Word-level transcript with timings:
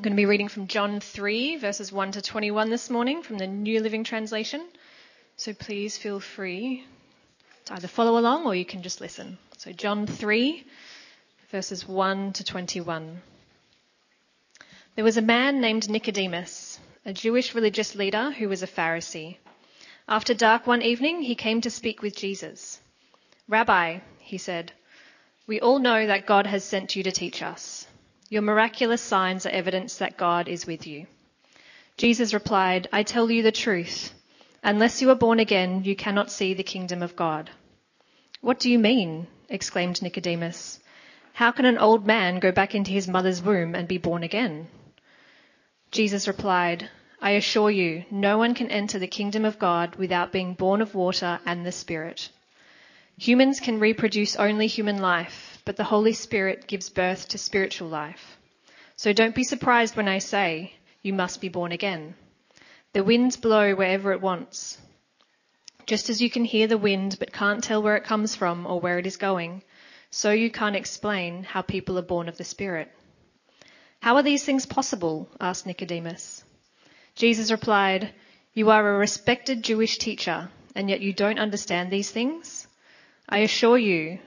I'm 0.00 0.04
going 0.04 0.16
to 0.16 0.22
be 0.22 0.24
reading 0.24 0.48
from 0.48 0.66
John 0.66 0.98
3, 0.98 1.56
verses 1.56 1.92
1 1.92 2.12
to 2.12 2.22
21 2.22 2.70
this 2.70 2.88
morning 2.88 3.22
from 3.22 3.36
the 3.36 3.46
New 3.46 3.80
Living 3.80 4.02
Translation. 4.02 4.66
So 5.36 5.52
please 5.52 5.98
feel 5.98 6.20
free 6.20 6.86
to 7.66 7.74
either 7.74 7.86
follow 7.86 8.18
along 8.18 8.46
or 8.46 8.54
you 8.54 8.64
can 8.64 8.80
just 8.80 9.02
listen. 9.02 9.36
So, 9.58 9.72
John 9.72 10.06
3, 10.06 10.64
verses 11.50 11.86
1 11.86 12.32
to 12.32 12.42
21. 12.42 13.20
There 14.96 15.04
was 15.04 15.18
a 15.18 15.20
man 15.36 15.60
named 15.60 15.90
Nicodemus, 15.90 16.80
a 17.04 17.12
Jewish 17.12 17.54
religious 17.54 17.94
leader 17.94 18.30
who 18.30 18.48
was 18.48 18.62
a 18.62 18.66
Pharisee. 18.66 19.36
After 20.08 20.32
dark 20.32 20.66
one 20.66 20.80
evening, 20.80 21.20
he 21.20 21.34
came 21.34 21.60
to 21.60 21.70
speak 21.70 22.00
with 22.00 22.16
Jesus. 22.16 22.80
Rabbi, 23.48 23.98
he 24.20 24.38
said, 24.38 24.72
we 25.46 25.60
all 25.60 25.78
know 25.78 26.06
that 26.06 26.24
God 26.24 26.46
has 26.46 26.64
sent 26.64 26.96
you 26.96 27.02
to 27.02 27.12
teach 27.12 27.42
us. 27.42 27.86
Your 28.30 28.42
miraculous 28.42 29.02
signs 29.02 29.44
are 29.44 29.50
evidence 29.50 29.96
that 29.98 30.16
God 30.16 30.46
is 30.46 30.64
with 30.64 30.86
you. 30.86 31.08
Jesus 31.96 32.32
replied, 32.32 32.88
I 32.92 33.02
tell 33.02 33.28
you 33.28 33.42
the 33.42 33.50
truth. 33.50 34.14
Unless 34.62 35.02
you 35.02 35.10
are 35.10 35.16
born 35.16 35.40
again, 35.40 35.82
you 35.82 35.96
cannot 35.96 36.30
see 36.30 36.54
the 36.54 36.62
kingdom 36.62 37.02
of 37.02 37.16
God. 37.16 37.50
What 38.40 38.60
do 38.60 38.70
you 38.70 38.78
mean? 38.78 39.26
exclaimed 39.48 40.00
Nicodemus. 40.00 40.78
How 41.32 41.50
can 41.50 41.64
an 41.64 41.76
old 41.78 42.06
man 42.06 42.38
go 42.38 42.52
back 42.52 42.72
into 42.72 42.92
his 42.92 43.08
mother's 43.08 43.42
womb 43.42 43.74
and 43.74 43.88
be 43.88 43.98
born 43.98 44.22
again? 44.22 44.68
Jesus 45.90 46.28
replied, 46.28 46.88
I 47.20 47.32
assure 47.32 47.72
you, 47.72 48.04
no 48.12 48.38
one 48.38 48.54
can 48.54 48.70
enter 48.70 49.00
the 49.00 49.08
kingdom 49.08 49.44
of 49.44 49.58
God 49.58 49.96
without 49.96 50.30
being 50.30 50.54
born 50.54 50.80
of 50.80 50.94
water 50.94 51.40
and 51.44 51.66
the 51.66 51.72
Spirit. 51.72 52.30
Humans 53.18 53.58
can 53.58 53.80
reproduce 53.80 54.36
only 54.36 54.68
human 54.68 54.98
life 54.98 55.49
but 55.70 55.76
the 55.76 55.84
Holy 55.84 56.12
Spirit 56.12 56.66
gives 56.66 56.88
birth 56.88 57.28
to 57.28 57.38
spiritual 57.38 57.86
life. 57.86 58.40
So 58.96 59.12
don't 59.12 59.36
be 59.36 59.44
surprised 59.44 59.94
when 59.94 60.08
I 60.08 60.18
say, 60.18 60.72
you 61.00 61.12
must 61.12 61.40
be 61.40 61.48
born 61.48 61.70
again. 61.70 62.16
The 62.92 63.04
winds 63.04 63.36
blow 63.36 63.76
wherever 63.76 64.10
it 64.10 64.20
wants. 64.20 64.78
Just 65.86 66.10
as 66.10 66.20
you 66.20 66.28
can 66.28 66.44
hear 66.44 66.66
the 66.66 66.76
wind 66.76 67.18
but 67.20 67.32
can't 67.32 67.62
tell 67.62 67.80
where 67.84 67.94
it 67.94 68.02
comes 68.02 68.34
from 68.34 68.66
or 68.66 68.80
where 68.80 68.98
it 68.98 69.06
is 69.06 69.16
going, 69.16 69.62
so 70.10 70.32
you 70.32 70.50
can't 70.50 70.74
explain 70.74 71.44
how 71.44 71.62
people 71.62 71.96
are 72.00 72.02
born 72.02 72.28
of 72.28 72.36
the 72.36 72.42
Spirit. 72.42 72.90
How 74.00 74.16
are 74.16 74.24
these 74.24 74.44
things 74.44 74.66
possible? 74.66 75.28
asked 75.40 75.66
Nicodemus. 75.66 76.42
Jesus 77.14 77.52
replied, 77.52 78.12
You 78.54 78.70
are 78.70 78.96
a 78.96 78.98
respected 78.98 79.62
Jewish 79.62 79.98
teacher, 79.98 80.50
and 80.74 80.90
yet 80.90 81.00
you 81.00 81.12
don't 81.12 81.38
understand 81.38 81.92
these 81.92 82.10
things? 82.10 82.66
I 83.28 83.38
assure 83.38 83.78
you, 83.78 84.18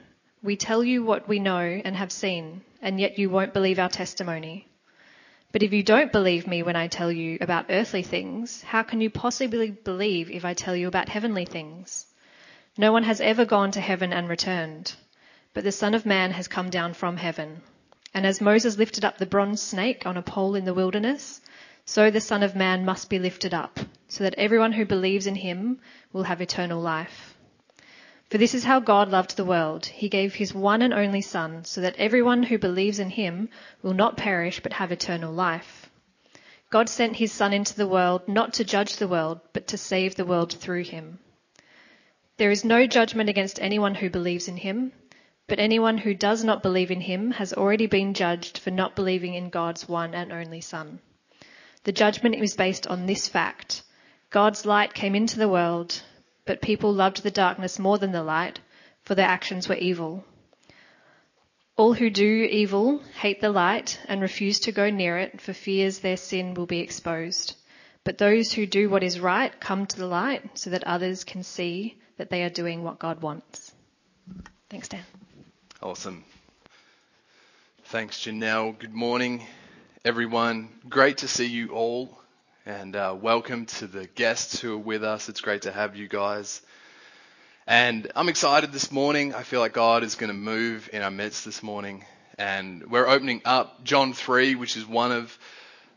we 0.44 0.58
tell 0.58 0.84
you 0.84 1.04
what 1.06 1.28
we 1.28 1.40
know 1.40 1.82
and 1.86 1.96
have 1.96 2.12
seen, 2.12 2.62
and 2.82 3.00
yet 3.00 3.18
you 3.18 3.30
won't 3.30 3.54
believe 3.54 3.80
our 3.80 3.88
testimony. 3.88 4.68
But 5.54 5.64
if 5.64 5.72
you 5.72 5.84
don't 5.84 6.12
believe 6.12 6.48
me 6.48 6.64
when 6.64 6.76
I 6.76 6.88
tell 6.88 7.12
you 7.12 7.38
about 7.40 7.68
earthly 7.70 8.04
things, 8.04 8.62
how 8.62 8.84
can 8.84 9.00
you 9.00 9.10
possibly 9.10 9.72
believe 9.72 10.30
if 10.30 10.44
I 10.44 10.54
tell 10.54 10.76
you 10.76 10.90
about 10.90 11.08
heavenly 11.08 11.46
things? 11.46 12.06
No 12.78 12.92
one 12.92 13.04
has 13.04 13.22
ever 13.22 13.46
gone 13.46 13.72
to 13.72 13.80
heaven 13.80 14.12
and 14.12 14.28
returned, 14.28 14.94
but 15.54 15.64
the 15.64 15.72
Son 15.72 15.94
of 15.94 16.06
Man 16.06 16.32
has 16.32 16.50
come 16.50 16.70
down 16.70 16.94
from 16.94 17.16
heaven. 17.16 17.62
And 18.14 18.26
as 18.26 18.42
Moses 18.42 18.78
lifted 18.78 19.06
up 19.06 19.18
the 19.18 19.26
bronze 19.26 19.62
snake 19.62 20.06
on 20.06 20.18
a 20.18 20.22
pole 20.22 20.56
in 20.56 20.66
the 20.66 20.74
wilderness, 20.74 21.40
so 21.86 22.12
the 22.12 22.20
Son 22.20 22.44
of 22.44 22.54
Man 22.56 22.84
must 22.84 23.10
be 23.10 23.20
lifted 23.20 23.54
up, 23.54 23.80
so 24.10 24.26
that 24.26 24.36
everyone 24.36 24.74
who 24.74 24.86
believes 24.86 25.26
in 25.26 25.36
him 25.36 25.80
will 26.12 26.24
have 26.24 26.42
eternal 26.42 26.82
life. 26.82 27.33
For 28.34 28.40
this 28.40 28.56
is 28.56 28.64
how 28.64 28.80
God 28.80 29.12
loved 29.12 29.38
the 29.38 29.46
world. 29.46 29.86
He 29.86 30.10
gave 30.10 30.34
his 30.34 30.56
one 30.56 30.82
and 30.82 30.92
only 30.92 31.22
Son, 31.22 31.66
so 31.66 31.82
that 31.82 31.98
everyone 31.98 32.42
who 32.42 32.58
believes 32.58 32.98
in 32.98 33.12
him 33.12 33.50
will 33.84 33.94
not 33.94 34.18
perish 34.18 34.60
but 34.60 34.74
have 34.74 34.92
eternal 34.92 35.32
life. 35.32 35.92
God 36.72 36.90
sent 36.90 37.18
his 37.18 37.32
Son 37.32 37.54
into 37.54 37.76
the 37.76 37.86
world 37.88 38.28
not 38.28 38.54
to 38.54 38.64
judge 38.64 38.96
the 38.96 39.08
world, 39.08 39.40
but 39.54 39.68
to 39.68 39.78
save 39.78 40.16
the 40.16 40.26
world 40.26 40.52
through 40.52 40.84
him. 40.84 41.20
There 42.38 42.50
is 42.50 42.66
no 42.66 42.88
judgment 42.88 43.30
against 43.30 43.62
anyone 43.62 43.94
who 43.94 44.10
believes 44.10 44.48
in 44.48 44.58
him, 44.58 44.94
but 45.46 45.60
anyone 45.60 46.00
who 46.00 46.16
does 46.16 46.44
not 46.44 46.64
believe 46.64 46.90
in 46.90 47.02
him 47.02 47.30
has 47.34 47.54
already 47.54 47.86
been 47.86 48.16
judged 48.16 48.58
for 48.58 48.72
not 48.72 48.96
believing 48.96 49.36
in 49.36 49.52
God's 49.52 49.88
one 49.88 50.16
and 50.16 50.34
only 50.34 50.62
Son. 50.62 50.98
The 51.84 51.92
judgment 51.92 52.34
is 52.34 52.56
based 52.56 52.88
on 52.88 53.06
this 53.06 53.28
fact. 53.28 53.84
God's 54.32 54.66
light 54.66 54.96
came 54.96 55.14
into 55.14 55.38
the 55.38 55.48
world, 55.48 56.02
but 56.46 56.62
people 56.62 56.94
loved 56.94 57.24
the 57.24 57.32
darkness 57.32 57.80
more 57.80 57.98
than 57.98 58.12
the 58.12 58.24
light, 58.24 58.60
for 59.04 59.16
their 59.16 59.28
actions 59.28 59.68
were 59.68 59.76
evil. 59.76 60.26
All 61.76 61.94
who 61.94 62.10
do 62.10 62.48
evil 62.52 63.00
hate 63.20 63.42
the 63.42 63.50
light 63.50 64.00
and 64.08 64.22
refuse 64.22 64.60
to 64.62 64.72
go 64.72 64.90
near 64.90 65.18
it 65.18 65.42
for 65.42 65.54
fears 65.54 66.00
their 66.00 66.18
sin 66.18 66.54
will 66.54 66.68
be 66.68 66.80
exposed. 66.80 67.56
But 68.04 68.18
those 68.18 68.52
who 68.52 68.66
do 68.66 68.90
what 68.90 69.04
is 69.04 69.20
right 69.20 69.58
come 69.60 69.86
to 69.88 69.98
the 69.98 70.06
light 70.06 70.58
so 70.58 70.70
that 70.70 70.84
others 70.84 71.24
can 71.24 71.44
see 71.44 71.98
that 72.18 72.30
they 72.30 72.44
are 72.44 72.50
doing 72.50 72.84
what 72.84 73.00
God 73.00 73.22
wants. 73.22 73.74
Thanks, 74.70 74.88
Dan. 74.88 75.04
Awesome. 75.82 76.24
Thanks, 77.86 78.20
Janelle. 78.20 78.78
Good 78.78 78.94
morning, 78.94 79.46
everyone. 80.06 80.70
Great 80.90 81.20
to 81.20 81.28
see 81.28 81.48
you 81.48 81.70
all 81.70 82.23
and 82.66 82.96
uh, 82.96 83.14
welcome 83.20 83.66
to 83.66 83.88
the 83.88 84.08
guests 84.08 84.60
who 84.62 84.76
are 84.76 84.78
with 84.78 85.04
us. 85.04 85.28
It's 85.28 85.42
great 85.42 85.64
to 85.64 85.72
have 85.72 85.98
you 85.98 86.08
guys. 86.08 86.62
And 87.68 88.10
I'm 88.16 88.30
excited 88.30 88.72
this 88.72 88.90
morning. 88.90 89.34
I 89.34 89.44
feel 89.44 89.60
like 89.60 89.74
God 89.74 90.04
is 90.04 90.16
going 90.16 90.30
to 90.30 90.34
move 90.34 90.90
in 90.94 91.02
our 91.02 91.12
midst 91.12 91.44
this 91.44 91.62
morning. 91.62 92.06
And 92.38 92.90
we're 92.90 93.08
opening 93.08 93.42
up 93.44 93.84
John 93.84 94.14
3, 94.14 94.56
which 94.56 94.78
is 94.78 94.88
one 94.88 95.12
of 95.12 95.38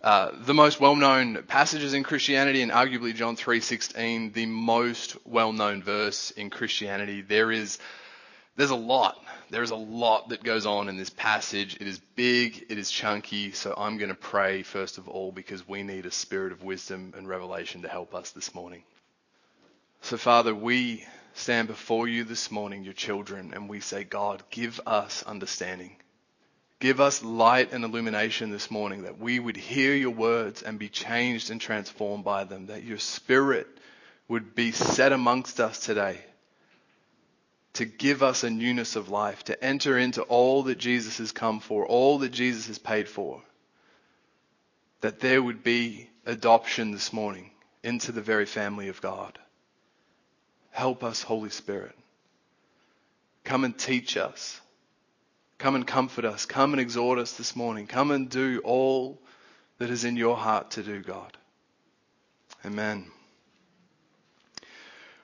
uh, 0.03 0.33
the 0.41 0.55
most 0.55 0.81
well-known 0.81 1.45
passages 1.45 1.95
in 1.95 2.03
Christianity, 2.03 2.63
and 2.63 2.73
arguably 2.73 3.15
John 3.15 3.37
3:16, 3.37 4.33
the 4.33 4.47
most 4.47 5.17
well-known 5.25 5.83
verse 5.83 6.33
in 6.33 6.51
Christianity. 6.51 7.23
There 7.23 7.53
is 7.53 7.79
there's 8.57 8.71
a 8.71 8.77
lot. 8.77 9.23
There's 9.51 9.71
a 9.71 9.77
lot 9.77 10.31
that 10.31 10.43
goes 10.43 10.67
on 10.67 10.89
in 10.89 10.97
this 10.97 11.11
passage. 11.11 11.77
It 11.77 11.87
is 11.87 12.01
big, 12.17 12.67
it 12.69 12.79
is 12.79 12.91
chunky, 12.91 13.53
so 13.53 13.75
I'm 13.77 13.99
going 13.99 14.09
to 14.09 14.15
pray 14.17 14.63
first 14.63 14.99
of 14.99 15.09
all 15.09 15.31
because 15.31 15.69
we 15.69 15.83
need 15.83 16.07
a 16.07 16.11
spirit 16.11 16.53
of 16.53 16.65
wisdom 16.65 17.15
and 17.17 17.29
revelation 17.29 17.83
to 17.83 17.89
help 17.89 18.15
us 18.15 18.31
this 18.31 18.55
morning. 18.55 18.83
So, 20.01 20.17
Father, 20.17 20.55
we 20.55 21.05
stand 21.35 21.69
before 21.69 22.09
you 22.09 22.25
this 22.25 22.51
morning, 22.51 22.83
your 22.83 22.95
children, 22.95 23.53
and 23.55 23.69
we 23.69 23.81
say, 23.81 24.05
God, 24.05 24.43
give 24.51 24.81
us 24.87 25.23
understanding. 25.23 25.97
Give 26.79 27.01
us 27.01 27.23
light 27.23 27.73
and 27.73 27.85
illumination 27.85 28.51
this 28.51 28.71
morning 28.71 29.03
that 29.03 29.19
we 29.19 29.39
would 29.39 29.57
hear 29.57 29.95
your 29.95 30.11
words 30.11 30.63
and 30.63 30.79
be 30.79 30.89
changed 30.89 31.51
and 31.51 31.61
transformed 31.61 32.25
by 32.25 32.45
them, 32.45 32.67
that 32.67 32.85
your 32.85 32.99
spirit 32.99 33.67
would 34.29 34.55
be 34.55 34.73
set 34.73 35.13
amongst 35.13 35.61
us 35.61 35.81
today 35.81 36.21
to 37.77 37.85
give 37.85 38.23
us 38.23 38.45
a 38.45 38.51
newness 38.51 38.97
of 38.97 39.09
life, 39.09 39.45
to 39.45 39.65
enter 39.65 39.99
into 39.99 40.23
all 40.23 40.65
that 40.65 40.79
Jesus 40.79 41.19
has 41.19 41.33
come 41.33 41.61
for, 41.61 41.87
all 41.87 42.19
that 42.19 42.33
Jesus 42.33 42.67
has 42.67 42.79
paid 42.79 43.09
for. 43.09 43.43
That 45.01 45.21
there 45.21 45.43
would 45.43 45.63
be 45.63 46.09
adoption 46.25 46.91
this 46.91 47.13
morning 47.13 47.51
into 47.83 48.13
the 48.13 48.23
very 48.23 48.47
family 48.47 48.89
of 48.89 49.01
God. 49.01 49.39
Help 50.71 51.05
us, 51.05 51.23
Holy 51.23 51.51
Spirit. 51.51 51.95
Come 53.45 53.65
and 53.65 53.79
teach 53.79 54.17
us. 54.17 54.61
Come 55.59 55.75
and 55.75 55.87
comfort 55.87 56.25
us. 56.25 56.47
Come 56.47 56.73
and 56.73 56.81
exhort 56.81 57.19
us 57.19 57.33
this 57.33 57.55
morning. 57.55 57.87
Come 57.87 58.11
and 58.11 58.29
do 58.29 58.61
all 58.65 59.21
that 59.79 59.91
is 59.91 60.05
in 60.05 60.17
your 60.17 60.37
heart 60.37 60.73
to 60.73 60.83
do, 60.83 61.01
God. 61.01 61.37
Amen. 62.65 63.07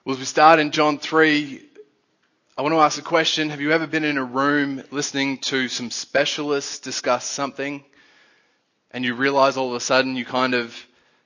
Well, 0.05 0.15
as 0.15 0.19
we 0.19 0.25
start 0.25 0.59
in 0.59 0.71
John 0.71 0.99
3, 0.99 1.71
I 2.55 2.61
want 2.61 2.75
to 2.75 2.81
ask 2.81 2.99
a 2.99 3.03
question. 3.03 3.49
Have 3.49 3.63
you 3.63 3.73
ever 3.73 3.87
been 3.87 4.05
in 4.05 4.19
a 4.19 4.25
room 4.25 4.83
listening 4.91 5.39
to 5.39 5.69
some 5.69 5.91
specialists 5.91 6.81
discuss 6.81 7.25
something 7.25 7.83
and 8.91 9.07
you 9.07 9.15
realize 9.15 9.57
all 9.57 9.71
of 9.71 9.75
a 9.75 9.81
sudden 9.81 10.17
you 10.17 10.27
kind 10.27 10.53
of 10.53 10.77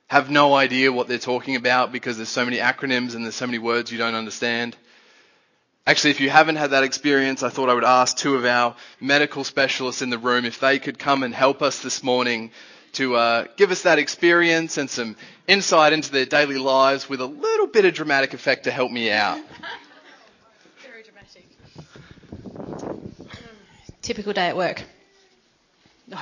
have 0.07 0.29
no 0.29 0.55
idea 0.55 0.89
what 0.89 1.09
they're 1.09 1.17
talking 1.17 1.57
about 1.57 1.91
because 1.91 2.15
there's 2.15 2.29
so 2.29 2.45
many 2.45 2.59
acronyms 2.59 3.13
and 3.13 3.25
there's 3.25 3.35
so 3.35 3.45
many 3.45 3.59
words 3.59 3.91
you 3.91 3.97
don't 3.97 4.15
understand? 4.15 4.77
Actually, 5.85 6.11
if 6.11 6.21
you 6.21 6.29
haven't 6.29 6.55
had 6.55 6.71
that 6.71 6.85
experience, 6.85 7.43
I 7.43 7.49
thought 7.49 7.67
I 7.67 7.73
would 7.73 7.83
ask 7.83 8.15
two 8.15 8.35
of 8.35 8.45
our 8.45 8.77
medical 9.01 9.43
specialists 9.43 10.01
in 10.01 10.09
the 10.09 10.17
room 10.17 10.45
if 10.45 10.61
they 10.61 10.79
could 10.79 10.97
come 10.97 11.23
and 11.23 11.33
help 11.33 11.61
us 11.61 11.81
this 11.81 12.03
morning 12.03 12.51
to 12.93 13.17
uh, 13.17 13.45
give 13.57 13.71
us 13.71 13.81
that 13.81 13.99
experience 13.99 14.77
and 14.77 14.89
some 14.89 15.17
insight 15.45 15.91
into 15.91 16.09
their 16.09 16.25
daily 16.25 16.57
lives 16.57 17.09
with 17.09 17.19
a 17.19 17.25
little 17.25 17.67
bit 17.67 17.83
of 17.83 17.93
dramatic 17.93 18.33
effect 18.33 18.63
to 18.63 18.71
help 18.71 18.93
me 18.93 19.11
out. 19.11 19.41
Typical 24.07 24.31
day 24.31 24.47
at 24.47 24.55
work. 24.55 24.81
No. 26.07 26.15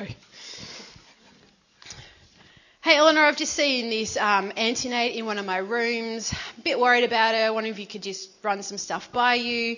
Hey 2.81 2.95
Eleanor, 2.95 3.21
I've 3.21 3.37
just 3.37 3.53
seen 3.53 3.91
this 3.91 4.17
um, 4.17 4.51
in 4.55 5.25
one 5.27 5.37
of 5.37 5.45
my 5.45 5.57
rooms. 5.57 6.33
A 6.57 6.61
bit 6.61 6.79
worried 6.79 7.03
about 7.03 7.35
her. 7.35 7.53
Wonder 7.53 7.69
if 7.69 7.77
you 7.77 7.85
could 7.85 8.01
just 8.01 8.31
run 8.41 8.63
some 8.63 8.79
stuff 8.79 9.11
by 9.11 9.35
you. 9.35 9.77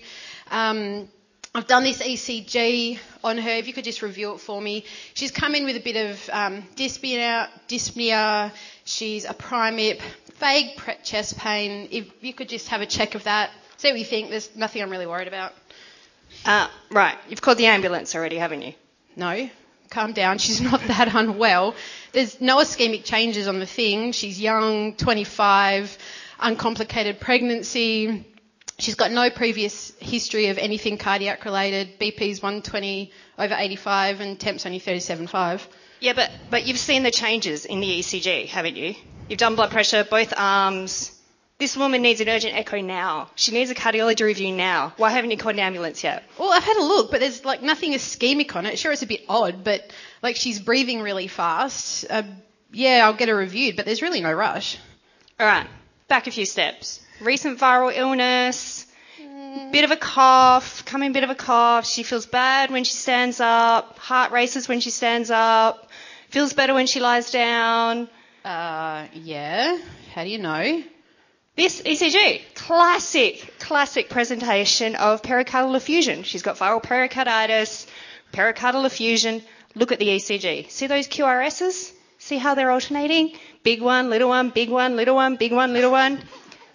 Um, 0.50 1.09
I've 1.54 1.68
done 1.68 1.83
this 1.83 2.01
ECG 2.01 2.98
on 3.25 3.39
her. 3.39 3.50
If 3.50 3.68
you 3.68 3.74
could 3.74 3.83
just 3.83 4.01
review 4.01 4.36
it 4.36 4.38
for 4.39 4.62
me. 4.62 4.86
She's 5.13 5.31
come 5.31 5.54
in 5.54 5.65
with 5.65 5.75
a 5.75 5.81
bit 5.81 5.98
of 6.09 6.30
um, 6.31 6.63
dyspnea, 6.77 7.50
dyspnea. 7.68 8.54
She's 8.86 9.25
a 9.25 9.33
primip, 9.33 10.00
vague 10.39 10.80
chest 11.04 11.38
pain. 11.38 11.89
If 11.92 12.07
you 12.21 12.33
could 12.33 12.48
just 12.48 12.69
have 12.69 12.80
a 12.80 12.86
check 12.86 13.15
of 13.15 13.25
that, 13.25 13.51
see 13.75 13.89
what 13.89 14.00
you 14.00 14.06
think. 14.06 14.30
There's 14.30 14.56
nothing 14.56 14.81
I'm 14.81 14.92
really 14.92 15.07
worried 15.07 15.27
about. 15.27 15.51
Uh, 16.45 16.68
right, 16.91 17.18
you've 17.29 17.41
called 17.41 17.57
the 17.57 17.65
ambulance 17.65 18.15
already, 18.15 18.38
haven't 18.38 18.62
you? 18.62 18.74
No, 19.15 19.50
calm 19.89 20.13
down. 20.13 20.38
She's 20.38 20.62
not 20.62 20.81
that 20.88 21.13
unwell. 21.13 21.75
There's 22.13 22.39
no 22.39 22.57
ischemic 22.57 23.03
changes 23.03 23.47
on 23.47 23.59
the 23.59 23.65
thing. 23.65 24.12
She's 24.12 24.39
young, 24.39 24.95
25, 24.95 25.97
uncomplicated 26.39 27.19
pregnancy. 27.19 28.25
She's 28.79 28.95
got 28.95 29.12
no 29.12 29.29
previous 29.29 29.91
history 30.00 30.47
of 30.47 30.59
anything 30.59 30.97
cardiac 30.97 31.45
related. 31.45 32.00
BP's 32.00 32.41
120 32.41 33.12
over 33.39 33.56
85 33.57 34.21
and 34.21 34.39
temp's 34.39 34.65
only 34.65 34.80
37.5. 34.80 35.62
Yeah, 36.00 36.13
but, 36.13 36.30
but 36.51 36.68
you've 36.68 36.77
seen 36.77 37.01
the 37.01 37.09
changes 37.09 37.65
in 37.65 37.80
the 37.80 38.00
ECG, 38.00 38.47
haven't 38.47 38.75
you? 38.75 38.94
You've 39.30 39.39
done 39.39 39.56
blood 39.56 39.71
pressure, 39.71 40.03
both 40.03 40.31
arms. 40.38 41.12
This 41.59 41.75
woman 41.75 42.04
needs 42.04 42.21
an 42.21 42.30
urgent 42.30 42.56
echo 42.56 42.81
now. 42.81 43.31
She 43.36 43.51
needs 43.51 43.71
a 43.71 43.75
cardiology 43.75 44.24
review 44.24 44.51
now. 44.56 44.94
Why 44.98 45.09
haven't 45.09 45.31
you 45.31 45.38
called 45.38 45.56
an 45.56 45.62
ambulance 45.62 46.04
yet? 46.04 46.24
Well, 46.38 46.51
I've 46.51 46.63
had 46.63 46.77
a 46.77 46.83
look, 46.83 47.09
but 47.09 47.19
there's 47.19 47.44
like 47.44 47.63
nothing 47.63 47.94
ischemic 47.94 48.56
on 48.56 48.68
it. 48.68 48.77
Sure, 48.77 48.92
it's 48.92 49.01
a 49.01 49.07
bit 49.07 49.24
odd, 49.27 49.63
but 49.63 49.92
like 50.21 50.36
she's 50.36 50.59
breathing 50.59 51.01
really 51.01 51.27
fast. 51.27 52.06
Uh, 52.07 52.24
yeah, 52.71 53.01
I'll 53.04 53.15
get 53.15 53.30
her 53.30 53.36
reviewed, 53.36 53.75
but 53.75 53.86
there's 53.86 54.04
really 54.04 54.21
no 54.21 54.31
rush. 54.31 54.77
All 55.39 55.48
right, 55.48 55.65
back 56.07 56.27
a 56.27 56.31
few 56.31 56.45
steps. 56.45 57.01
Recent 57.21 57.57
viral 57.57 57.92
illness, 57.95 58.86
bit 59.71 59.83
of 59.83 59.89
a 59.89 59.98
cough, 59.98 60.86
coming 60.86 61.12
bit 61.12 61.24
of 61.24 61.31
a 61.31 61.36
cough. 61.36 61.88
She 61.88 62.04
feels 62.04 62.27
bad 62.27 62.69
when 62.69 62.83
she 62.83 62.94
stands 62.94 63.39
up, 63.39 63.98
heart 63.98 64.31
races 64.31 64.68
when 64.68 64.80
she 64.80 64.92
stands 64.92 65.31
up, 65.31 65.89
feels 66.30 66.54
better 66.54 66.75
when 66.75 66.86
she 66.86 67.00
lies 67.00 67.31
down. 67.31 68.09
Uh, 68.45 69.07
yeah. 69.13 69.80
How 70.13 70.24
do 70.24 70.30
you 70.30 70.38
know? 70.38 70.83
This 71.57 71.81
ECG, 71.81 72.42
classic, 72.54 73.56
classic 73.57 74.09
presentation 74.09 74.94
of 74.94 75.24
pericardial 75.24 75.75
effusion. 75.75 76.21
She's 76.21 76.44
got 76.44 76.56
viral 76.57 76.83
pericarditis, 76.83 77.88
pericardial 78.31 78.86
effusion. 78.86 79.42
Look 79.74 79.92
at 79.92 79.98
the 79.98 80.06
ECG. 80.07 80.69
See 80.69 80.86
those 80.86 81.07
QRSs? 81.07 81.94
See 82.19 82.38
how 82.38 82.54
they're 82.54 82.69
alternating? 82.69 83.36
Big 83.63 83.81
one, 83.81 84.12
little 84.12 84.30
one, 84.30 84.51
big 84.51 84.69
one, 84.69 84.95
little 84.95 85.15
one, 85.15 85.36
big 85.36 85.51
one, 85.51 85.74
little 85.74 85.89
one. 85.89 86.19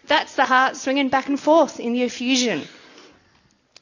That's 0.08 0.34
the 0.34 0.44
heart 0.44 0.74
swinging 0.74 1.10
back 1.10 1.28
and 1.28 1.38
forth 1.38 1.78
in 1.78 1.92
the 1.92 2.02
effusion. 2.02 2.62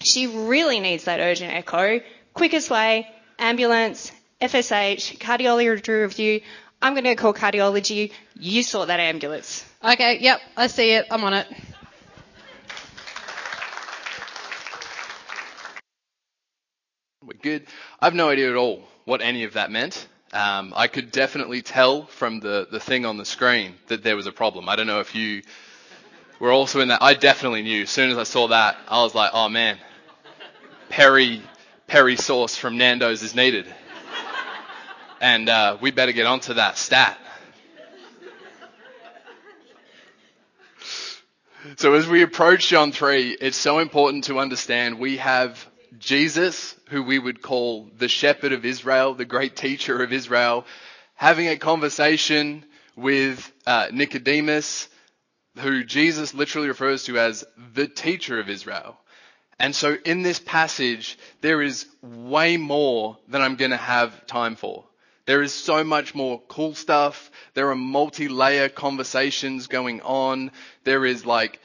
She 0.00 0.26
really 0.26 0.81
needs 0.81 1.05
that 1.05 1.20
urgent 1.20 1.55
echo. 1.55 2.00
Quickest 2.35 2.69
way, 2.69 3.08
ambulance, 3.38 4.12
FSH, 4.43 5.17
cardiology 5.17 6.02
review. 6.02 6.43
I'm 6.82 6.93
going 6.93 7.05
to 7.05 7.14
call 7.14 7.32
cardiology. 7.32 8.12
You 8.38 8.62
sort 8.62 8.88
that 8.88 9.00
ambulance. 9.00 9.64
Okay, 9.84 10.18
yep, 10.20 10.40
I 10.56 10.66
see 10.66 10.92
it. 10.92 11.06
I'm 11.10 11.24
on 11.24 11.34
it. 11.34 11.46
We're 17.24 17.34
good. 17.42 17.66
I 18.00 18.06
have 18.06 18.14
no 18.14 18.28
idea 18.30 18.50
at 18.50 18.56
all 18.56 18.82
what 19.04 19.22
any 19.22 19.44
of 19.44 19.54
that 19.54 19.70
meant. 19.70 20.06
Um, 20.32 20.72
I 20.76 20.86
could 20.88 21.10
definitely 21.10 21.62
tell 21.62 22.06
from 22.06 22.40
the, 22.40 22.68
the 22.70 22.80
thing 22.80 23.06
on 23.06 23.18
the 23.18 23.24
screen 23.24 23.74
that 23.88 24.02
there 24.02 24.16
was 24.16 24.26
a 24.26 24.32
problem. 24.32 24.68
I 24.68 24.76
don't 24.76 24.86
know 24.86 25.00
if 25.00 25.14
you 25.14 25.42
were 26.40 26.52
also 26.52 26.80
in 26.80 26.88
that. 26.88 27.02
I 27.02 27.14
definitely 27.14 27.62
knew. 27.62 27.82
As 27.82 27.90
soon 27.90 28.10
as 28.10 28.18
I 28.18 28.24
saw 28.24 28.48
that, 28.48 28.78
I 28.88 29.02
was 29.02 29.14
like, 29.14 29.30
oh 29.34 29.48
man, 29.48 29.78
peri, 30.90 31.42
peri 31.86 32.16
sauce 32.16 32.56
from 32.56 32.78
Nando's 32.78 33.22
is 33.22 33.34
needed. 33.34 33.66
And 35.20 35.48
uh, 35.48 35.78
we 35.80 35.90
better 35.90 36.12
get 36.12 36.26
onto 36.26 36.54
that 36.54 36.78
stat. 36.78 37.18
So 41.76 41.94
as 41.94 42.08
we 42.08 42.22
approach 42.22 42.69
John 42.69 42.90
3, 42.90 43.37
it's 43.40 43.56
so 43.56 43.78
important 43.78 44.25
to 44.25 44.40
understand 44.40 44.99
we 44.99 45.19
have 45.19 45.69
Jesus, 45.99 46.75
who 46.88 47.02
we 47.02 47.19
would 47.19 47.43
call 47.43 47.88
the 47.96 48.08
shepherd 48.08 48.52
of 48.52 48.64
Israel, 48.64 49.14
the 49.14 49.25
great 49.25 49.56
teacher 49.56 50.02
of 50.02 50.12
Israel, 50.12 50.64
having 51.14 51.49
a 51.49 51.56
conversation 51.56 52.64
with 52.96 53.52
uh, 53.67 53.88
Nicodemus, 53.93 54.88
who 55.58 55.84
Jesus 55.84 56.34
literally 56.34 56.69
refers 56.69 57.05
to 57.05 57.19
as 57.19 57.44
the 57.75 57.87
teacher 57.87 58.40
of 58.40 58.49
Israel. 58.49 58.96
And 59.58 59.75
so 59.75 59.96
in 60.05 60.23
this 60.23 60.40
passage, 60.40 61.19
there 61.40 61.62
is 61.62 61.87
way 62.02 62.56
more 62.56 63.19
than 63.28 63.43
I'm 63.43 63.56
going 63.56 63.73
to 63.73 63.76
have 63.76 64.26
time 64.26 64.56
for. 64.56 64.84
There 65.26 65.43
is 65.43 65.52
so 65.52 65.84
much 65.84 66.14
more 66.14 66.40
cool 66.49 66.75
stuff. 66.75 67.31
There 67.55 67.70
are 67.70 67.76
multi-layer 67.76 68.69
conversations 68.69 69.67
going 69.67 70.00
on. 70.00 70.50
There 70.84 71.05
is 71.05 71.26
like 71.26 71.61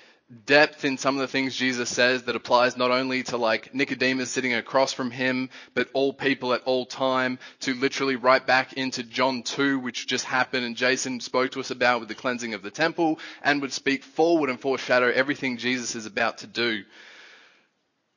depth 0.46 0.84
in 0.84 0.98
some 0.98 1.16
of 1.16 1.22
the 1.22 1.28
things 1.28 1.56
Jesus 1.56 1.90
says 1.90 2.24
that 2.24 2.36
applies 2.36 2.76
not 2.76 2.92
only 2.92 3.24
to 3.24 3.38
like 3.38 3.74
Nicodemus 3.74 4.32
sitting 4.32 4.54
across 4.54 4.92
from 4.92 5.12
him, 5.12 5.50
but 5.74 5.90
all 5.94 6.14
people 6.14 6.54
at 6.54 6.64
all 6.64 6.86
time 6.86 7.38
to 7.62 7.76
literally 7.76 8.16
right 8.16 8.46
back 8.46 8.74
into 8.74 9.04
John 9.04 9.44
2, 9.44 9.80
which 9.80 10.08
just 10.08 10.26
happened 10.26 10.66
and 10.66 10.76
Jason 10.76 11.20
spoke 11.20 11.52
to 11.52 11.60
us 11.60 11.72
about 11.72 12.00
with 12.00 12.10
the 12.10 12.16
cleansing 12.16 12.56
of 12.56 12.64
the 12.64 12.72
temple 12.72 13.20
and 13.44 13.62
would 13.62 13.74
speak 13.74 14.04
forward 14.04 14.50
and 14.50 14.60
foreshadow 14.60 15.12
everything 15.12 15.58
Jesus 15.58 15.96
is 15.96 16.06
about 16.06 16.40
to 16.40 16.48
do. 16.48 16.84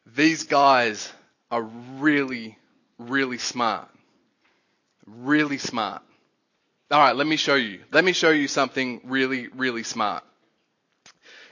These 0.06 0.44
guys 0.44 1.12
are 1.50 1.62
really, 1.62 2.58
really 2.98 3.38
smart 3.38 3.88
really 5.16 5.58
smart. 5.58 6.02
All 6.90 7.00
right, 7.00 7.14
let 7.14 7.26
me 7.26 7.36
show 7.36 7.54
you. 7.54 7.80
Let 7.92 8.04
me 8.04 8.12
show 8.12 8.30
you 8.30 8.48
something 8.48 9.00
really, 9.04 9.48
really 9.48 9.82
smart. 9.82 10.24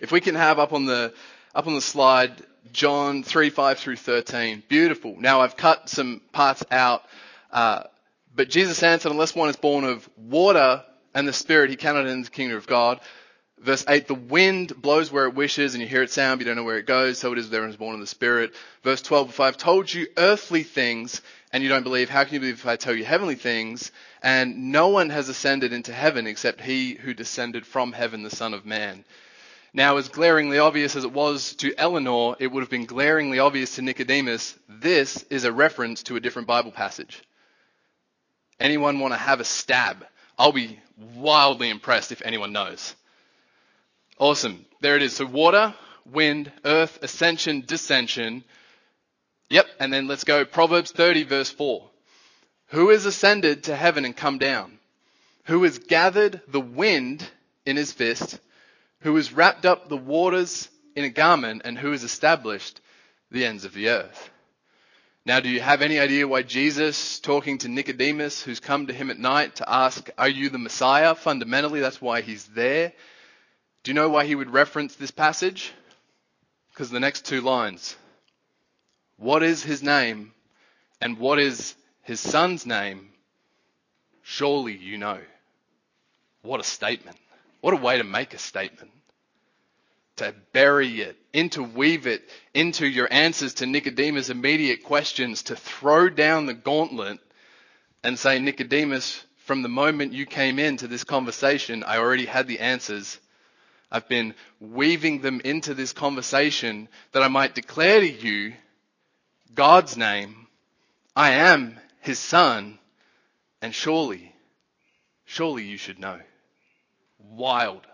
If 0.01 0.13
we 0.13 0.21
can 0.21 0.35
have 0.35 0.59
up 0.59 0.73
on 0.73 0.87
the 0.87 1.13
up 1.55 1.67
on 1.67 1.75
the 1.75 1.81
slide 1.81 2.43
John 2.73 3.23
3, 3.23 3.51
5 3.51 3.79
through 3.79 3.97
13. 3.97 4.63
Beautiful. 4.69 5.17
Now 5.19 5.41
I've 5.41 5.57
cut 5.57 5.89
some 5.89 6.21
parts 6.33 6.65
out. 6.71 7.03
Uh, 7.51 7.85
but 8.35 8.51
Jesus 8.51 8.83
answered, 8.83 9.13
unless 9.13 9.35
one 9.35 9.49
is 9.49 9.57
born 9.57 9.85
of 9.85 10.09
water 10.17 10.85
and 11.15 11.27
the 11.27 11.33
Spirit, 11.33 11.71
he 11.71 11.77
cannot 11.77 12.07
enter 12.07 12.25
the 12.25 12.31
kingdom 12.31 12.59
of 12.59 12.67
God. 12.67 13.01
Verse 13.59 13.85
8, 13.89 14.07
the 14.07 14.15
wind 14.15 14.75
blows 14.81 15.11
where 15.11 15.25
it 15.25 15.35
wishes 15.35 15.75
and 15.75 15.83
you 15.83 15.89
hear 15.89 16.03
it 16.03 16.11
sound, 16.11 16.39
but 16.39 16.47
you 16.47 16.51
don't 16.51 16.57
know 16.57 16.65
where 16.65 16.79
it 16.79 16.87
goes. 16.87 17.19
So 17.19 17.33
it 17.33 17.39
is 17.39 17.47
everyone 17.47 17.69
who's 17.69 17.77
born 17.77 17.95
of 17.95 18.01
the 18.01 18.07
Spirit. 18.07 18.53
Verse 18.83 19.01
12, 19.01 19.31
if 19.31 19.41
I've 19.41 19.57
told 19.57 19.93
you 19.93 20.07
earthly 20.19 20.63
things 20.63 21.23
and 21.53 21.63
you 21.63 21.69
don't 21.69 21.83
believe, 21.83 22.11
how 22.11 22.25
can 22.25 22.35
you 22.35 22.41
believe 22.41 22.55
if 22.55 22.67
I 22.67 22.77
tell 22.77 22.95
you 22.95 23.05
heavenly 23.05 23.37
things? 23.37 23.93
And 24.23 24.73
no 24.73 24.89
one 24.89 25.11
has 25.11 25.29
ascended 25.29 25.73
into 25.73 25.93
heaven 25.93 26.27
except 26.27 26.61
he 26.61 26.95
who 26.95 27.15
descended 27.15 27.67
from 27.67 27.93
heaven, 27.93 28.23
the 28.23 28.31
Son 28.31 28.55
of 28.55 28.67
Man. 28.67 29.05
Now, 29.73 29.99
as 29.99 30.09
glaringly 30.09 30.59
obvious 30.59 30.97
as 30.97 31.05
it 31.05 31.13
was 31.13 31.55
to 31.57 31.79
Eleanor, 31.79 32.37
it 32.39 32.47
would 32.47 32.63
have 32.63 32.71
been 32.71 32.87
glaringly 32.87 33.39
obvious 33.39 33.75
to 33.75 33.83
Nicodemus, 33.83 34.59
this 34.69 35.23
is 35.25 35.45
a 35.45 35.53
reference 35.53 36.03
to 36.05 36.17
a 36.17 36.21
different 36.21 36.49
Bible 36.49 36.73
passage. 36.73 37.23
Anyone 38.59 39.01
want 39.01 39.13
to 39.13 39.19
have 39.19 39.41
a 39.41 39.45
stab? 39.45 40.07
I'll 40.39 40.53
be 40.53 40.81
wildly 41.15 41.69
impressed 41.69 42.11
if 42.11 42.23
anyone 42.23 42.53
knows. 42.53 42.95
Awesome. 44.19 44.65
There 44.81 44.97
it 44.97 45.03
is. 45.03 45.15
So 45.15 45.27
water, 45.27 45.75
wind, 46.11 46.51
earth, 46.65 46.99
ascension, 47.03 47.65
dissension. 47.67 48.45
Yep. 49.51 49.67
And 49.79 49.93
then 49.93 50.09
let's 50.09 50.25
go. 50.25 50.45
Proverbs 50.45 50.93
30 50.93 51.25
verse 51.25 51.51
4. 51.51 51.89
Who 52.69 52.91
has 52.91 53.07
ascended 53.07 53.65
to 53.65 53.77
heaven 53.77 54.05
and 54.05 54.17
come 54.17 54.39
down? 54.39 54.79
Who 55.45 55.63
has 55.63 55.79
gathered 55.79 56.43
the 56.49 56.61
wind 56.61 57.29
in 57.65 57.77
his 57.77 57.93
fist? 57.93 58.41
Who 59.01 59.15
has 59.17 59.33
wrapped 59.33 59.65
up 59.65 59.89
the 59.89 59.97
waters 59.97 60.69
in 60.97 61.05
a 61.05 61.11
garment 61.11 61.63
and 61.65 61.79
who 61.79 61.93
has 61.93 62.03
established 62.03 62.81
the 63.31 63.45
ends 63.45 63.65
of 63.65 63.73
the 63.73 63.91
earth? 63.91 64.31
Now, 65.25 65.41
do 65.41 65.49
you 65.49 65.61
have 65.61 65.83
any 65.83 65.99
idea 65.99 66.27
why 66.27 66.43
Jesus, 66.43 67.19
talking 67.19 67.59
to 67.59 67.69
Nicodemus, 67.69 68.43
who's 68.43 68.61
come 68.61 68.87
to 68.87 68.93
him 68.93 69.11
at 69.11 69.19
night 69.19 69.57
to 69.57 69.69
ask, 69.69 70.09
Are 70.17 70.29
you 70.29 70.51
the 70.51 70.59
Messiah? 70.59 71.17
Fundamentally, 71.17 71.81
that's 71.81 72.01
why 72.01 72.21
he's 72.21 72.45
there. 72.47 72.93
Do 73.83 73.91
you 73.91 73.95
know 73.95 74.09
why 74.09 74.25
he 74.25 74.37
would 74.37 74.53
reference 74.53 74.95
this 74.95 75.11
passage? 75.11 75.73
Because 76.73 76.91
the 76.91 77.01
next 77.01 77.25
two 77.25 77.41
lines. 77.41 77.97
What 79.19 79.43
is 79.43 79.63
his 79.63 79.83
name 79.83 80.33
and 81.01 81.19
what 81.19 81.39
is 81.39 81.75
his 82.03 82.21
son's 82.21 82.67
name? 82.67 83.13
Surely 84.23 84.77
you 84.77 84.99
know. 84.99 85.19
What 86.43 86.61
a 86.61 86.65
statement. 86.65 87.17
What 87.61 87.75
a 87.75 87.79
way 87.79 87.99
to 87.99 88.05
make 88.05 88.35
a 88.35 88.39
statement. 88.39 88.93
To 90.17 90.35
bury 90.53 91.01
it, 91.01 91.17
interweave 91.33 92.07
it 92.07 92.23
into 92.55 92.87
your 92.87 93.09
answers 93.11 93.55
to 93.55 93.67
Nicodemus' 93.67 94.31
immediate 94.31 94.83
questions, 94.83 95.43
to 95.45 95.57
throw 95.57 96.09
down 96.09 96.47
the 96.47 96.55
gauntlet 96.55 97.19
and 98.03 98.19
say, 98.19 98.39
Nicodemus, 98.39 99.23
from 99.45 99.63
the 99.63 99.69
moment 99.69 100.13
you 100.15 100.25
came 100.25 100.59
into 100.59 100.87
this 100.89 101.05
conversation, 101.05 101.85
I 101.85 101.99
already 101.99 102.25
had 102.25 102.49
the 102.49 102.61
answers 102.61 103.19
I've 103.91 104.09
been 104.09 104.35
weaving 104.59 105.21
them 105.21 105.41
into 105.45 105.73
this 105.75 105.93
conversation 105.93 106.89
that 107.13 107.23
I 107.23 107.29
might 107.29 107.55
declare 107.55 108.01
to 108.01 108.11
you 108.11 108.55
God's 109.57 109.97
name. 109.97 110.47
I 111.17 111.31
am 111.31 111.81
his 112.01 112.19
son. 112.19 112.79
And 113.63 113.75
surely, 113.75 114.35
surely 115.25 115.65
you 115.65 115.79
should 115.79 115.99
know. 115.99 116.21
Wild. 117.19 117.87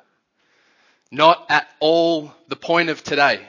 Not 1.11 1.47
at 1.49 1.69
all 1.78 2.35
the 2.49 2.57
point 2.57 2.90
of 2.90 3.02
today. 3.04 3.40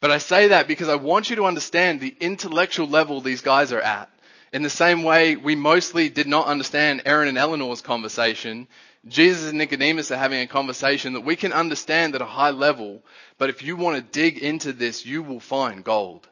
But 0.00 0.10
I 0.10 0.18
say 0.18 0.48
that 0.48 0.68
because 0.68 0.88
I 0.88 0.96
want 0.96 1.30
you 1.30 1.36
to 1.36 1.46
understand 1.46 2.00
the 2.00 2.14
intellectual 2.20 2.86
level 2.86 3.20
these 3.20 3.40
guys 3.40 3.72
are 3.72 3.80
at. 3.80 4.10
In 4.52 4.62
the 4.62 4.70
same 4.70 5.02
way 5.02 5.34
we 5.34 5.56
mostly 5.56 6.10
did 6.10 6.26
not 6.26 6.46
understand 6.46 7.02
Aaron 7.06 7.28
and 7.28 7.38
Eleanor's 7.38 7.80
conversation, 7.80 8.68
Jesus 9.06 9.48
and 9.48 9.58
Nicodemus 9.58 10.10
are 10.10 10.18
having 10.18 10.40
a 10.40 10.46
conversation 10.46 11.14
that 11.14 11.24
we 11.24 11.36
can 11.36 11.52
understand 11.52 12.14
at 12.14 12.22
a 12.22 12.26
high 12.26 12.50
level, 12.50 13.02
but 13.38 13.50
if 13.50 13.62
you 13.62 13.76
want 13.76 13.96
to 13.96 14.12
dig 14.12 14.38
into 14.38 14.72
this, 14.72 15.06
you 15.06 15.22
will 15.22 15.40
find 15.40 15.82
gold. 15.82 16.28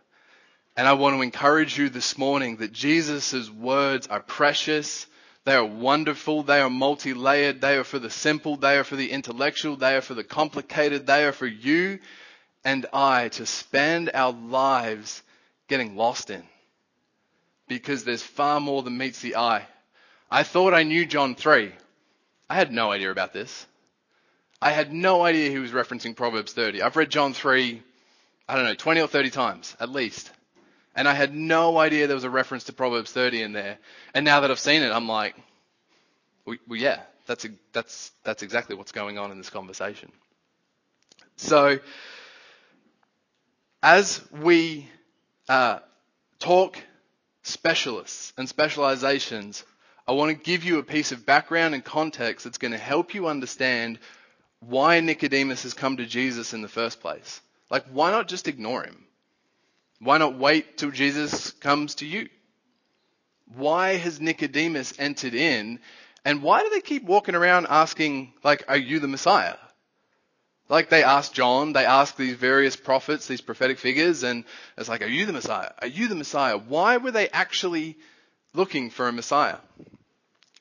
And 0.77 0.87
I 0.87 0.93
want 0.93 1.17
to 1.17 1.23
encourage 1.23 1.79
you 1.79 1.89
this 1.89 2.19
morning 2.19 2.57
that 2.57 2.73
Jesus' 2.73 3.49
words 3.51 4.07
are 4.09 4.21
precious, 4.21 5.07
they 5.45 5.55
are 5.55 5.65
wonderful, 5.65 6.43
they 6.43 6.61
are 6.61 6.69
multi-layered, 6.69 7.61
they 7.61 7.77
are 7.77 7.85
for 7.85 7.99
the 7.99 8.11
simple, 8.11 8.57
they 8.57 8.77
are 8.77 8.85
for 8.85 8.97
the 8.97 9.11
intellectual, 9.11 9.77
they 9.77 9.97
are 9.97 10.03
for 10.03 10.15
the 10.15 10.25
complicated, 10.25 11.07
they 11.07 11.25
are 11.25 11.33
for 11.33 11.47
you 11.47 11.99
and 12.67 12.85
I 12.93 13.29
to 13.29 13.47
spend 13.47 14.11
our 14.13 14.33
lives 14.33 15.23
getting 15.69 15.95
lost 15.95 16.31
in 16.31 16.43
because 17.69 18.03
there's 18.03 18.25
far 18.25 18.61
more 18.61 18.83
than 18.83 18.99
meets 18.99 19.21
the 19.21 19.37
eye. 19.37 19.67
I 20.31 20.43
thought 20.43 20.75
I 20.75 20.83
knew 20.83 21.07
John 21.07 21.37
3. 21.37 21.73
I 22.51 22.55
had 22.55 22.73
no 22.73 22.91
idea 22.91 23.13
about 23.13 23.33
this. 23.33 23.67
I 24.61 24.73
had 24.73 24.93
no 24.93 25.23
idea 25.23 25.49
he 25.49 25.59
was 25.59 25.71
referencing 25.71 26.17
Proverbs 26.17 26.53
30. 26.53 26.83
I've 26.83 26.97
read 26.97 27.11
John 27.11 27.35
3, 27.35 27.83
I 28.49 28.57
don't 28.57 28.65
know, 28.65 28.75
20 28.75 29.01
or 29.01 29.07
30 29.07 29.31
times 29.31 29.77
at 29.79 29.91
least. 29.91 30.33
And 30.97 31.07
I 31.07 31.13
had 31.13 31.35
no 31.35 31.77
idea 31.77 32.07
there 32.07 32.17
was 32.17 32.25
a 32.25 32.31
reference 32.31 32.65
to 32.65 32.73
Proverbs 32.73 33.13
30 33.13 33.43
in 33.43 33.53
there. 33.53 33.79
And 34.15 34.25
now 34.25 34.41
that 34.41 34.51
I've 34.51 34.59
seen 34.59 34.83
it, 34.83 34.91
I'm 34.91 35.07
like, 35.07 35.37
well, 36.47 36.57
well 36.67 36.81
yeah, 36.81 37.01
that's, 37.27 37.47
that's, 37.73 38.11
that's 38.25 38.43
exactly 38.43 38.75
what's 38.75 38.93
going 38.93 39.19
on 39.19 39.31
in 39.31 39.37
this 39.37 39.51
conversation. 39.51 40.11
So, 41.37 41.79
as 43.83 44.23
we 44.33 44.89
uh, 45.51 45.81
talk 46.39 46.79
specialists 47.43 48.33
and 48.39 48.49
specializations, 48.49 49.65
I 50.09 50.13
want 50.13 50.37
to 50.37 50.43
give 50.43 50.65
you 50.65 50.79
a 50.79 50.83
piece 50.83 51.13
of 51.13 51.27
background 51.27 51.75
and 51.75 51.85
context 51.85 52.45
that's 52.45 52.59
going 52.59 52.73
to 52.73 52.79
help 52.79 53.13
you 53.13 53.27
understand 53.27 53.99
why 54.61 55.01
Nicodemus 55.01 55.65
has 55.65 55.75
come 55.75 55.99
to 55.99 56.07
Jesus 56.07 56.55
in 56.55 56.63
the 56.63 56.69
first 56.69 57.01
place. 57.01 57.41
Like, 57.71 57.85
why 57.93 58.11
not 58.11 58.29
just 58.29 58.49
ignore 58.49 58.83
him? 58.85 59.06
Why 60.01 60.19
not 60.19 60.39
wait 60.39 60.77
till 60.77 60.91
Jesus 60.91 61.53
comes 61.53 61.97
to 61.97 62.07
you? 62.07 62.29
Why 63.55 63.95
has 63.95 64.21
Nicodemus 64.21 64.93
entered 64.99 65.35
in? 65.35 65.81
And 66.25 66.43
why 66.43 66.63
do 66.63 66.71
they 66.71 66.81
keep 66.81 67.05
walking 67.05 67.35
around 67.35 67.67
asking, 67.71 68.33
like, 68.43 68.65
are 68.69 68.77
you 68.77 68.99
the 68.99 69.09
Messiah? 69.09 69.57
Like 70.69 70.91
they 70.91 71.05
asked 71.05 71.33
John, 71.33 71.73
they 71.73 71.85
asked 71.85 72.17
these 72.17 72.35
various 72.35 72.75
prophets, 72.75 73.29
these 73.29 73.41
prophetic 73.41 73.79
figures, 73.79 74.25
and 74.25 74.45
it's 74.77 74.89
like, 74.89 75.03
are 75.03 75.07
you 75.07 75.25
the 75.27 75.33
Messiah? 75.33 75.71
Are 75.81 75.87
you 75.87 76.09
the 76.09 76.17
Messiah? 76.17 76.59
Why 76.59 76.97
were 76.97 77.13
they 77.13 77.29
actually 77.29 77.97
looking 78.53 78.91
for 78.91 79.07
a 79.07 79.13
Messiah? 79.13 79.59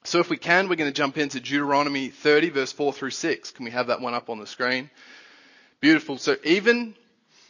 So 0.04 0.20
if 0.20 0.30
we 0.30 0.38
can, 0.38 0.70
we're 0.70 0.75
going 0.75 0.92
to 0.92 0.96
jump 0.96 1.18
into 1.18 1.39
Deuteronomy 1.39 2.10
30 2.10 2.51
verse 2.51 2.72
4 2.72 2.94
through 2.94 3.10
6. 3.10 3.51
Can 3.51 3.65
we 3.65 3.72
have 3.72 3.88
that 3.88 4.01
one 4.01 4.13
up 4.13 4.30
on 4.30 4.38
the 4.38 4.46
screen? 4.46 4.92
Beautiful. 5.82 6.20
So 6.20 6.36
even 6.44 6.94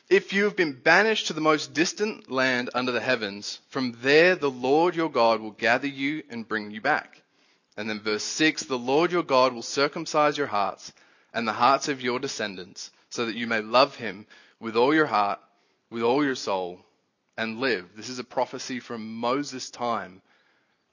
if 0.10 0.34
you 0.34 0.44
have 0.44 0.56
been 0.56 0.74
banished 0.74 1.28
to 1.28 1.34
the 1.34 1.42
most 1.42 1.74
distant 1.74 2.30
land 2.30 2.70
under 2.74 2.92
the 2.92 3.02
heavens, 3.02 3.60
from 3.70 3.98
there 4.02 4.36
the 4.36 4.52
Lord 4.52 4.96
your 4.96 5.10
God 5.10 5.42
will 5.42 5.52
gather 5.52 5.88
you 5.88 6.24
and 6.30 6.48
bring 6.48 6.72
you 6.72 6.82
back. 6.82 7.22
And 7.78 7.90
then 7.90 8.00
verse 8.00 8.24
6, 8.24 8.64
the 8.64 8.78
Lord 8.78 9.12
your 9.12 9.24
God 9.24 9.54
will 9.54 9.62
circumcise 9.62 10.38
your 10.38 10.48
hearts 10.48 10.94
and 11.34 11.48
the 11.48 11.54
hearts 11.54 11.90
of 11.90 12.02
your 12.02 12.20
descendants, 12.20 12.92
so 13.10 13.26
that 13.26 13.36
you 13.36 13.48
may 13.48 13.62
love 13.62 13.96
him 13.96 14.26
with 14.60 14.78
all 14.78 14.94
your 14.94 15.06
heart, 15.06 15.40
with 15.90 16.04
all 16.04 16.24
your 16.24 16.36
soul, 16.36 16.80
and 17.38 17.60
live. 17.60 17.90
This 17.98 18.08
is 18.10 18.20
a 18.20 18.24
prophecy 18.24 18.80
from 18.80 19.16
Moses' 19.16 19.70
time 19.70 20.22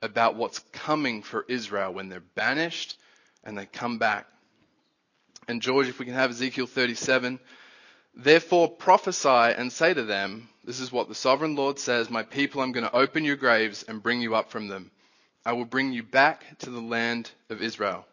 about 0.01 0.35
what's 0.35 0.59
coming 0.73 1.23
for 1.23 1.45
Israel 1.49 1.93
when 1.93 2.09
they're 2.09 2.21
banished 2.21 2.99
and 3.45 3.57
they 3.57 3.67
come 3.67 3.99
back. 3.99 4.27
And 5.47 5.63
George, 5.63 5.89
if 5.89 5.99
we 5.99 6.05
can 6.05 6.15
have 6.15 6.31
Ezekiel 6.31 6.67
37. 6.67 7.39
Therefore 8.15 8.69
prophesy 8.71 9.29
and 9.29 9.73
say 9.73 9.95
to 9.95 10.03
them, 10.03 10.49
this 10.65 10.81
is 10.81 10.93
what 10.93 11.09
the 11.09 11.15
sovereign 11.15 11.57
Lord 11.57 11.79
says, 11.79 12.11
my 12.11 12.23
people, 12.23 12.61
I'm 12.61 12.73
going 12.73 12.85
to 12.85 12.95
open 12.95 13.25
your 13.25 13.37
graves 13.37 13.83
and 13.83 14.03
bring 14.03 14.21
you 14.21 14.35
up 14.35 14.51
from 14.51 14.69
them. 14.69 14.91
I 15.45 15.55
will 15.55 15.65
bring 15.65 15.93
you 15.93 16.03
back 16.03 16.59
to 16.61 16.71
the 16.71 16.81
land 16.81 17.31
of 17.51 17.63
Israel. 17.63 18.07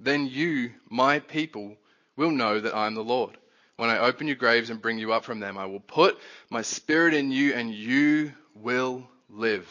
Then 0.00 0.26
you, 0.26 0.72
my 0.90 1.20
people, 1.20 1.76
will 2.16 2.30
know 2.30 2.60
that 2.60 2.74
I 2.74 2.86
am 2.86 2.94
the 2.94 3.02
Lord. 3.02 3.38
When 3.76 3.90
I 3.90 3.98
open 3.98 4.26
your 4.26 4.36
graves 4.36 4.70
and 4.70 4.82
bring 4.82 4.98
you 4.98 5.12
up 5.12 5.24
from 5.24 5.40
them, 5.40 5.56
I 5.56 5.66
will 5.66 5.80
put 5.80 6.18
my 6.50 6.62
spirit 6.62 7.14
in 7.14 7.30
you 7.30 7.54
and 7.54 7.72
you 7.72 8.32
will 8.54 9.08
live. 9.30 9.66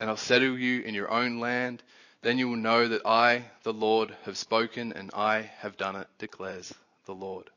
And 0.00 0.08
I'll 0.08 0.16
settle 0.16 0.56
you 0.56 0.82
in 0.82 0.94
your 0.94 1.10
own 1.10 1.40
land. 1.40 1.82
Then 2.22 2.38
you 2.38 2.48
will 2.48 2.56
know 2.56 2.88
that 2.88 3.04
I, 3.04 3.44
the 3.64 3.72
Lord, 3.72 4.16
have 4.24 4.38
spoken 4.38 4.92
and 4.92 5.10
I 5.12 5.50
have 5.58 5.76
done 5.76 5.96
it, 5.96 6.06
declares 6.18 6.72
the 7.04 7.14
Lord. 7.14 7.50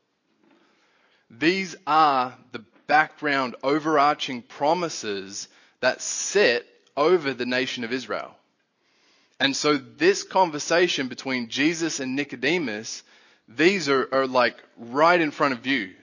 These 1.30 1.76
are 1.86 2.36
the 2.52 2.64
background 2.86 3.54
overarching 3.62 4.42
promises 4.42 5.48
that 5.80 6.00
sit 6.00 6.66
over 6.96 7.32
the 7.32 7.46
nation 7.46 7.84
of 7.84 7.92
Israel. 7.92 8.34
And 9.40 9.54
so 9.54 9.76
this 9.76 10.24
conversation 10.24 11.08
between 11.08 11.48
Jesus 11.48 12.00
and 12.00 12.16
Nicodemus, 12.16 13.04
these 13.46 13.88
are, 13.88 14.08
are 14.12 14.26
like 14.26 14.56
right 14.76 15.20
in 15.20 15.30
front 15.30 15.54
of 15.54 15.66
you. 15.66 15.94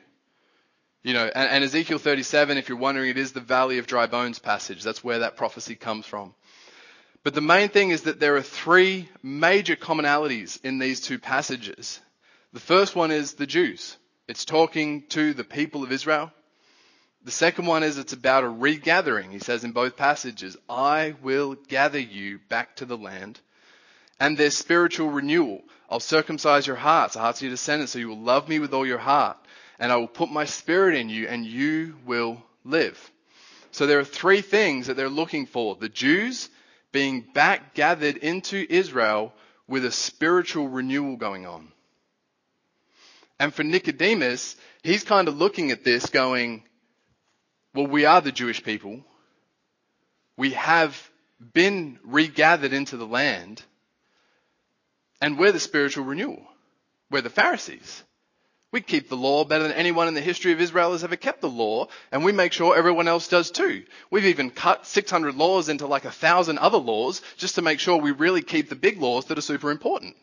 You 1.03 1.13
know, 1.13 1.25
and, 1.25 1.49
and, 1.49 1.63
Ezekiel 1.63 1.99
37, 1.99 2.57
if 2.57 2.67
you're 2.67 2.77
wondering, 2.79 3.11
it 3.11 3.17
is 3.17 3.31
the 3.31 3.39
valley 3.39 3.77
of 3.77 3.85
dry 3.85 4.07
bones 4.07 4.39
passage. 4.39 4.81
That's 4.81 5.03
where 5.03 5.19
that 5.19 5.37
prophecy 5.37 5.75
comes 5.75 6.05
from. 6.05 6.33
But 7.23 7.35
the 7.35 7.41
main 7.41 7.69
thing 7.69 7.91
is 7.91 8.03
that 8.03 8.19
there 8.19 8.35
are 8.37 8.41
three 8.41 9.09
major 9.21 9.75
commonalities 9.75 10.63
in 10.63 10.79
these 10.79 11.01
two 11.01 11.19
passages. 11.19 11.99
The 12.53 12.59
first 12.59 12.95
one 12.95 13.11
is 13.11 13.33
the 13.33 13.45
Jews. 13.45 13.97
It's 14.27 14.45
talking 14.45 15.03
to 15.09 15.33
the 15.33 15.43
people 15.43 15.83
of 15.83 15.91
Israel. 15.91 16.31
The 17.23 17.31
second 17.31 17.65
one 17.65 17.83
is 17.83 17.97
it's 17.97 18.13
about 18.13 18.43
a 18.43 18.49
regathering. 18.49 19.31
He 19.31 19.39
says 19.39 19.63
in 19.63 19.71
both 19.71 19.97
passages, 19.97 20.57
I 20.67 21.15
will 21.21 21.55
gather 21.67 21.99
you 21.99 22.39
back 22.49 22.75
to 22.77 22.85
the 22.85 22.97
land. 22.97 23.39
And 24.19 24.37
there's 24.37 24.57
spiritual 24.57 25.09
renewal. 25.09 25.61
I'll 25.89 25.99
circumcise 25.99 26.65
your 26.65 26.75
hearts, 26.75 27.13
the 27.13 27.19
hearts 27.19 27.39
of 27.39 27.43
your 27.43 27.51
descendants, 27.51 27.91
so 27.91 27.99
you 27.99 28.09
will 28.09 28.19
love 28.19 28.49
me 28.49 28.59
with 28.59 28.73
all 28.73 28.85
your 28.85 28.97
heart. 28.97 29.37
And 29.77 29.91
I 29.91 29.97
will 29.97 30.07
put 30.07 30.31
my 30.31 30.45
spirit 30.45 30.95
in 30.95 31.09
you, 31.09 31.27
and 31.27 31.45
you 31.45 31.95
will 32.05 32.41
live. 32.63 33.11
So 33.71 33.85
there 33.85 33.99
are 33.99 34.05
three 34.05 34.41
things 34.41 34.87
that 34.87 34.95
they're 34.95 35.09
looking 35.09 35.45
for. 35.45 35.75
The 35.75 35.89
Jews 35.89 36.49
being 36.91 37.21
back 37.21 37.73
gathered 37.73 38.17
into 38.17 38.65
Israel 38.69 39.33
with 39.67 39.85
a 39.85 39.91
spiritual 39.91 40.69
renewal 40.69 41.17
going 41.17 41.45
on. 41.45 41.71
And 43.39 43.53
for 43.53 43.63
Nicodemus, 43.63 44.55
he's 44.83 45.03
kind 45.03 45.27
of 45.27 45.37
looking 45.37 45.71
at 45.71 45.83
this 45.83 46.09
going, 46.09 46.63
well, 47.73 47.87
we 47.87 48.05
are 48.05 48.21
the 48.21 48.31
Jewish 48.31 48.63
people. 48.63 49.01
We 50.37 50.51
have 50.51 50.97
been 51.53 51.99
regathered 52.03 52.73
into 52.73 52.97
the 52.97 53.07
land. 53.07 53.61
And 55.21 55.37
we're 55.37 55.51
the 55.51 55.59
spiritual 55.59 56.05
renewal. 56.05 56.45
We're 57.11 57.21
the 57.21 57.29
Pharisees. 57.29 58.03
We 58.71 58.81
keep 58.81 59.07
the 59.07 59.15
law 59.15 59.45
better 59.45 59.63
than 59.63 59.71
anyone 59.71 60.09
in 60.09 60.15
the 60.15 60.21
history 60.21 60.51
of 60.51 60.59
Israel 60.59 60.91
has 60.91 61.03
ever 61.03 61.15
kept 61.15 61.39
the 61.39 61.49
law, 61.49 61.87
and 62.11 62.25
we 62.25 62.33
make 62.33 62.51
sure 62.51 62.75
everyone 62.75 63.07
else 63.07 63.29
does 63.29 63.49
too. 63.49 63.85
We've 64.11 64.25
even 64.25 64.49
cut 64.49 64.85
600 64.85 65.35
laws 65.35 65.69
into 65.69 65.87
like 65.87 66.03
a 66.03 66.11
thousand 66.11 66.57
other 66.57 66.77
laws 66.77 67.21
just 67.37 67.55
to 67.55 67.61
make 67.61 67.79
sure 67.79 67.97
we 67.97 68.11
really 68.11 68.41
keep 68.41 68.67
the 68.67 68.75
big 68.75 69.01
laws 69.01 69.25
that 69.25 69.37
are 69.37 69.41
super 69.41 69.71
important. 69.71 70.17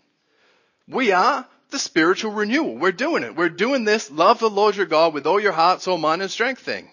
We 0.86 1.12
are 1.12 1.46
the 1.72 1.78
spiritual 1.78 2.32
renewal. 2.32 2.76
We're 2.76 2.92
doing 2.92 3.24
it. 3.24 3.34
We're 3.34 3.48
doing 3.48 3.84
this 3.84 4.10
love 4.10 4.38
the 4.38 4.48
Lord 4.48 4.76
your 4.76 4.86
God 4.86 5.12
with 5.12 5.26
all 5.26 5.40
your 5.40 5.52
heart, 5.52 5.82
soul, 5.82 5.98
mind, 5.98 6.22
and 6.22 6.30
strength 6.30 6.62
thing. 6.62 6.88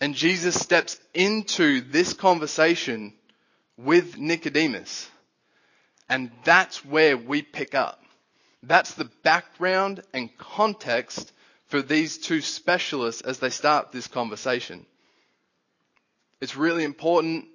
And 0.00 0.14
Jesus 0.14 0.54
steps 0.54 0.98
into 1.12 1.80
this 1.80 2.14
conversation 2.14 3.12
with 3.76 4.16
Nicodemus. 4.16 5.08
And 6.08 6.30
that's 6.44 6.84
where 6.84 7.16
we 7.16 7.42
pick 7.42 7.74
up. 7.74 8.02
That's 8.62 8.94
the 8.94 9.10
background 9.22 10.02
and 10.12 10.36
context 10.38 11.32
for 11.66 11.82
these 11.82 12.18
two 12.18 12.40
specialists 12.40 13.22
as 13.22 13.38
they 13.38 13.50
start 13.50 13.92
this 13.92 14.06
conversation. 14.08 14.86
It's 16.40 16.56
really 16.56 16.84
important 16.84 17.46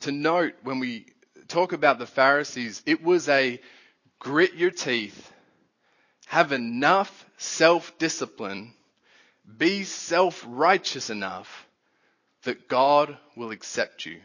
to 0.00 0.12
note 0.12 0.54
when 0.62 0.78
we 0.78 1.06
talk 1.48 1.72
about 1.72 1.98
the 1.98 2.06
Pharisees, 2.06 2.82
it 2.86 3.02
was 3.02 3.28
a 3.28 3.60
grit 4.18 4.54
your 4.54 4.70
teeth, 4.70 5.32
have 6.26 6.52
enough 6.52 7.26
self 7.38 7.96
discipline 7.98 8.74
be 9.56 9.84
self-righteous 9.84 11.10
enough 11.10 11.66
that 12.42 12.68
God 12.68 13.16
will 13.36 13.50
accept 13.50 14.04
you. 14.04 14.18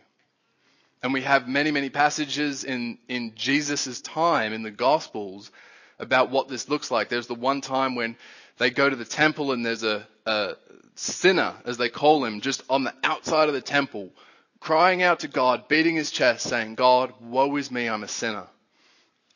And 1.02 1.14
we 1.14 1.22
have 1.22 1.48
many, 1.48 1.72
many 1.72 1.90
passages 1.90 2.64
in, 2.64 2.98
in 3.08 3.34
Jesus' 3.36 4.02
time 4.02 4.54
in 4.54 4.64
the 4.64 4.72
Gospels 4.72 5.52
about 6.00 6.30
what 6.30 6.48
this 6.48 6.70
looks 6.70 6.92
like. 6.92 7.10
There's 7.10 7.28
the 7.28 7.36
one 7.36 7.62
time 7.62 7.96
when 7.96 8.16
they 8.58 8.70
go 8.70 8.90
to 8.90 8.96
the 8.96 9.06
temple 9.06 9.52
and 9.52 9.66
there's 9.66 9.84
a, 9.84 10.08
a 10.26 10.54
sinner, 10.96 11.54
as 11.66 11.78
they 11.78 11.90
call 11.90 12.24
him, 12.24 12.42
just 12.42 12.64
on 12.70 12.84
the 12.84 12.94
outside 13.04 13.48
of 13.48 13.54
the 13.54 13.62
temple, 13.62 14.12
crying 14.60 15.04
out 15.04 15.20
to 15.20 15.28
God, 15.28 15.68
beating 15.68 15.96
his 15.96 16.12
chest, 16.12 16.48
saying, 16.48 16.76
God, 16.76 17.14
woe 17.20 17.56
is 17.58 17.72
me, 17.72 17.88
I'm 17.88 18.04
a 18.04 18.08
sinner. 18.08 18.48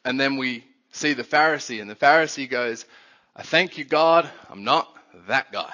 And 0.07 0.17
then 0.17 0.37
we 0.37 0.63
see 0.93 1.11
the 1.11 1.25
Pharisee, 1.25 1.81
and 1.81 1.89
the 1.89 1.95
Pharisee 1.95 2.49
goes, 2.49 2.85
I 3.35 3.43
thank 3.43 3.77
you, 3.77 3.83
God, 3.83 4.29
I'm 4.49 4.63
not 4.63 4.87
that 5.27 5.51
guy. 5.51 5.73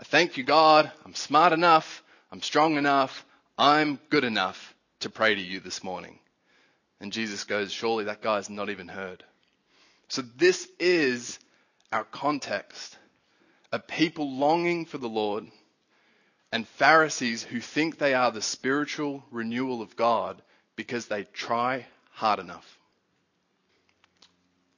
I 0.00 0.02
thank 0.02 0.36
you, 0.36 0.42
God, 0.42 0.90
I'm 1.04 1.14
smart 1.14 1.52
enough, 1.52 2.02
I'm 2.32 2.42
strong 2.42 2.76
enough, 2.76 3.24
I'm 3.56 4.00
good 4.10 4.24
enough 4.24 4.74
to 4.98 5.10
pray 5.10 5.32
to 5.32 5.40
you 5.40 5.60
this 5.60 5.84
morning. 5.84 6.18
And 7.00 7.12
Jesus 7.12 7.44
goes, 7.44 7.70
surely 7.70 8.06
that 8.06 8.20
guy's 8.20 8.50
not 8.50 8.68
even 8.68 8.88
heard. 8.88 9.22
So 10.08 10.22
this 10.22 10.66
is 10.80 11.38
our 11.92 12.02
context. 12.02 12.98
A 13.70 13.78
people 13.78 14.28
longing 14.28 14.86
for 14.86 14.98
the 14.98 15.08
Lord 15.08 15.46
and 16.50 16.66
Pharisees 16.66 17.44
who 17.44 17.60
think 17.60 17.96
they 17.96 18.12
are 18.12 18.32
the 18.32 18.42
spiritual 18.42 19.22
renewal 19.30 19.82
of 19.82 19.94
God 19.94 20.42
because 20.74 21.06
they 21.06 21.22
try 21.32 21.86
hard 22.10 22.40
enough. 22.40 22.79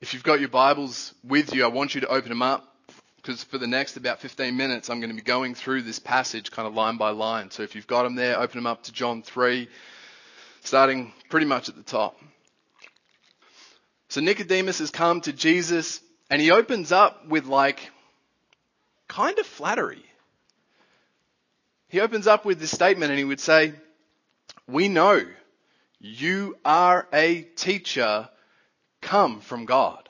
If 0.02 0.14
you've 0.14 0.24
got 0.24 0.40
your 0.40 0.48
Bibles 0.48 1.14
with 1.22 1.54
you, 1.54 1.62
I 1.62 1.68
want 1.68 1.94
you 1.94 2.00
to 2.00 2.08
open 2.08 2.28
them 2.28 2.42
up 2.42 2.66
because 3.18 3.44
for 3.44 3.56
the 3.56 3.68
next 3.68 3.96
about 3.96 4.18
15 4.18 4.56
minutes, 4.56 4.90
I'm 4.90 4.98
going 4.98 5.10
to 5.10 5.16
be 5.16 5.22
going 5.22 5.54
through 5.54 5.82
this 5.82 6.00
passage 6.00 6.50
kind 6.50 6.66
of 6.66 6.74
line 6.74 6.96
by 6.96 7.10
line. 7.10 7.52
So 7.52 7.62
if 7.62 7.76
you've 7.76 7.86
got 7.86 8.02
them 8.02 8.16
there, 8.16 8.36
open 8.36 8.58
them 8.58 8.66
up 8.66 8.82
to 8.82 8.92
John 8.92 9.22
3, 9.22 9.68
starting 10.64 11.12
pretty 11.30 11.46
much 11.46 11.68
at 11.68 11.76
the 11.76 11.84
top. 11.84 12.18
So 14.08 14.20
Nicodemus 14.20 14.80
has 14.80 14.90
come 14.90 15.20
to 15.20 15.32
Jesus 15.32 16.00
and 16.28 16.42
he 16.42 16.50
opens 16.50 16.90
up 16.90 17.28
with 17.28 17.46
like 17.46 17.88
kind 19.06 19.38
of 19.38 19.46
flattery. 19.46 20.04
He 21.86 22.00
opens 22.00 22.26
up 22.26 22.44
with 22.44 22.58
this 22.58 22.72
statement 22.72 23.12
and 23.12 23.20
he 23.20 23.24
would 23.24 23.38
say, 23.38 23.72
we 24.66 24.88
know 24.88 25.22
you 26.00 26.56
are 26.64 27.06
a 27.12 27.42
teacher 27.42 28.28
come 29.02 29.40
from 29.40 29.66
God. 29.66 30.08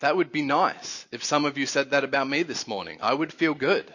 That 0.00 0.16
would 0.16 0.30
be 0.30 0.42
nice 0.42 1.06
if 1.10 1.24
some 1.24 1.44
of 1.44 1.58
you 1.58 1.66
said 1.66 1.90
that 1.90 2.04
about 2.04 2.28
me 2.28 2.44
this 2.44 2.68
morning. 2.68 2.98
I 3.02 3.12
would 3.12 3.32
feel 3.32 3.54
good. 3.54 3.92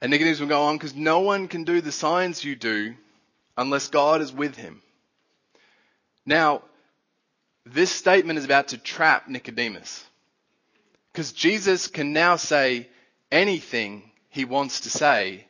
And 0.00 0.12
Nicodemus 0.12 0.38
will 0.38 0.46
go 0.46 0.62
on 0.62 0.76
because 0.76 0.94
no 0.94 1.20
one 1.20 1.48
can 1.48 1.64
do 1.64 1.80
the 1.80 1.90
signs 1.90 2.44
you 2.44 2.54
do 2.54 2.94
unless 3.56 3.88
God 3.88 4.20
is 4.20 4.32
with 4.32 4.54
him. 4.54 4.80
Now, 6.24 6.62
this 7.66 7.90
statement 7.90 8.38
is 8.38 8.44
about 8.44 8.68
to 8.68 8.78
trap 8.78 9.28
Nicodemus. 9.28 10.04
Because 11.12 11.32
Jesus 11.32 11.88
can 11.88 12.12
now 12.12 12.36
say 12.36 12.88
anything 13.32 14.08
he 14.28 14.44
wants 14.44 14.80
to 14.80 14.90
say. 14.90 15.46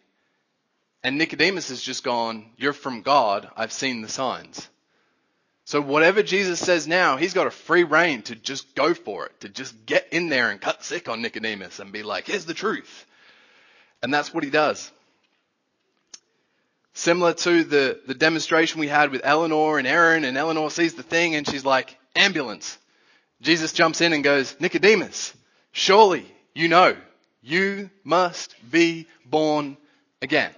And 1.02 1.18
Nicodemus 1.18 1.68
has 1.68 1.82
just 1.82 2.02
gone, 2.02 2.50
You're 2.56 2.72
from 2.72 3.02
God. 3.02 3.48
I've 3.54 3.72
seen 3.72 4.00
the 4.00 4.08
signs. 4.08 4.66
So 5.68 5.82
whatever 5.82 6.22
Jesus 6.22 6.58
says 6.58 6.88
now, 6.88 7.18
he's 7.18 7.34
got 7.34 7.46
a 7.46 7.50
free 7.50 7.84
reign 7.84 8.22
to 8.22 8.34
just 8.34 8.75
go 8.75 8.94
for 8.94 9.26
it, 9.26 9.40
to 9.40 9.50
just 9.50 9.84
get 9.84 10.08
in 10.12 10.30
there 10.30 10.48
and 10.50 10.58
cut 10.58 10.82
sick 10.82 11.10
on 11.10 11.20
Nicodemus 11.20 11.78
and 11.78 11.92
be 11.92 12.02
like, 12.02 12.26
here's 12.26 12.46
the 12.46 12.54
truth. 12.54 13.04
And 14.02 14.12
that's 14.14 14.32
what 14.32 14.44
he 14.44 14.48
does. 14.48 14.90
Similar 16.94 17.34
to 17.34 17.64
the, 17.64 18.00
the 18.06 18.14
demonstration 18.14 18.80
we 18.80 18.88
had 18.88 19.10
with 19.10 19.20
Eleanor 19.25 19.76
and 19.76 19.87
Aaron, 19.87 20.25
and 20.25 20.38
Eleanor 20.38 20.70
sees 20.70 20.95
the 20.95 21.02
thing 21.02 21.34
and 21.34 21.47
she's 21.47 21.66
like, 21.66 21.99
ambulance. 22.16 22.78
Jesus 23.43 23.75
jumps 23.75 24.00
in 24.00 24.14
and 24.14 24.25
goes, 24.25 24.58
Nicodemus, 24.60 25.34
surely 25.73 26.25
you 26.54 26.69
know 26.69 26.97
you 27.43 27.90
must 28.04 28.54
be 28.71 29.06
born 29.26 29.76
again. 30.23 30.52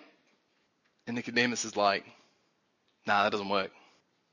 And 1.09 1.17
Nicodemus 1.17 1.65
is 1.65 1.77
like, 1.77 2.05
nah, 3.09 3.25
that 3.25 3.33
doesn't 3.33 3.49
work. 3.49 3.73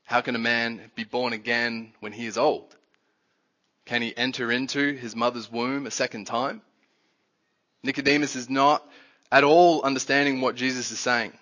How 0.08 0.22
can 0.22 0.36
a 0.36 0.40
man 0.40 0.90
be 0.96 1.04
born 1.04 1.34
again 1.34 1.92
when 2.00 2.14
he 2.14 2.28
is 2.28 2.38
old? 2.38 2.74
Can 3.84 4.02
he 4.02 4.16
enter 4.16 4.50
into 4.50 4.94
his 4.94 5.18
mother's 5.18 5.52
womb 5.52 5.86
a 5.86 5.92
second 5.92 6.28
time? 6.28 6.62
Nicodemus 7.84 8.38
is 8.38 8.50
not 8.50 8.90
at 9.34 9.44
all 9.44 9.82
understanding 9.82 10.40
what 10.40 10.56
Jesus 10.56 10.92
is 10.92 11.00
saying. 11.02 11.34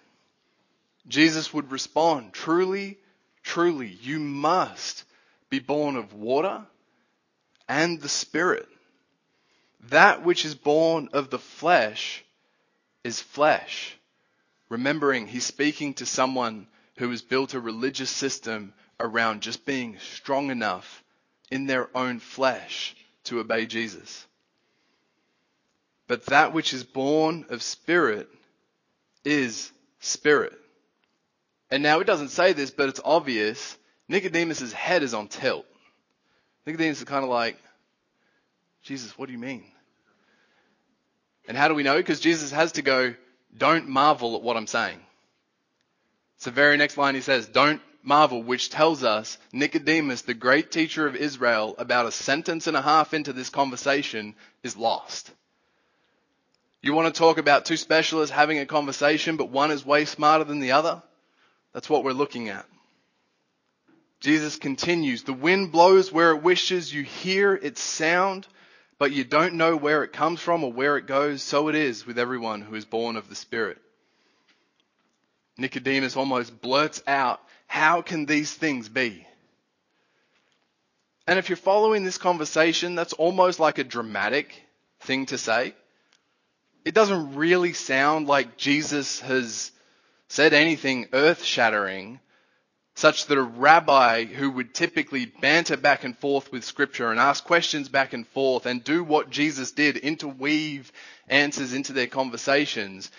Jesus 1.08 1.54
would 1.54 1.72
respond, 1.72 2.34
truly, 2.34 2.98
truly, 3.44 4.00
you 4.02 4.20
must 4.20 5.04
be 5.52 5.60
born 5.60 5.96
of 5.96 6.14
water 6.14 6.66
and 7.70 8.02
the 8.02 8.10
Spirit. 8.10 8.68
That 9.90 10.24
which 10.24 10.44
is 10.44 10.56
born 10.56 11.10
of 11.14 11.30
the 11.30 11.38
flesh 11.38 12.26
is 13.04 13.22
flesh. 13.22 13.96
Remembering 14.70 15.28
he's 15.28 15.46
speaking 15.46 15.94
to 15.96 16.08
someone 16.08 16.66
who 16.98 17.10
has 17.10 17.22
built 17.22 17.54
a 17.54 17.60
religious 17.60 18.10
system 18.10 18.74
around 19.00 19.42
just 19.42 19.66
being 19.66 19.98
strong 20.00 20.50
enough 20.50 21.04
in 21.52 21.66
their 21.66 21.96
own 21.96 22.20
flesh 22.20 22.96
to 23.26 23.40
obey 23.40 23.66
Jesus. 23.66 24.26
But 26.08 26.26
that 26.28 26.54
which 26.54 26.74
is 26.74 26.84
born 26.84 27.46
of 27.50 27.64
spirit 27.64 28.30
is 29.24 29.72
spirit. 30.00 30.54
And 31.72 31.82
now 31.82 32.00
it 32.00 32.08
doesn't 32.08 32.30
say 32.30 32.54
this, 32.54 32.72
but 32.72 32.90
it's 32.90 33.02
obvious. 33.04 33.78
Nicodemus' 34.08 34.72
head 34.72 35.04
is 35.04 35.14
on 35.14 35.28
tilt. 35.28 35.66
Nicodemus 36.66 37.00
is 37.00 37.06
kind 37.06 37.24
of 37.24 37.30
like, 37.30 37.58
Jesus, 38.84 39.18
what 39.18 39.26
do 39.26 39.34
you 39.34 39.40
mean? 39.40 39.66
And 41.48 41.58
how 41.58 41.68
do 41.68 41.74
we 41.74 41.84
know? 41.84 41.98
Because 41.98 42.20
Jesus 42.20 42.52
has 42.52 42.74
to 42.74 42.82
go, 42.82 43.16
don't 43.56 43.88
marvel 43.88 44.36
at 44.36 44.44
what 44.44 44.58
I'm 44.58 44.68
saying. 44.68 45.00
It's 46.36 46.46
the 46.46 46.52
very 46.52 46.78
next 46.78 46.98
line 46.98 47.16
he 47.16 47.22
says, 47.22 47.48
don't 47.48 47.82
marvel, 48.04 48.44
which 48.44 48.70
tells 48.70 49.04
us 49.04 49.38
Nicodemus, 49.52 50.22
the 50.22 50.34
great 50.34 50.72
teacher 50.72 51.08
of 51.08 51.16
Israel, 51.16 51.76
about 51.78 52.06
a 52.06 52.12
sentence 52.12 52.68
and 52.68 52.78
a 52.78 52.82
half 52.82 53.14
into 53.14 53.34
this 53.34 53.50
conversation 53.50 54.36
is 54.64 54.78
lost. 54.78 55.32
You 56.82 56.94
want 56.94 57.14
to 57.14 57.18
talk 57.18 57.40
about 57.40 57.66
two 57.66 57.78
specialists 57.78 58.36
having 58.36 58.60
a 58.60 58.66
conversation, 58.66 59.38
but 59.38 59.50
one 59.50 59.72
is 59.72 59.86
way 59.86 60.06
smarter 60.06 60.44
than 60.44 60.60
the 60.60 60.74
other? 60.74 61.02
That's 61.74 61.90
what 61.90 62.04
we're 62.04 62.12
looking 62.12 62.50
at. 62.50 62.66
Jesus 64.20 64.56
continues, 64.56 65.24
the 65.24 65.34
wind 65.34 65.72
blows 65.72 66.12
where 66.12 66.32
it 66.32 66.44
wishes, 66.44 66.94
you 66.94 67.04
hear 67.04 67.54
its 67.54 67.82
sound, 67.82 68.48
but 68.98 69.12
you 69.12 69.24
don't 69.24 69.56
know 69.56 69.76
where 69.76 70.04
it 70.04 70.14
comes 70.14 70.40
from 70.40 70.64
or 70.64 70.72
where 70.72 70.98
it 70.98 71.06
goes. 71.06 71.44
So 71.44 71.68
it 71.68 71.76
is 71.76 72.06
with 72.06 72.18
everyone 72.18 72.62
who 72.62 72.76
is 72.76 72.86
born 72.86 73.18
of 73.18 73.30
the 73.30 73.36
Spirit. 73.36 73.78
Nicodemus 75.58 76.18
almost 76.18 76.62
blurts 76.62 77.02
out, 77.08 77.40
how 77.68 78.02
can 78.02 78.26
these 78.26 78.54
things 78.54 78.90
be? 78.90 79.26
And 81.28 81.40
if 81.40 81.50
you're 81.50 81.56
following 81.56 82.04
this 82.04 82.18
conversation, 82.18 82.96
that's 82.96 83.14
almost 83.14 83.60
like 83.60 83.78
a 83.78 83.84
dramatic 83.84 84.62
thing 85.02 85.26
to 85.28 85.38
say. 85.38 85.74
It 86.84 86.94
doesn't 86.94 87.36
really 87.36 87.74
sound 87.74 88.28
like 88.28 88.58
Jesus 88.58 89.20
has 89.22 89.72
said 90.28 90.54
anything 90.54 91.08
earth 91.14 91.44
shattering, 91.44 92.20
such 92.96 93.26
that 93.26 93.38
a 93.38 93.44
rabbi 93.44 94.26
who 94.26 94.52
would 94.52 94.74
typically 94.74 95.26
banter 95.26 95.78
back 95.78 96.04
and 96.04 96.18
forth 96.18 96.52
with 96.52 96.64
scripture 96.64 97.12
and 97.12 97.20
ask 97.20 97.44
questions 97.44 97.90
back 97.90 98.14
and 98.14 98.28
forth 98.28 98.66
and 98.66 98.84
do 98.84 99.04
what 99.04 99.30
Jesus 99.30 99.72
did, 99.72 99.98
interweave 99.98 100.92
answers 101.28 101.74
into 101.74 101.92
their 101.92 102.08
conversations, 102.08 103.12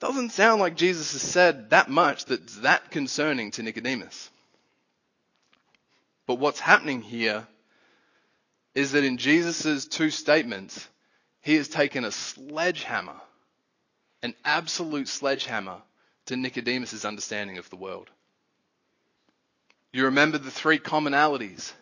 doesn't 0.00 0.30
sound 0.30 0.60
like 0.60 0.76
Jesus 0.76 1.12
has 1.12 1.22
said 1.22 1.70
that 1.70 1.90
much 1.90 2.24
that's 2.24 2.56
that 2.60 2.90
concerning 2.90 3.50
to 3.52 3.62
Nicodemus. 3.62 4.30
But 6.26 6.36
what's 6.36 6.60
happening 6.60 7.02
here 7.02 7.46
is 8.74 8.92
that 8.92 9.04
in 9.04 9.18
Jesus' 9.18 9.86
two 9.86 10.10
statements, 10.10 10.88
he 11.42 11.56
has 11.56 11.68
taken 11.68 12.04
a 12.04 12.12
sledgehammer, 12.12 13.20
an 14.22 14.34
absolute 14.44 15.08
sledgehammer, 15.08 15.76
to 16.26 16.36
Nicodemus' 16.36 17.04
understanding 17.04 17.58
of 17.58 17.68
the 17.70 17.76
world. 17.76 18.08
You 19.92 20.04
remember 20.04 20.38
the 20.38 20.50
three 20.50 20.78
commonalities. 20.78 21.72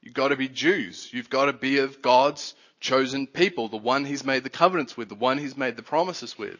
You've 0.00 0.14
got 0.14 0.28
to 0.28 0.36
be 0.36 0.48
Jews. 0.48 1.08
You've 1.12 1.30
got 1.30 1.46
to 1.46 1.52
be 1.52 1.78
of 1.78 2.00
God's 2.00 2.54
chosen 2.78 3.26
people, 3.26 3.68
the 3.68 3.76
one 3.76 4.04
he's 4.04 4.24
made 4.24 4.44
the 4.44 4.50
covenants 4.50 4.96
with, 4.96 5.08
the 5.08 5.16
one 5.16 5.38
he's 5.38 5.56
made 5.56 5.76
the 5.76 5.82
promises 5.82 6.38
with. 6.38 6.58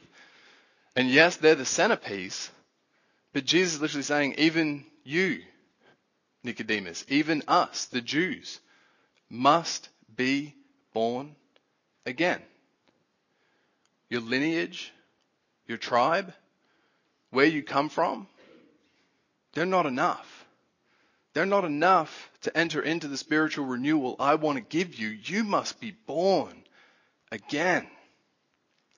And 0.97 1.11
yes, 1.11 1.37
they're 1.37 1.55
the 1.55 1.65
centerpiece, 1.65 2.51
but 3.33 3.45
Jesus 3.45 3.75
is 3.75 3.81
literally 3.81 4.03
saying, 4.03 4.35
even 4.39 4.85
you, 5.05 5.43
Nicodemus, 6.43 7.05
even 7.09 7.43
us, 7.47 7.87
the 7.87 8.01
Jews, 8.01 8.61
must 9.31 9.89
be 10.15 10.55
born 10.93 11.37
again. 12.07 12.41
Your 14.09 14.23
lineage, 14.23 14.93
your 15.67 15.79
tribe, 15.79 16.33
where 17.31 17.47
you 17.47 17.63
come 17.63 17.89
from, 17.89 18.27
they're 19.53 19.67
not 19.67 19.87
enough. 19.87 20.47
They're 21.35 21.47
not 21.47 21.65
enough 21.65 22.31
to 22.43 22.57
enter 22.57 22.81
into 22.83 23.07
the 23.07 23.17
spiritual 23.17 23.67
renewal 23.67 24.17
I 24.19 24.37
want 24.37 24.57
to 24.57 24.63
give 24.63 24.95
you. 24.95 25.09
You 25.09 25.45
must 25.45 25.81
be 25.81 25.93
born 26.07 26.65
again. 27.31 27.87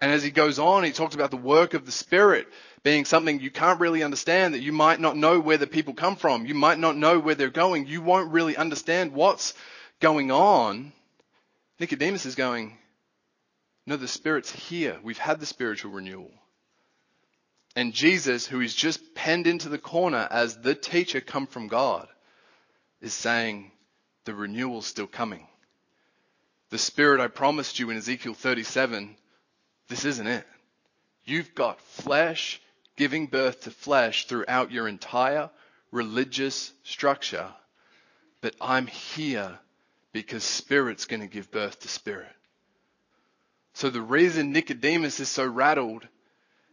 And 0.00 0.10
as 0.10 0.22
he 0.22 0.30
goes 0.30 0.58
on, 0.58 0.84
he 0.84 0.92
talks 0.92 1.14
about 1.14 1.30
the 1.30 1.36
work 1.36 1.74
of 1.74 1.84
the 1.84 1.92
Spirit 1.92 2.48
being 2.82 3.04
something 3.04 3.40
you 3.40 3.50
can't 3.50 3.80
really 3.80 4.02
understand, 4.02 4.54
that 4.54 4.62
you 4.62 4.72
might 4.72 5.00
not 5.00 5.16
know 5.16 5.38
where 5.38 5.58
the 5.58 5.66
people 5.66 5.92
come 5.92 6.16
from. 6.16 6.46
You 6.46 6.54
might 6.54 6.78
not 6.78 6.96
know 6.96 7.18
where 7.18 7.34
they're 7.34 7.50
going. 7.50 7.86
You 7.86 8.00
won't 8.00 8.32
really 8.32 8.56
understand 8.56 9.12
what's 9.12 9.52
going 10.00 10.30
on. 10.30 10.92
Nicodemus 11.78 12.24
is 12.24 12.34
going, 12.34 12.78
no, 13.86 13.96
the 13.96 14.08
Spirit's 14.08 14.50
here. 14.50 14.98
We've 15.02 15.18
had 15.18 15.40
the 15.40 15.46
spiritual 15.46 15.92
renewal. 15.92 16.30
And 17.76 17.92
Jesus, 17.92 18.46
who 18.46 18.60
is 18.60 18.74
just 18.74 19.14
penned 19.14 19.46
into 19.46 19.68
the 19.68 19.78
corner 19.78 20.26
as 20.30 20.56
the 20.56 20.74
teacher 20.74 21.20
come 21.20 21.46
from 21.46 21.68
God, 21.68 22.08
is 23.00 23.12
saying, 23.12 23.70
the 24.24 24.34
renewal's 24.34 24.86
still 24.86 25.06
coming. 25.06 25.46
The 26.70 26.78
Spirit 26.78 27.20
I 27.20 27.28
promised 27.28 27.78
you 27.78 27.90
in 27.90 27.96
Ezekiel 27.96 28.34
37, 28.34 29.16
this 29.90 30.06
isn't 30.06 30.26
it. 30.26 30.46
You've 31.24 31.54
got 31.54 31.80
flesh 31.80 32.60
giving 32.96 33.26
birth 33.26 33.62
to 33.62 33.70
flesh 33.70 34.26
throughout 34.26 34.70
your 34.70 34.88
entire 34.88 35.50
religious 35.90 36.72
structure, 36.84 37.48
but 38.40 38.54
I'm 38.60 38.86
here 38.86 39.58
because 40.12 40.44
Spirit's 40.44 41.06
going 41.06 41.20
to 41.20 41.26
give 41.26 41.50
birth 41.50 41.80
to 41.80 41.88
Spirit. 41.88 42.32
So 43.74 43.90
the 43.90 44.00
reason 44.00 44.52
Nicodemus 44.52 45.20
is 45.20 45.28
so 45.28 45.46
rattled 45.46 46.06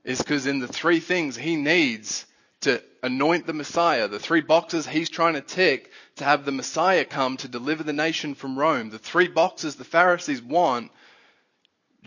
is 0.03 0.19
because 0.19 0.45
in 0.45 0.59
the 0.59 0.67
three 0.67 0.99
things 0.99 1.35
he 1.35 1.55
needs 1.55 2.25
to 2.61 2.81
anoint 3.03 3.45
the 3.45 3.53
Messiah, 3.53 4.07
the 4.07 4.19
three 4.19 4.41
boxes 4.41 4.87
he's 4.87 5.09
trying 5.09 5.33
to 5.33 5.41
tick 5.41 5.91
to 6.15 6.23
have 6.23 6.45
the 6.45 6.51
Messiah 6.51 7.05
come 7.05 7.37
to 7.37 7.47
deliver 7.47 7.83
the 7.83 7.93
nation 7.93 8.35
from 8.35 8.57
Rome, 8.57 8.89
the 8.89 8.99
three 8.99 9.27
boxes 9.27 9.75
the 9.75 9.83
Pharisees 9.83 10.41
want, 10.41 10.91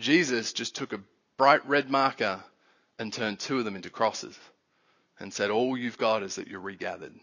Jesus 0.01 0.51
just 0.51 0.75
took 0.75 0.93
a 0.93 0.99
bright 1.37 1.65
red 1.67 1.89
marker 1.89 2.43
and 2.99 3.13
turned 3.13 3.39
two 3.39 3.59
of 3.59 3.65
them 3.65 3.75
into 3.75 3.89
crosses 3.89 4.37
and 5.19 5.33
said, 5.33 5.49
All 5.49 5.77
you've 5.77 5.97
got 5.97 6.23
is 6.23 6.35
that 6.35 6.47
you're 6.47 6.59
regathered. 6.59 7.13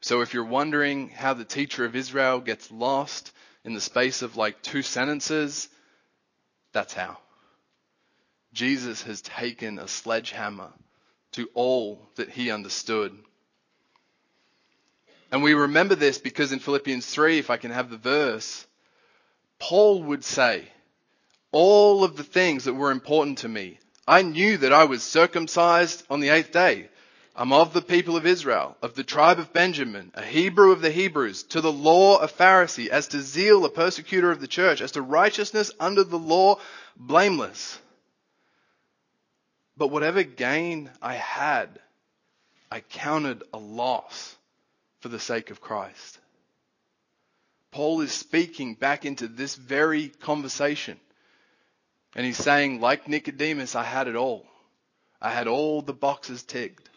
So 0.00 0.20
if 0.20 0.34
you're 0.34 0.44
wondering 0.44 1.10
how 1.10 1.34
the 1.34 1.44
teacher 1.44 1.84
of 1.84 1.94
Israel 1.94 2.40
gets 2.40 2.70
lost 2.70 3.32
in 3.64 3.74
the 3.74 3.80
space 3.80 4.22
of 4.22 4.36
like 4.36 4.62
two 4.62 4.82
sentences, 4.82 5.68
that's 6.72 6.92
how. 6.92 7.18
Jesus 8.52 9.02
has 9.04 9.22
taken 9.22 9.78
a 9.78 9.88
sledgehammer 9.88 10.72
to 11.32 11.48
all 11.54 12.08
that 12.16 12.30
he 12.30 12.50
understood. 12.50 13.16
And 15.30 15.42
we 15.42 15.54
remember 15.54 15.94
this 15.94 16.18
because 16.18 16.52
in 16.52 16.58
Philippians 16.58 17.06
3, 17.06 17.38
if 17.38 17.48
I 17.48 17.56
can 17.56 17.70
have 17.70 17.88
the 17.88 17.96
verse, 17.96 18.66
Paul 19.62 20.02
would 20.02 20.24
say, 20.24 20.68
all 21.52 22.02
of 22.02 22.16
the 22.16 22.24
things 22.24 22.64
that 22.64 22.74
were 22.74 22.90
important 22.90 23.38
to 23.38 23.48
me. 23.48 23.78
I 24.08 24.22
knew 24.22 24.56
that 24.56 24.72
I 24.72 24.86
was 24.86 25.04
circumcised 25.04 26.02
on 26.10 26.18
the 26.18 26.30
eighth 26.30 26.50
day. 26.50 26.88
I'm 27.36 27.52
of 27.52 27.72
the 27.72 27.80
people 27.80 28.16
of 28.16 28.26
Israel, 28.26 28.76
of 28.82 28.96
the 28.96 29.04
tribe 29.04 29.38
of 29.38 29.52
Benjamin, 29.52 30.10
a 30.14 30.22
Hebrew 30.22 30.72
of 30.72 30.80
the 30.80 30.90
Hebrews, 30.90 31.44
to 31.44 31.60
the 31.60 31.72
law 31.72 32.18
a 32.18 32.26
Pharisee, 32.26 32.88
as 32.88 33.06
to 33.08 33.20
zeal 33.20 33.64
a 33.64 33.70
persecutor 33.70 34.32
of 34.32 34.40
the 34.40 34.48
church, 34.48 34.80
as 34.80 34.90
to 34.92 35.00
righteousness 35.00 35.70
under 35.78 36.02
the 36.02 36.18
law 36.18 36.58
blameless. 36.96 37.78
But 39.76 39.92
whatever 39.92 40.24
gain 40.24 40.90
I 41.00 41.14
had, 41.14 41.78
I 42.68 42.80
counted 42.80 43.44
a 43.54 43.58
loss 43.58 44.36
for 44.98 45.08
the 45.08 45.20
sake 45.20 45.50
of 45.50 45.60
Christ. 45.60 46.18
Paul 47.72 48.02
is 48.02 48.12
speaking 48.12 48.74
back 48.74 49.04
into 49.04 49.26
this 49.26 49.56
very 49.56 50.08
conversation. 50.08 51.00
And 52.14 52.26
he's 52.26 52.36
saying, 52.36 52.80
like 52.80 53.08
Nicodemus, 53.08 53.74
I 53.74 53.82
had 53.82 54.08
it 54.08 54.14
all. 54.14 54.46
I 55.20 55.30
had 55.30 55.48
all 55.48 55.80
the 55.80 55.94
boxes 55.94 56.42
ticked. 56.42 56.90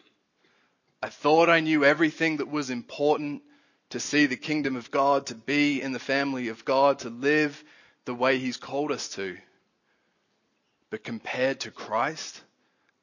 I 1.02 1.08
thought 1.08 1.48
I 1.48 1.60
knew 1.60 1.84
everything 1.84 2.36
that 2.38 2.50
was 2.50 2.68
important 2.68 3.42
to 3.90 4.00
see 4.00 4.26
the 4.26 4.36
kingdom 4.36 4.76
of 4.76 4.90
God, 4.90 5.26
to 5.26 5.34
be 5.34 5.80
in 5.80 5.92
the 5.92 5.98
family 5.98 6.48
of 6.48 6.64
God, 6.64 7.00
to 7.00 7.08
live 7.10 7.62
the 8.04 8.14
way 8.14 8.38
he's 8.38 8.56
called 8.58 8.92
us 8.92 9.08
to. 9.10 9.38
But 10.90 11.04
compared 11.04 11.60
to 11.60 11.70
Christ 11.70 12.42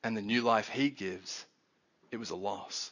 and 0.04 0.16
the 0.16 0.22
new 0.22 0.42
life 0.42 0.70
he 0.70 0.90
gives, 0.90 1.46
it 2.12 2.18
was 2.18 2.30
a 2.30 2.36
loss. 2.36 2.92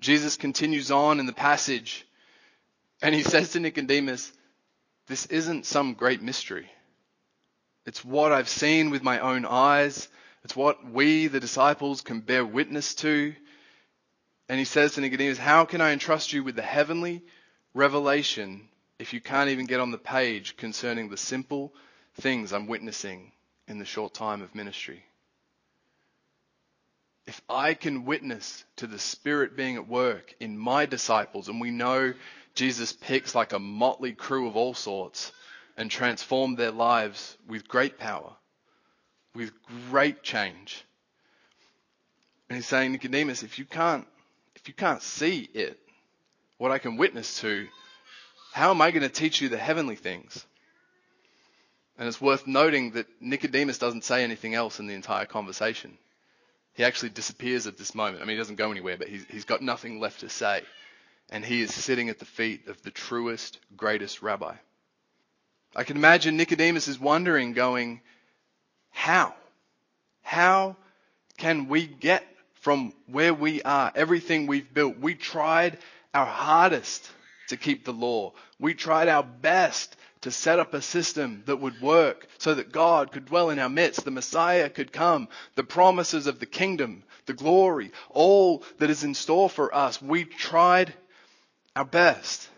Jesus 0.00 0.36
continues 0.36 0.92
on 0.92 1.18
in 1.18 1.26
the 1.26 1.32
passage 1.32 2.06
and 3.02 3.14
he 3.14 3.22
says 3.22 3.52
to 3.52 3.60
Nicodemus, 3.60 4.32
this 5.06 5.26
isn't 5.26 5.66
some 5.66 5.94
great 5.94 6.22
mystery. 6.22 6.70
It's 7.86 8.04
what 8.04 8.32
I've 8.32 8.48
seen 8.48 8.90
with 8.90 9.02
my 9.02 9.20
own 9.20 9.46
eyes. 9.46 10.08
It's 10.44 10.54
what 10.54 10.84
we, 10.84 11.26
the 11.26 11.40
disciples, 11.40 12.02
can 12.02 12.20
bear 12.20 12.44
witness 12.44 12.94
to. 12.96 13.34
And 14.48 14.58
he 14.58 14.64
says 14.64 14.94
to 14.94 15.00
Nicodemus, 15.00 15.38
How 15.38 15.64
can 15.64 15.80
I 15.80 15.92
entrust 15.92 16.32
you 16.32 16.44
with 16.44 16.56
the 16.56 16.62
heavenly 16.62 17.22
revelation 17.72 18.68
if 18.98 19.12
you 19.12 19.20
can't 19.20 19.50
even 19.50 19.66
get 19.66 19.80
on 19.80 19.90
the 19.90 19.98
page 19.98 20.56
concerning 20.56 21.08
the 21.08 21.16
simple 21.16 21.72
things 22.20 22.52
I'm 22.52 22.66
witnessing 22.66 23.32
in 23.66 23.78
the 23.78 23.84
short 23.84 24.12
time 24.12 24.42
of 24.42 24.54
ministry? 24.54 25.04
If 27.26 27.40
I 27.48 27.74
can 27.74 28.04
witness 28.06 28.64
to 28.76 28.86
the 28.86 28.98
Spirit 28.98 29.56
being 29.56 29.76
at 29.76 29.86
work 29.86 30.34
in 30.40 30.58
my 30.58 30.86
disciples, 30.86 31.48
and 31.48 31.60
we 31.60 31.70
know 31.70 32.14
Jesus 32.58 32.92
picks 32.92 33.36
like 33.36 33.52
a 33.52 33.60
motley 33.60 34.14
crew 34.14 34.48
of 34.48 34.56
all 34.56 34.74
sorts 34.74 35.30
and 35.76 35.88
transform 35.88 36.56
their 36.56 36.72
lives 36.72 37.38
with 37.46 37.68
great 37.68 37.98
power, 38.00 38.32
with 39.32 39.52
great 39.90 40.24
change. 40.24 40.84
And 42.48 42.56
he's 42.56 42.66
saying, 42.66 42.90
Nicodemus, 42.90 43.44
if 43.44 43.60
you 43.60 43.64
can't, 43.64 44.08
if 44.56 44.66
you 44.66 44.74
can't 44.74 45.00
see 45.00 45.48
it, 45.54 45.78
what 46.56 46.72
I 46.72 46.78
can 46.78 46.96
witness 46.96 47.40
to, 47.42 47.68
how 48.52 48.70
am 48.70 48.80
I 48.80 48.90
going 48.90 49.02
to 49.04 49.08
teach 49.08 49.40
you 49.40 49.48
the 49.48 49.56
heavenly 49.56 49.94
things? 49.94 50.44
And 51.96 52.08
it's 52.08 52.20
worth 52.20 52.48
noting 52.48 52.90
that 52.92 53.06
Nicodemus 53.20 53.78
doesn't 53.78 54.02
say 54.02 54.24
anything 54.24 54.54
else 54.54 54.80
in 54.80 54.88
the 54.88 54.94
entire 54.94 55.26
conversation. 55.26 55.96
He 56.74 56.82
actually 56.82 57.10
disappears 57.10 57.68
at 57.68 57.78
this 57.78 57.94
moment. 57.94 58.20
I 58.20 58.26
mean, 58.26 58.34
he 58.34 58.40
doesn't 58.40 58.56
go 58.56 58.72
anywhere, 58.72 58.96
but 58.96 59.06
he's, 59.06 59.24
he's 59.30 59.44
got 59.44 59.62
nothing 59.62 60.00
left 60.00 60.20
to 60.20 60.28
say. 60.28 60.62
And 61.30 61.44
he 61.44 61.60
is 61.60 61.74
sitting 61.74 62.08
at 62.08 62.18
the 62.18 62.24
feet 62.24 62.68
of 62.68 62.80
the 62.82 62.90
truest, 62.90 63.58
greatest 63.76 64.22
rabbi. 64.22 64.54
I 65.76 65.84
can 65.84 65.96
imagine 65.96 66.36
Nicodemus 66.36 66.88
is 66.88 66.98
wondering, 66.98 67.52
going, 67.52 68.00
how? 68.90 69.34
How 70.22 70.76
can 71.36 71.68
we 71.68 71.86
get 71.86 72.26
from 72.54 72.92
where 73.06 73.34
we 73.34 73.62
are, 73.62 73.92
everything 73.94 74.46
we've 74.46 74.72
built? 74.72 74.98
We 74.98 75.14
tried 75.14 75.78
our 76.14 76.26
hardest 76.26 77.08
to 77.48 77.56
keep 77.56 77.84
the 77.84 77.92
law. 77.92 78.32
We 78.58 78.74
tried 78.74 79.08
our 79.08 79.22
best 79.22 79.96
to 80.22 80.30
set 80.30 80.58
up 80.58 80.74
a 80.74 80.82
system 80.82 81.42
that 81.46 81.60
would 81.60 81.80
work 81.80 82.26
so 82.38 82.54
that 82.54 82.72
God 82.72 83.12
could 83.12 83.26
dwell 83.26 83.50
in 83.50 83.58
our 83.58 83.68
midst, 83.68 84.04
the 84.04 84.10
Messiah 84.10 84.68
could 84.68 84.92
come, 84.92 85.28
the 85.54 85.62
promises 85.62 86.26
of 86.26 86.40
the 86.40 86.46
kingdom, 86.46 87.04
the 87.26 87.34
glory, 87.34 87.92
all 88.10 88.64
that 88.78 88.90
is 88.90 89.04
in 89.04 89.14
store 89.14 89.48
for 89.48 89.72
us. 89.74 90.02
We 90.02 90.24
tried 90.24 90.92
our 91.78 91.84
best. 91.84 92.48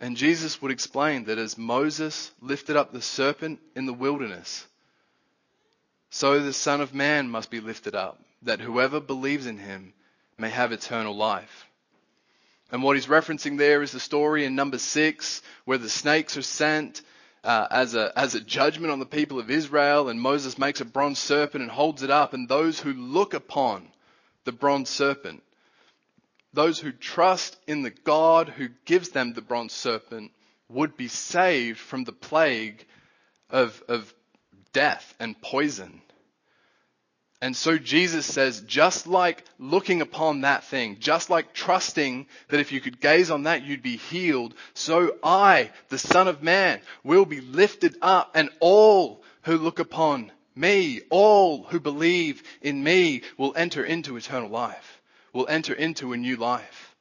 And 0.00 0.18
Jesus 0.18 0.60
would 0.60 0.70
explain 0.70 1.24
that 1.24 1.38
as 1.38 1.56
Moses 1.56 2.30
lifted 2.42 2.76
up 2.76 2.92
the 2.92 3.00
serpent 3.00 3.58
in 3.74 3.86
the 3.86 3.92
wilderness, 3.94 4.66
so 6.10 6.40
the 6.40 6.52
Son 6.52 6.82
of 6.82 6.94
Man 6.94 7.30
must 7.30 7.50
be 7.50 7.60
lifted 7.60 7.94
up, 7.94 8.20
that 8.42 8.60
whoever 8.60 9.00
believes 9.00 9.46
in 9.46 9.56
him 9.56 9.94
may 10.36 10.50
have 10.50 10.72
eternal 10.72 11.16
life. 11.16 11.66
And 12.70 12.82
what 12.82 12.96
he's 12.96 13.06
referencing 13.06 13.56
there 13.56 13.82
is 13.82 13.92
the 13.92 14.00
story 14.00 14.44
in 14.44 14.54
number 14.54 14.78
six, 14.78 15.40
where 15.64 15.78
the 15.78 15.88
snakes 15.88 16.36
are 16.36 16.42
sent 16.42 17.00
uh, 17.42 17.66
as 17.70 17.94
a 17.94 18.12
as 18.14 18.34
a 18.34 18.40
judgment 18.40 18.92
on 18.92 18.98
the 18.98 19.06
people 19.06 19.40
of 19.40 19.50
Israel, 19.50 20.10
and 20.10 20.20
Moses 20.20 20.58
makes 20.58 20.82
a 20.82 20.84
bronze 20.84 21.18
serpent 21.18 21.62
and 21.62 21.70
holds 21.70 22.02
it 22.02 22.10
up, 22.10 22.34
and 22.34 22.46
those 22.46 22.78
who 22.78 22.92
look 22.92 23.32
upon 23.32 23.88
the 24.44 24.52
bronze 24.52 24.90
serpent 24.90 25.42
those 26.52 26.78
who 26.78 26.92
trust 26.92 27.56
in 27.66 27.82
the 27.82 27.90
God 27.90 28.48
who 28.48 28.68
gives 28.84 29.10
them 29.10 29.32
the 29.32 29.42
bronze 29.42 29.72
serpent 29.72 30.32
would 30.68 30.96
be 30.96 31.08
saved 31.08 31.78
from 31.78 32.04
the 32.04 32.12
plague 32.12 32.84
of, 33.50 33.82
of 33.88 34.12
death 34.72 35.14
and 35.18 35.40
poison. 35.40 36.00
And 37.40 37.56
so 37.56 37.78
Jesus 37.78 38.26
says, 38.26 38.60
just 38.62 39.06
like 39.06 39.44
looking 39.58 40.02
upon 40.02 40.40
that 40.40 40.64
thing, 40.64 40.96
just 40.98 41.30
like 41.30 41.54
trusting 41.54 42.26
that 42.48 42.58
if 42.58 42.72
you 42.72 42.80
could 42.80 43.00
gaze 43.00 43.30
on 43.30 43.44
that, 43.44 43.62
you'd 43.62 43.82
be 43.82 43.96
healed, 43.96 44.54
so 44.74 45.14
I, 45.22 45.70
the 45.88 45.98
Son 45.98 46.26
of 46.26 46.42
Man, 46.42 46.80
will 47.04 47.24
be 47.24 47.40
lifted 47.40 47.96
up 48.02 48.32
and 48.34 48.50
all 48.58 49.22
who 49.42 49.56
look 49.56 49.78
upon 49.78 50.32
me, 50.56 51.02
all 51.10 51.62
who 51.62 51.78
believe 51.78 52.42
in 52.60 52.82
me 52.82 53.22
will 53.36 53.54
enter 53.56 53.84
into 53.84 54.16
eternal 54.16 54.48
life, 54.50 54.97
will 55.38 55.46
enter 55.48 55.72
into 55.72 56.12
a 56.12 56.16
new 56.16 56.34
life. 56.34 56.96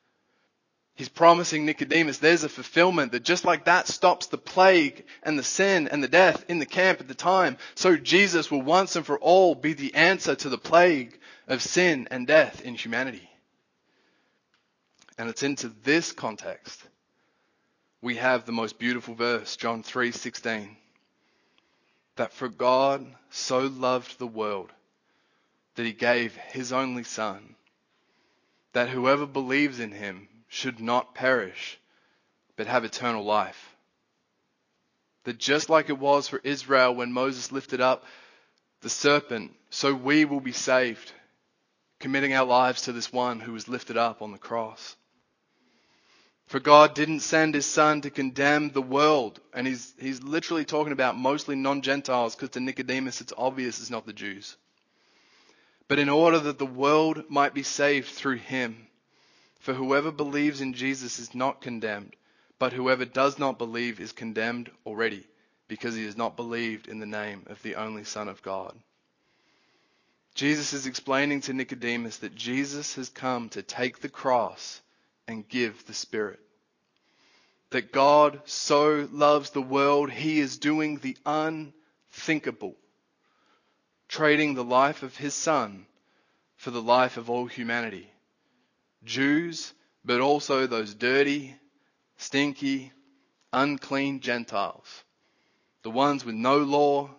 He's 0.94 1.10
promising 1.10 1.66
Nicodemus 1.66 2.20
there's 2.20 2.44
a 2.44 2.50
fulfillment 2.50 3.12
that 3.12 3.24
just 3.24 3.46
like 3.46 3.66
that 3.66 3.88
stops 3.88 4.28
the 4.28 4.38
plague 4.38 5.06
and 5.24 5.40
the 5.40 5.44
sin 5.44 5.88
and 5.88 6.04
the 6.04 6.08
death 6.08 6.46
in 6.48 6.60
the 6.60 6.68
camp 6.68 7.02
at 7.02 7.08
the 7.08 7.16
time, 7.16 7.58
so 7.74 7.98
Jesus 7.98 8.52
will 8.52 8.62
once 8.62 8.96
and 8.96 9.04
for 9.04 9.18
all 9.18 9.56
be 9.56 9.74
the 9.74 9.96
answer 9.96 10.36
to 10.36 10.50
the 10.50 10.58
plague 10.60 11.20
of 11.48 11.64
sin 11.64 12.08
and 12.12 12.28
death 12.28 12.62
in 12.62 12.76
humanity. 12.76 13.28
And 15.18 15.30
it's 15.30 15.42
into 15.42 15.70
this 15.84 16.12
context 16.12 16.80
we 18.02 18.18
have 18.18 18.46
the 18.46 18.52
most 18.52 18.78
beautiful 18.78 19.16
verse, 19.16 19.56
John 19.56 19.82
3:16, 19.82 20.78
that 22.18 22.34
for 22.34 22.50
God 22.50 23.04
so 23.32 23.62
loved 23.62 24.20
the 24.20 24.28
world 24.28 24.72
that 25.74 25.88
he 25.88 25.94
gave 25.94 26.36
his 26.36 26.72
only 26.72 27.04
son 27.04 27.56
that 28.78 28.90
whoever 28.90 29.26
believes 29.26 29.80
in 29.80 29.92
him 29.92 30.28
should 30.48 30.80
not 30.80 31.16
perish, 31.16 31.80
but 32.58 32.68
have 32.68 32.86
eternal 32.86 33.26
life. 33.26 33.76
That 35.24 35.40
just 35.40 35.68
like 35.68 35.90
it 35.90 35.98
was 35.98 36.28
for 36.28 36.40
Israel 36.44 36.94
when 36.94 37.12
Moses 37.12 37.52
lifted 37.52 37.82
up 37.82 38.06
the 38.82 38.90
serpent, 38.92 39.56
so 39.72 39.96
we 39.96 40.26
will 40.26 40.42
be 40.42 40.52
saved, 40.52 41.12
committing 42.00 42.36
our 42.36 42.46
lives 42.46 42.84
to 42.84 42.92
this 42.92 43.12
one 43.12 43.40
who 43.40 43.52
was 43.54 43.68
lifted 43.68 43.98
up 43.98 44.22
on 44.22 44.32
the 44.32 44.38
cross. 44.38 44.96
For 46.46 46.60
God 46.60 46.94
didn't 46.94 47.22
send 47.22 47.56
his 47.56 47.66
son 47.66 48.02
to 48.02 48.12
condemn 48.12 48.70
the 48.70 48.82
world. 48.84 49.40
And 49.56 49.66
he's, 49.66 49.92
he's 50.00 50.22
literally 50.22 50.66
talking 50.66 50.94
about 50.94 51.18
mostly 51.18 51.56
non-Gentiles 51.56 52.36
because 52.36 52.52
to 52.52 52.60
Nicodemus 52.60 53.22
it's 53.22 53.34
obvious 53.36 53.80
it's 53.80 53.90
not 53.90 54.06
the 54.06 54.14
Jews. 54.14 54.56
But 55.88 56.00
in 56.00 56.10
order 56.10 56.40
that 56.40 56.60
the 56.60 56.66
world 56.66 57.30
might 57.30 57.54
be 57.54 57.64
saved 57.64 58.10
through 58.10 58.38
him. 58.38 58.88
For 59.60 59.74
whoever 59.74 60.12
believes 60.12 60.62
in 60.62 60.74
Jesus 60.74 61.20
is 61.20 61.34
not 61.36 61.62
condemned, 61.62 62.16
but 62.60 62.74
whoever 62.74 63.06
does 63.06 63.38
not 63.38 63.58
believe 63.58 64.00
is 64.00 64.12
condemned 64.12 64.70
already, 64.86 65.26
because 65.68 65.96
he 65.96 66.06
has 66.06 66.16
not 66.16 66.38
believed 66.38 66.88
in 66.88 67.00
the 67.00 67.06
name 67.06 67.44
of 67.48 67.62
the 67.64 67.76
only 67.76 68.04
Son 68.04 68.28
of 68.28 68.42
God. 68.42 68.78
Jesus 70.36 70.72
is 70.74 70.86
explaining 70.86 71.42
to 71.42 71.54
Nicodemus 71.54 72.18
that 72.18 72.36
Jesus 72.36 72.96
has 72.96 73.10
come 73.10 73.50
to 73.50 73.64
take 73.64 74.00
the 74.00 74.10
cross 74.10 74.82
and 75.28 75.50
give 75.50 75.86
the 75.86 75.94
Spirit. 75.94 76.40
That 77.72 77.92
God 77.92 78.42
so 78.46 79.10
loves 79.12 79.50
the 79.50 79.62
world, 79.62 80.12
he 80.12 80.40
is 80.40 80.58
doing 80.58 80.98
the 81.00 81.18
unthinkable, 81.26 82.76
trading 84.08 84.54
the 84.54 84.64
life 84.64 85.04
of 85.04 85.18
his 85.18 85.34
Son 85.34 85.86
for 86.56 86.72
the 86.72 86.82
life 86.82 87.18
of 87.18 87.30
all 87.30 87.46
humanity 87.46 88.10
Jews, 89.04 89.74
but 90.04 90.22
also 90.22 90.68
those 90.68 90.94
dirty, 90.94 91.56
stinky, 92.18 92.92
unclean 93.54 94.20
Gentiles. 94.20 95.04
The 95.84 95.92
ones 95.92 96.26
with 96.26 96.36
no 96.36 96.58
law, 96.58 97.12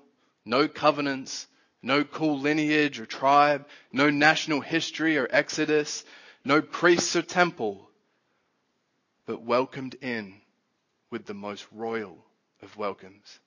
no 0.44 0.68
covenants, 0.68 1.46
no 1.83 2.05
cool 2.05 2.38
lineage 2.38 2.98
or 2.98 3.07
tribe, 3.07 3.66
no 3.92 4.11
national 4.11 4.61
history 4.61 5.16
or 5.16 5.29
exodus, 5.31 6.05
no 6.44 6.61
priests 6.61 7.14
or 7.16 7.22
temple, 7.22 7.88
but 9.27 9.42
welcomed 9.42 9.94
in 10.01 10.35
with 11.11 11.27
the 11.27 11.35
most 11.35 11.66
royal 11.72 12.18
of 12.62 12.77
welcomes, 12.77 13.38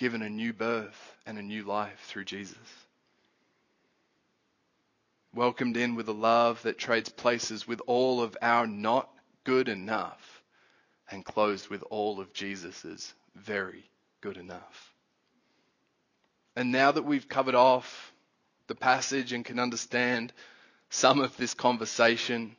given 0.00 0.22
a 0.22 0.28
new 0.28 0.52
birth 0.52 1.16
and 1.26 1.38
a 1.38 1.42
new 1.42 1.62
life 1.62 2.02
through 2.08 2.24
Jesus 2.24 2.56
welcomed 5.34 5.76
in 5.76 5.94
with 5.94 6.08
a 6.08 6.12
love 6.12 6.62
that 6.62 6.78
trades 6.78 7.08
places 7.08 7.66
with 7.66 7.80
all 7.86 8.20
of 8.20 8.36
our 8.42 8.66
not 8.66 9.08
good 9.44 9.68
enough 9.68 10.42
and 11.10 11.24
closed 11.24 11.68
with 11.68 11.84
all 11.90 12.20
of 12.20 12.32
Jesus's 12.32 13.14
very 13.34 13.88
good 14.20 14.36
enough. 14.36 14.94
And 16.56 16.72
now 16.72 16.90
that 16.92 17.04
we've 17.04 17.28
covered 17.28 17.54
off 17.54 18.12
the 18.66 18.74
passage 18.74 19.32
and 19.32 19.44
can 19.44 19.58
understand 19.58 20.32
some 20.88 21.20
of 21.20 21.36
this 21.36 21.54
conversation, 21.54 22.56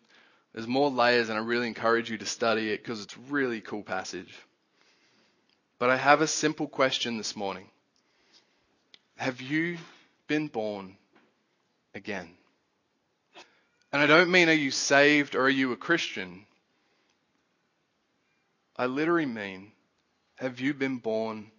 there's 0.53 0.67
more 0.67 0.89
layers 0.89 1.29
and 1.29 1.37
I 1.37 1.41
really 1.41 1.67
encourage 1.67 2.09
you 2.09 2.17
to 2.19 2.25
study 2.25 2.71
it 2.71 2.81
because 2.81 3.01
it's 3.01 3.15
a 3.15 3.31
really 3.31 3.61
cool 3.61 3.83
passage. 3.83 4.33
But 5.81 5.89
I 5.89 5.97
have 5.97 6.21
a 6.21 6.27
simple 6.27 6.67
question 6.67 7.17
this 7.17 7.35
morning. 7.35 7.67
Have 9.17 9.41
you 9.41 9.79
been 10.27 10.47
born 10.47 10.95
again? 11.95 12.29
And 13.91 13.99
I 13.99 14.05
don't 14.05 14.29
mean 14.29 14.47
are 14.47 14.53
you 14.53 14.69
saved 14.69 15.33
or 15.33 15.41
are 15.41 15.49
you 15.49 15.71
a 15.71 15.75
Christian? 15.75 16.45
I 18.77 18.85
literally 18.85 19.25
mean 19.25 19.71
have 20.35 20.59
you 20.59 20.75
been 20.75 20.99
born 20.99 21.49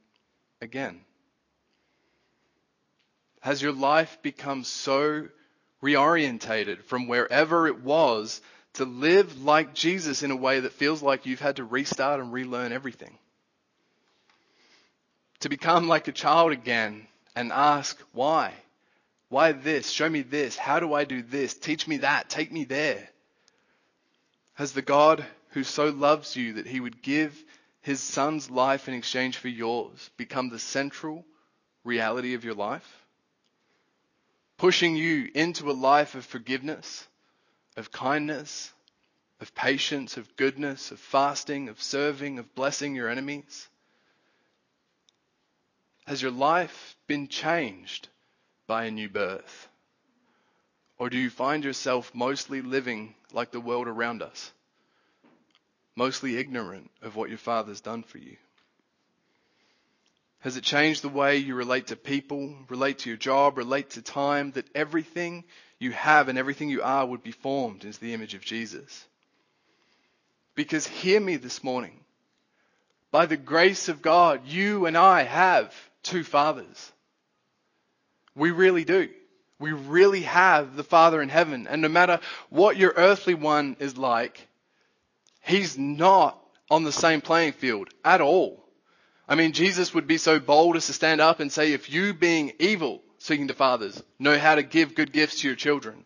again? 0.60 1.00
Has 3.40 3.60
your 3.60 3.72
life 3.72 4.18
become 4.22 4.62
so 4.62 5.26
reorientated 5.82 6.84
from 6.84 7.08
wherever 7.08 7.66
it 7.66 7.80
was 7.80 8.40
to 8.74 8.84
live 8.84 9.42
like 9.42 9.74
Jesus 9.74 10.22
in 10.22 10.30
a 10.30 10.36
way 10.36 10.60
that 10.60 10.74
feels 10.74 11.02
like 11.02 11.26
you've 11.26 11.40
had 11.40 11.56
to 11.56 11.64
restart 11.64 12.20
and 12.20 12.32
relearn 12.32 12.70
everything? 12.70 13.18
To 15.42 15.48
become 15.48 15.88
like 15.88 16.06
a 16.06 16.12
child 16.12 16.52
again 16.52 17.08
and 17.34 17.50
ask 17.50 18.00
why? 18.12 18.54
Why 19.28 19.50
this? 19.50 19.90
Show 19.90 20.08
me 20.08 20.22
this. 20.22 20.56
How 20.56 20.78
do 20.78 20.94
I 20.94 21.02
do 21.02 21.20
this? 21.20 21.54
Teach 21.54 21.88
me 21.88 21.96
that. 21.96 22.30
Take 22.30 22.52
me 22.52 22.62
there. 22.62 23.08
Has 24.54 24.70
the 24.70 24.82
God 24.82 25.26
who 25.48 25.64
so 25.64 25.86
loves 25.86 26.36
you 26.36 26.52
that 26.54 26.68
he 26.68 26.78
would 26.78 27.02
give 27.02 27.36
his 27.80 28.00
son's 28.00 28.50
life 28.50 28.86
in 28.86 28.94
exchange 28.94 29.36
for 29.36 29.48
yours 29.48 30.10
become 30.16 30.48
the 30.48 30.60
central 30.60 31.24
reality 31.82 32.34
of 32.34 32.44
your 32.44 32.54
life? 32.54 33.04
Pushing 34.58 34.94
you 34.94 35.28
into 35.34 35.72
a 35.72 35.72
life 35.72 36.14
of 36.14 36.24
forgiveness, 36.24 37.04
of 37.76 37.90
kindness, 37.90 38.72
of 39.40 39.52
patience, 39.56 40.16
of 40.16 40.36
goodness, 40.36 40.92
of 40.92 41.00
fasting, 41.00 41.68
of 41.68 41.82
serving, 41.82 42.38
of 42.38 42.54
blessing 42.54 42.94
your 42.94 43.08
enemies? 43.08 43.68
Has 46.06 46.20
your 46.20 46.32
life 46.32 46.96
been 47.06 47.28
changed 47.28 48.08
by 48.66 48.84
a 48.84 48.90
new 48.90 49.08
birth? 49.08 49.68
Or 50.98 51.10
do 51.10 51.18
you 51.18 51.30
find 51.30 51.64
yourself 51.64 52.14
mostly 52.14 52.60
living 52.60 53.14
like 53.32 53.50
the 53.50 53.60
world 53.60 53.88
around 53.88 54.22
us? 54.22 54.52
Mostly 55.94 56.38
ignorant 56.38 56.90
of 57.02 57.16
what 57.16 57.28
your 57.28 57.38
Father's 57.38 57.80
done 57.80 58.02
for 58.02 58.18
you? 58.18 58.36
Has 60.40 60.56
it 60.56 60.64
changed 60.64 61.02
the 61.02 61.08
way 61.08 61.36
you 61.36 61.54
relate 61.54 61.88
to 61.88 61.96
people, 61.96 62.56
relate 62.68 62.98
to 63.00 63.10
your 63.10 63.16
job, 63.16 63.56
relate 63.56 63.90
to 63.90 64.02
time, 64.02 64.50
that 64.52 64.68
everything 64.74 65.44
you 65.78 65.92
have 65.92 66.28
and 66.28 66.36
everything 66.36 66.68
you 66.68 66.82
are 66.82 67.06
would 67.06 67.22
be 67.22 67.30
formed 67.30 67.84
into 67.84 68.00
the 68.00 68.12
image 68.12 68.34
of 68.34 68.42
Jesus? 68.42 69.06
Because 70.56 70.84
hear 70.86 71.20
me 71.20 71.36
this 71.36 71.62
morning. 71.62 72.00
By 73.12 73.26
the 73.26 73.36
grace 73.36 73.88
of 73.88 74.02
God, 74.02 74.46
you 74.46 74.86
and 74.86 74.96
I 74.96 75.22
have 75.22 75.72
two 76.02 76.24
fathers. 76.24 76.92
We 78.34 78.50
really 78.50 78.84
do. 78.84 79.08
We 79.58 79.72
really 79.72 80.22
have 80.22 80.76
the 80.76 80.84
Father 80.84 81.22
in 81.22 81.28
heaven. 81.28 81.66
And 81.68 81.82
no 81.82 81.88
matter 81.88 82.20
what 82.50 82.76
your 82.76 82.92
earthly 82.96 83.34
one 83.34 83.76
is 83.78 83.96
like, 83.96 84.48
He's 85.40 85.76
not 85.76 86.38
on 86.70 86.84
the 86.84 86.92
same 86.92 87.20
playing 87.20 87.52
field 87.52 87.90
at 88.04 88.20
all. 88.20 88.62
I 89.28 89.34
mean, 89.34 89.52
Jesus 89.52 89.94
would 89.94 90.06
be 90.06 90.18
so 90.18 90.38
bold 90.38 90.76
as 90.76 90.86
to 90.86 90.92
stand 90.92 91.20
up 91.20 91.40
and 91.40 91.52
say, 91.52 91.72
if 91.72 91.90
you 91.90 92.14
being 92.14 92.52
evil, 92.58 93.02
seeking 93.18 93.48
to 93.48 93.54
fathers, 93.54 94.02
know 94.18 94.38
how 94.38 94.54
to 94.54 94.62
give 94.62 94.94
good 94.94 95.12
gifts 95.12 95.40
to 95.40 95.48
your 95.48 95.56
children. 95.56 96.04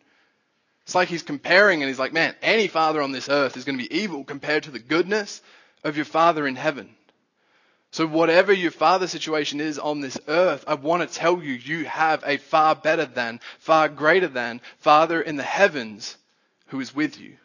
It's 0.85 0.95
like 0.95 1.09
he's 1.09 1.23
comparing 1.23 1.83
and 1.83 1.89
he's 1.89 1.99
like, 1.99 2.13
man, 2.13 2.35
any 2.43 2.69
father 2.69 3.03
on 3.03 3.13
this 3.13 3.29
earth 3.29 3.57
is 3.57 3.65
going 3.65 3.79
to 3.79 3.89
be 3.89 3.97
evil 3.97 4.23
compared 4.25 4.65
to 4.65 4.71
the 4.71 4.79
goodness 4.79 5.43
of 5.83 5.97
your 5.97 6.05
father 6.05 6.47
in 6.47 6.57
heaven. 6.57 6.95
So 7.97 8.07
whatever 8.07 8.53
your 8.53 8.73
father 8.73 9.07
situation 9.07 9.59
is 9.59 9.79
on 9.79 10.03
this 10.03 10.19
earth, 10.29 10.65
I 10.67 10.75
want 10.75 11.09
to 11.09 11.19
tell 11.19 11.43
you, 11.43 11.55
you 11.55 11.87
have 11.87 12.23
a 12.27 12.37
far 12.37 12.75
better 12.75 13.07
than, 13.07 13.41
far 13.59 13.89
greater 13.89 14.29
than 14.29 14.61
Father 14.81 15.19
in 15.23 15.37
the 15.37 15.43
heavens 15.43 16.15
who 16.67 16.79
is 16.81 16.95
with 16.95 17.19
you. 17.19 17.39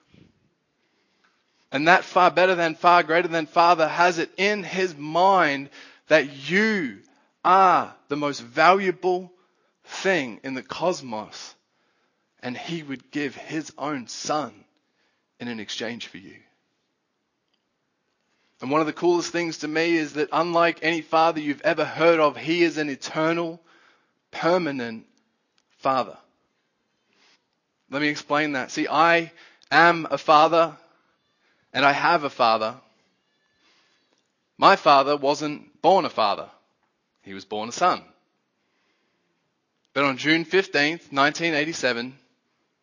And 1.72 1.88
that 1.88 2.04
far 2.04 2.32
better 2.32 2.54
than, 2.56 2.76
far 2.76 3.02
greater 3.02 3.30
than 3.30 3.46
Father 3.46 3.88
has 3.88 4.18
it 4.18 4.30
in 4.36 4.64
his 4.64 4.94
mind 4.94 5.70
that 6.10 6.50
you 6.50 6.98
are 7.46 7.96
the 8.10 8.18
most 8.18 8.42
valuable, 8.42 9.32
thing 9.86 10.42
in 10.44 10.54
the 10.54 10.64
cosmos 10.64 11.56
and 12.42 12.58
he 12.58 12.84
would 12.84 13.10
give 13.10 13.38
his 13.38 13.72
own 13.78 14.10
son 14.10 14.66
in 15.40 15.48
an 15.48 15.62
exchange 15.62 16.08
for 16.08 16.18
you. 16.18 16.36
And 18.62 18.70
one 18.70 18.80
of 18.80 18.88
the 18.88 18.94
coolest 18.94 19.32
things 19.32 19.60
to 19.60 19.68
me 19.68 19.98
is 19.98 20.14
that 20.14 20.30
unlike 20.32 20.80
any 20.84 21.02
father 21.02 21.40
you've 21.40 21.62
ever 21.62 21.84
heard 21.84 22.20
of, 22.20 22.38
he 22.38 22.64
is 22.64 22.78
an 22.78 22.90
eternal, 22.90 23.60
permanent 24.30 25.08
father. 25.80 26.16
Let 27.90 28.04
me 28.04 28.08
explain 28.08 28.54
that. 28.54 28.70
See, 28.70 28.88
I 28.88 29.32
am 29.72 30.08
a 30.12 30.18
father 30.20 30.78
and 31.74 31.84
I 31.84 31.92
have 31.92 32.24
a 32.24 32.30
father. 32.30 32.76
My 34.60 34.76
father 34.76 35.18
wasn't 35.18 35.82
born 35.82 36.06
a 36.06 36.10
father. 36.10 36.48
He 37.24 37.34
was 37.34 37.46
born 37.46 37.70
a 37.70 37.72
son. 37.72 38.04
But 39.94 40.04
on 40.04 40.18
June 40.18 40.46
15th, 40.46 41.12
1987, 41.12 42.16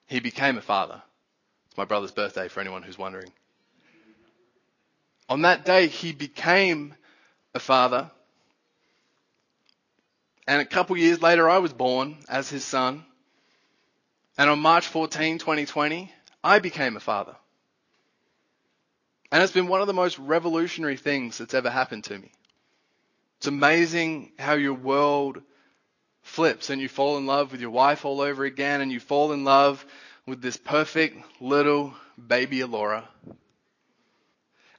he 0.07 0.21
became 0.21 0.59
a 0.59 0.63
father. 0.63 1.01
It's 1.69 1.77
my 1.77 1.85
brother's 1.85 2.11
birthday 2.11 2.49
for 2.49 2.61
anyone 2.61 2.83
who's 2.83 2.99
wondering. 2.99 3.31
On 5.29 5.43
that 5.43 5.65
day, 5.65 5.89
he 5.89 6.13
became 6.13 6.95
a 7.55 7.61
father. 7.61 8.11
And 10.47 10.63
a 10.63 10.65
couple 10.65 10.97
years 10.97 11.21
later, 11.21 11.49
I 11.49 11.59
was 11.59 11.73
born 11.73 12.17
as 12.29 12.49
his 12.49 12.65
son. 12.65 13.05
And 14.39 14.49
on 14.49 14.61
March 14.61 14.87
14, 14.87 15.39
2020, 15.39 16.13
I 16.43 16.59
became 16.61 16.97
a 16.97 17.01
father. 17.01 17.37
And 19.31 19.43
it's 19.43 19.53
been 19.53 19.69
one 19.69 19.83
of 19.83 19.87
the 19.87 19.93
most 19.93 20.19
revolutionary 20.19 20.97
things 20.97 21.37
that's 21.37 21.53
ever 21.53 21.69
happened 21.69 22.05
to 22.05 22.19
me. 22.19 22.31
It's 23.39 23.47
amazing 23.47 24.33
how 24.39 24.55
your 24.55 24.75
world 24.75 25.43
flips 26.23 26.71
and 26.71 26.81
you 26.81 26.89
fall 26.89 27.19
in 27.19 27.27
love 27.27 27.53
with 27.53 27.61
your 27.61 27.71
wife 27.71 28.05
all 28.05 28.21
over 28.21 28.45
again 28.45 28.81
and 28.81 28.91
you 28.91 29.01
fall 29.01 29.33
in 29.33 29.45
love 29.45 29.85
with 30.27 30.41
this 30.41 30.57
perfect 30.57 31.23
little 31.41 31.95
baby 32.27 32.61
Alora. 32.61 33.09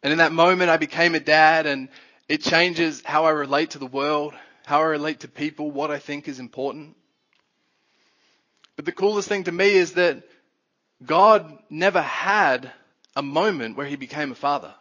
And 0.02 0.12
in 0.12 0.20
that 0.20 0.32
moment, 0.32 0.70
I 0.70 0.78
became 0.78 1.16
a 1.16 1.20
dad 1.20 1.66
and 1.66 1.90
it 2.28 2.42
changes 2.42 3.02
how 3.04 3.26
I 3.26 3.32
relate 3.32 3.72
to 3.72 3.80
the 3.80 3.86
world, 3.86 4.34
how 4.66 4.80
I 4.80 4.86
relate 4.86 5.22
to 5.22 5.28
people, 5.28 5.72
what 5.72 5.92
I 5.92 6.00
think 6.00 6.28
is 6.28 6.40
important. 6.40 6.96
But 8.76 8.86
the 8.86 8.92
coolest 8.92 9.28
thing 9.28 9.44
to 9.46 9.52
me 9.52 9.72
is 9.72 9.94
that 9.94 10.24
God 11.06 11.58
never 11.70 12.02
had 12.02 12.72
a 13.16 13.22
moment 13.22 13.76
where 13.76 13.88
he 13.88 13.96
became 13.96 14.32
a 14.32 14.36
father. 14.36 14.74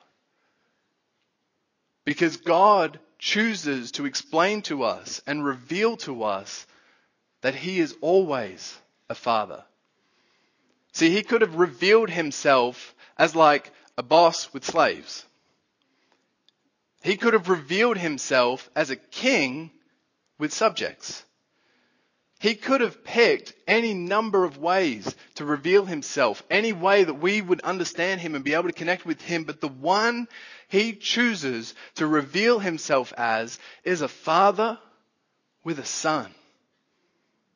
Because 2.05 2.37
God 2.37 3.01
chooses 3.19 3.93
to 3.93 4.07
explain 4.07 4.63
to 4.63 4.85
us 4.85 5.21
and 5.27 5.45
reveal 5.45 5.97
to 5.99 6.23
us 6.23 6.67
that 7.41 7.55
he 7.55 7.81
is 7.81 7.97
always 8.01 8.77
a 9.09 9.15
father. 9.15 9.65
See, 10.93 11.11
he 11.11 11.23
could 11.23 11.41
have 11.41 11.57
revealed 11.57 12.11
himself 12.11 12.95
as 13.17 13.35
like 13.35 13.73
a 13.99 14.03
boss 14.03 14.55
with 14.55 14.65
slaves. 14.65 15.27
He 17.03 17.17
could 17.17 17.33
have 17.35 17.49
revealed 17.49 17.99
himself 17.99 18.71
as 18.77 18.91
a 18.91 18.97
king 18.97 19.73
with 20.39 20.53
subjects. 20.53 21.25
He 22.39 22.55
could 22.55 22.81
have 22.81 23.03
picked 23.03 23.53
any 23.67 23.95
number 23.95 24.45
of 24.45 24.57
ways 24.57 25.13
to 25.35 25.45
reveal 25.45 25.85
himself, 25.85 26.45
any 26.49 26.73
way 26.73 27.03
that 27.03 27.15
we 27.15 27.43
would 27.43 27.61
understand 27.63 28.21
him 28.21 28.37
and 28.37 28.45
be 28.45 28.55
able 28.55 28.69
to 28.69 28.73
connect 28.73 29.05
with 29.05 29.21
him, 29.21 29.43
but 29.43 29.61
the 29.61 29.67
one 29.67 30.29
he 30.69 30.93
chooses 30.93 31.75
to 31.97 32.07
reveal 32.07 32.61
himself 32.61 33.13
as 33.17 33.59
is 33.83 34.01
a 34.01 34.09
father 34.09 34.79
with 35.65 35.81
a 35.81 35.85
son 35.85 36.33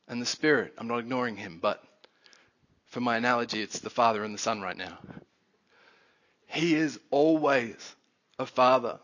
and 0.08 0.20
the 0.20 0.26
spirit. 0.26 0.74
I'm 0.76 0.88
not 0.88 0.98
ignoring 0.98 1.36
him, 1.36 1.60
but 1.62 1.80
for 2.86 3.00
my 3.00 3.16
analogy, 3.16 3.62
it's 3.62 3.78
the 3.78 3.90
father 3.90 4.24
and 4.24 4.34
the 4.34 4.38
son 4.38 4.60
right 4.60 4.76
now. 4.76 4.98
He 6.52 6.74
is 6.74 7.00
always 7.10 7.96
a 8.38 8.44
father. 8.44 8.98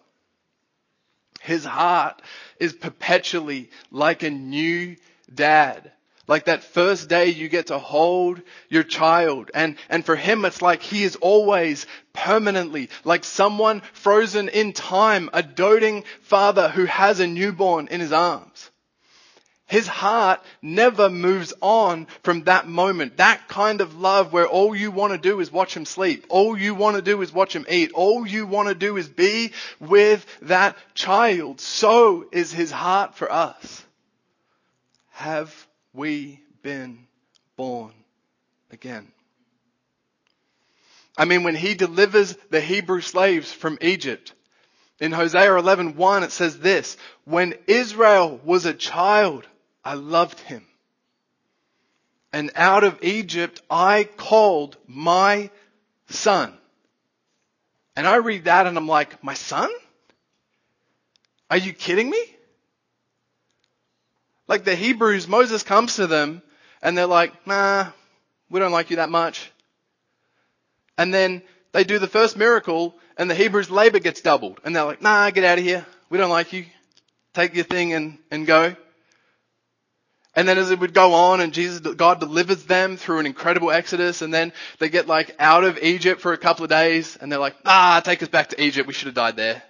His 1.40 1.64
heart 1.64 2.20
is 2.60 2.74
perpetually 2.74 3.70
like 3.90 4.22
a 4.22 4.30
new 4.30 4.96
dad. 5.32 5.92
Like 6.26 6.44
that 6.44 6.62
first 6.62 7.08
day 7.08 7.30
you 7.30 7.48
get 7.48 7.68
to 7.68 7.78
hold 7.78 8.42
your 8.68 8.82
child. 8.82 9.50
And, 9.54 9.76
and 9.88 10.04
for 10.04 10.14
him 10.14 10.44
it's 10.44 10.60
like 10.60 10.82
he 10.82 11.04
is 11.04 11.16
always 11.16 11.86
permanently 12.12 12.90
like 13.02 13.24
someone 13.24 13.80
frozen 13.94 14.50
in 14.50 14.74
time, 14.74 15.30
a 15.32 15.42
doting 15.42 16.04
father 16.20 16.68
who 16.68 16.84
has 16.84 17.18
a 17.18 17.26
newborn 17.26 17.88
in 17.88 18.00
his 18.00 18.12
arms. 18.12 18.70
His 19.68 19.86
heart 19.86 20.40
never 20.62 21.10
moves 21.10 21.52
on 21.60 22.06
from 22.22 22.44
that 22.44 22.66
moment. 22.66 23.18
That 23.18 23.48
kind 23.48 23.82
of 23.82 24.00
love 24.00 24.32
where 24.32 24.46
all 24.46 24.74
you 24.74 24.90
want 24.90 25.12
to 25.12 25.18
do 25.18 25.40
is 25.40 25.52
watch 25.52 25.76
him 25.76 25.84
sleep. 25.84 26.24
All 26.30 26.56
you 26.56 26.74
want 26.74 26.96
to 26.96 27.02
do 27.02 27.20
is 27.20 27.34
watch 27.34 27.54
him 27.54 27.66
eat. 27.68 27.92
All 27.92 28.26
you 28.26 28.46
want 28.46 28.68
to 28.68 28.74
do 28.74 28.96
is 28.96 29.10
be 29.10 29.52
with 29.78 30.24
that 30.40 30.74
child. 30.94 31.60
So 31.60 32.26
is 32.32 32.50
his 32.50 32.70
heart 32.70 33.14
for 33.16 33.30
us. 33.30 33.84
Have 35.10 35.54
we 35.92 36.40
been 36.62 37.06
born 37.56 37.92
again? 38.72 39.12
I 41.18 41.26
mean, 41.26 41.42
when 41.42 41.56
he 41.56 41.74
delivers 41.74 42.34
the 42.48 42.62
Hebrew 42.62 43.02
slaves 43.02 43.52
from 43.52 43.76
Egypt, 43.82 44.32
in 44.98 45.12
Hosea 45.12 45.50
11:1 45.50 46.22
it 46.22 46.32
says 46.32 46.58
this, 46.58 46.96
when 47.24 47.54
Israel 47.66 48.40
was 48.44 48.64
a 48.64 48.72
child, 48.72 49.46
I 49.88 49.94
loved 49.94 50.38
him. 50.40 50.66
And 52.30 52.50
out 52.54 52.84
of 52.84 53.02
Egypt 53.02 53.62
I 53.70 54.04
called 54.04 54.76
my 54.86 55.48
son. 56.10 56.52
And 57.96 58.06
I 58.06 58.16
read 58.16 58.44
that 58.44 58.66
and 58.66 58.76
I'm 58.76 58.86
like, 58.86 59.24
my 59.24 59.32
son? 59.32 59.70
Are 61.50 61.56
you 61.56 61.72
kidding 61.72 62.10
me? 62.10 62.22
Like 64.46 64.64
the 64.64 64.76
Hebrews, 64.76 65.26
Moses 65.26 65.62
comes 65.62 65.96
to 65.96 66.06
them 66.06 66.42
and 66.82 66.96
they're 66.96 67.06
like, 67.06 67.46
nah, 67.46 67.86
we 68.50 68.60
don't 68.60 68.72
like 68.72 68.90
you 68.90 68.96
that 68.96 69.08
much. 69.08 69.50
And 70.98 71.14
then 71.14 71.40
they 71.72 71.84
do 71.84 71.98
the 71.98 72.06
first 72.06 72.36
miracle 72.36 72.94
and 73.16 73.30
the 73.30 73.34
Hebrews 73.34 73.70
labor 73.70 74.00
gets 74.00 74.20
doubled. 74.20 74.60
And 74.66 74.76
they're 74.76 74.84
like, 74.84 75.00
nah, 75.00 75.30
get 75.30 75.44
out 75.44 75.56
of 75.56 75.64
here. 75.64 75.86
We 76.10 76.18
don't 76.18 76.28
like 76.28 76.52
you. 76.52 76.66
Take 77.32 77.54
your 77.54 77.64
thing 77.64 77.94
and, 77.94 78.18
and 78.30 78.46
go. 78.46 78.76
And 80.38 80.48
then 80.48 80.56
as 80.56 80.70
it 80.70 80.78
would 80.78 80.94
go 80.94 81.14
on 81.14 81.40
and 81.40 81.52
Jesus, 81.52 81.80
God 81.80 82.20
delivers 82.20 82.62
them 82.62 82.96
through 82.96 83.18
an 83.18 83.26
incredible 83.26 83.72
exodus 83.72 84.22
and 84.22 84.32
then 84.32 84.52
they 84.78 84.88
get 84.88 85.08
like 85.08 85.34
out 85.40 85.64
of 85.64 85.78
Egypt 85.78 86.20
for 86.20 86.32
a 86.32 86.38
couple 86.38 86.62
of 86.62 86.70
days 86.70 87.18
and 87.20 87.32
they're 87.32 87.40
like, 87.40 87.56
ah, 87.64 88.00
take 88.04 88.22
us 88.22 88.28
back 88.28 88.50
to 88.50 88.62
Egypt. 88.62 88.86
We 88.86 88.92
should 88.92 89.06
have 89.06 89.16
died 89.16 89.34
there. 89.34 89.64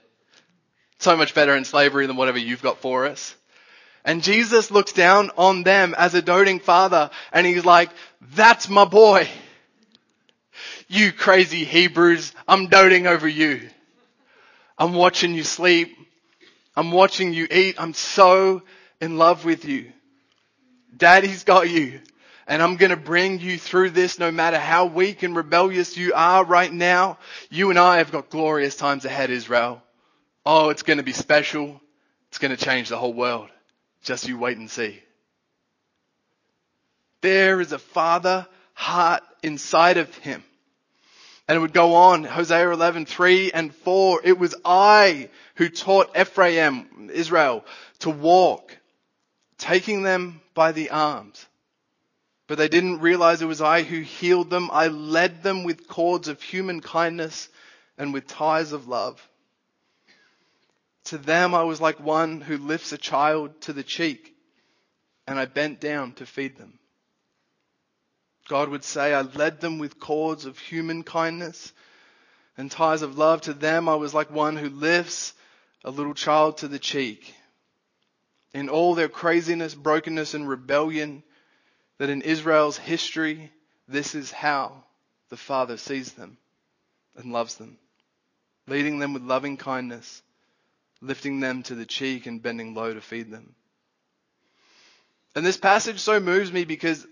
So 0.98 1.16
much 1.16 1.34
better 1.34 1.56
in 1.56 1.64
slavery 1.64 2.06
than 2.06 2.18
whatever 2.18 2.36
you've 2.36 2.60
got 2.60 2.82
for 2.82 3.06
us. 3.06 3.34
And 4.04 4.22
Jesus 4.22 4.70
looks 4.70 4.92
down 4.92 5.30
on 5.38 5.62
them 5.62 5.94
as 5.96 6.14
a 6.14 6.20
doting 6.20 6.60
father 6.60 7.08
and 7.32 7.46
he's 7.46 7.64
like, 7.64 7.88
that's 8.34 8.68
my 8.68 8.84
boy. 8.84 9.26
You 10.86 11.12
crazy 11.12 11.64
Hebrews, 11.64 12.34
I'm 12.46 12.66
doting 12.66 13.06
over 13.06 13.26
you. 13.26 13.70
I'm 14.76 14.92
watching 14.92 15.32
you 15.32 15.44
sleep. 15.44 15.96
I'm 16.76 16.92
watching 16.92 17.32
you 17.32 17.48
eat. 17.50 17.76
I'm 17.78 17.94
so 17.94 18.64
in 19.00 19.16
love 19.16 19.46
with 19.46 19.64
you. 19.64 19.92
Daddy's 20.96 21.44
got 21.44 21.68
you. 21.68 22.00
And 22.46 22.62
I'm 22.62 22.76
going 22.76 22.90
to 22.90 22.96
bring 22.96 23.40
you 23.40 23.58
through 23.58 23.90
this 23.90 24.18
no 24.18 24.30
matter 24.30 24.58
how 24.58 24.86
weak 24.86 25.22
and 25.22 25.36
rebellious 25.36 25.96
you 25.98 26.14
are 26.14 26.44
right 26.44 26.72
now. 26.72 27.18
You 27.50 27.68
and 27.68 27.78
I 27.78 27.98
have 27.98 28.10
got 28.10 28.30
glorious 28.30 28.74
times 28.74 29.04
ahead, 29.04 29.30
Israel. 29.30 29.82
Oh, 30.46 30.70
it's 30.70 30.82
going 30.82 30.96
to 30.96 31.02
be 31.02 31.12
special. 31.12 31.78
It's 32.28 32.38
going 32.38 32.56
to 32.56 32.64
change 32.64 32.88
the 32.88 32.96
whole 32.96 33.12
world. 33.12 33.50
Just 34.02 34.28
you 34.28 34.38
wait 34.38 34.56
and 34.56 34.70
see. 34.70 35.02
There 37.20 37.60
is 37.60 37.72
a 37.72 37.78
father 37.78 38.46
heart 38.72 39.22
inside 39.42 39.98
of 39.98 40.14
him. 40.16 40.42
And 41.48 41.56
it 41.56 41.60
would 41.60 41.72
go 41.72 41.94
on, 41.94 42.24
Hosea 42.24 42.70
11, 42.70 43.06
3 43.06 43.52
and 43.52 43.74
4. 43.74 44.20
It 44.24 44.38
was 44.38 44.54
I 44.64 45.28
who 45.56 45.68
taught 45.68 46.16
Ephraim, 46.18 47.10
Israel, 47.12 47.64
to 48.00 48.10
walk, 48.10 48.77
taking 49.58 50.02
them 50.02 50.40
by 50.54 50.72
the 50.72 50.90
arms. 50.90 51.44
But 52.46 52.56
they 52.56 52.68
didn't 52.68 53.00
realize 53.00 53.42
it 53.42 53.46
was 53.46 53.60
I 53.60 53.82
who 53.82 54.00
healed 54.00 54.48
them. 54.48 54.70
I 54.72 54.86
led 54.88 55.42
them 55.42 55.64
with 55.64 55.86
cords 55.86 56.28
of 56.28 56.40
human 56.40 56.80
kindness 56.80 57.48
and 57.98 58.14
with 58.14 58.26
ties 58.26 58.72
of 58.72 58.88
love. 58.88 59.28
To 61.06 61.18
them 61.18 61.54
I 61.54 61.64
was 61.64 61.80
like 61.80 62.00
one 62.00 62.40
who 62.40 62.56
lifts 62.56 62.92
a 62.92 62.98
child 62.98 63.60
to 63.62 63.72
the 63.72 63.82
cheek, 63.82 64.34
and 65.26 65.38
I 65.38 65.44
bent 65.44 65.80
down 65.80 66.12
to 66.12 66.26
feed 66.26 66.56
them. 66.56 66.78
God 68.48 68.70
would 68.70 68.84
say, 68.84 69.12
I 69.12 69.22
led 69.22 69.60
them 69.60 69.78
with 69.78 70.00
cords 70.00 70.46
of 70.46 70.58
human 70.58 71.02
kindness 71.02 71.72
and 72.56 72.70
ties 72.70 73.02
of 73.02 73.18
love. 73.18 73.42
To 73.42 73.52
them 73.52 73.88
I 73.88 73.96
was 73.96 74.14
like 74.14 74.30
one 74.30 74.56
who 74.56 74.70
lifts 74.70 75.34
a 75.84 75.90
little 75.90 76.14
child 76.14 76.58
to 76.58 76.68
the 76.68 76.78
cheek 76.78 77.34
in 78.54 78.68
all 78.68 78.94
their 78.94 79.08
craziness, 79.08 79.74
brokenness, 79.74 80.34
and 80.34 80.48
rebellion, 80.48 81.22
that 81.98 82.10
in 82.10 82.22
Israel's 82.22 82.78
history, 82.78 83.52
this 83.86 84.14
is 84.14 84.30
how 84.30 84.84
the 85.28 85.36
Father 85.36 85.76
sees 85.76 86.12
them 86.12 86.38
and 87.16 87.32
loves 87.32 87.56
them, 87.56 87.78
leading 88.66 88.98
them 88.98 89.12
with 89.12 89.22
loving 89.22 89.56
kindness, 89.56 90.22
lifting 91.00 91.40
them 91.40 91.62
to 91.64 91.74
the 91.74 91.86
cheek 91.86 92.26
and 92.26 92.42
bending 92.42 92.74
low 92.74 92.92
to 92.92 93.00
feed 93.00 93.30
them. 93.30 93.54
And 95.34 95.44
this 95.44 95.56
passage 95.56 96.00
so 96.00 96.18
moves 96.18 96.50
me 96.52 96.64
because 96.64 97.06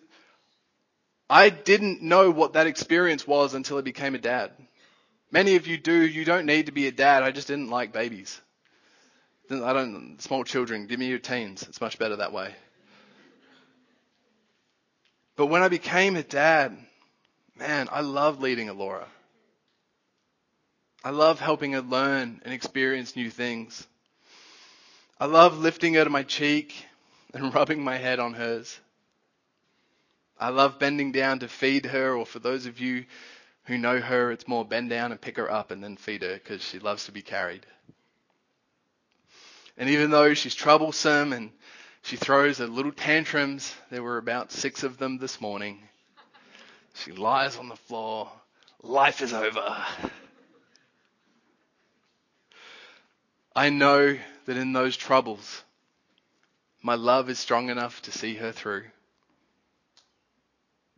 I 1.28 1.50
didn't 1.50 2.02
know 2.02 2.30
what 2.30 2.54
that 2.54 2.66
experience 2.66 3.26
was 3.26 3.54
until 3.54 3.78
I 3.78 3.82
became 3.82 4.14
a 4.14 4.18
dad. 4.18 4.52
Many 5.30 5.56
of 5.56 5.66
you 5.66 5.76
do. 5.76 5.92
You 5.92 6.24
don't 6.24 6.46
need 6.46 6.66
to 6.66 6.72
be 6.72 6.86
a 6.86 6.92
dad. 6.92 7.22
I 7.22 7.32
just 7.32 7.48
didn't 7.48 7.70
like 7.70 7.92
babies. 7.92 8.40
I 9.50 9.72
don't, 9.72 10.16
small 10.20 10.44
children, 10.44 10.86
give 10.86 10.98
me 10.98 11.06
your 11.06 11.18
teens. 11.18 11.64
It's 11.68 11.80
much 11.80 11.98
better 11.98 12.16
that 12.16 12.32
way. 12.32 12.54
But 15.36 15.46
when 15.46 15.62
I 15.62 15.68
became 15.68 16.16
a 16.16 16.22
dad, 16.22 16.76
man, 17.56 17.88
I 17.92 18.00
love 18.00 18.40
leading 18.40 18.68
Alora. 18.68 19.06
I 21.04 21.10
love 21.10 21.38
helping 21.38 21.72
her 21.72 21.82
learn 21.82 22.40
and 22.44 22.52
experience 22.52 23.14
new 23.14 23.30
things. 23.30 23.86
I 25.20 25.26
love 25.26 25.58
lifting 25.58 25.94
her 25.94 26.04
to 26.04 26.10
my 26.10 26.24
cheek 26.24 26.74
and 27.32 27.54
rubbing 27.54 27.84
my 27.84 27.96
head 27.96 28.18
on 28.18 28.34
hers. 28.34 28.78
I 30.38 30.48
love 30.48 30.78
bending 30.78 31.12
down 31.12 31.38
to 31.38 31.48
feed 31.48 31.86
her, 31.86 32.14
or 32.14 32.26
for 32.26 32.38
those 32.38 32.66
of 32.66 32.80
you 32.80 33.04
who 33.64 33.78
know 33.78 34.00
her, 34.00 34.32
it's 34.32 34.48
more 34.48 34.64
bend 34.64 34.90
down 34.90 35.12
and 35.12 35.20
pick 35.20 35.36
her 35.36 35.50
up 35.50 35.70
and 35.70 35.82
then 35.82 35.96
feed 35.96 36.22
her 36.22 36.34
because 36.34 36.62
she 36.62 36.78
loves 36.78 37.04
to 37.06 37.12
be 37.12 37.22
carried. 37.22 37.64
And 39.78 39.90
even 39.90 40.10
though 40.10 40.34
she's 40.34 40.54
troublesome 40.54 41.32
and 41.32 41.50
she 42.02 42.16
throws 42.16 42.58
her 42.58 42.66
little 42.66 42.92
tantrums, 42.92 43.74
there 43.90 44.02
were 44.02 44.18
about 44.18 44.52
six 44.52 44.82
of 44.82 44.96
them 44.96 45.18
this 45.18 45.40
morning. 45.40 45.82
She 46.94 47.12
lies 47.12 47.56
on 47.58 47.68
the 47.68 47.76
floor. 47.76 48.30
Life 48.82 49.20
is 49.20 49.34
over. 49.34 49.84
I 53.54 53.70
know 53.70 54.16
that 54.46 54.56
in 54.56 54.72
those 54.72 54.96
troubles, 54.96 55.62
my 56.82 56.94
love 56.94 57.28
is 57.28 57.38
strong 57.38 57.68
enough 57.68 58.00
to 58.02 58.12
see 58.12 58.34
her 58.34 58.52
through. 58.52 58.84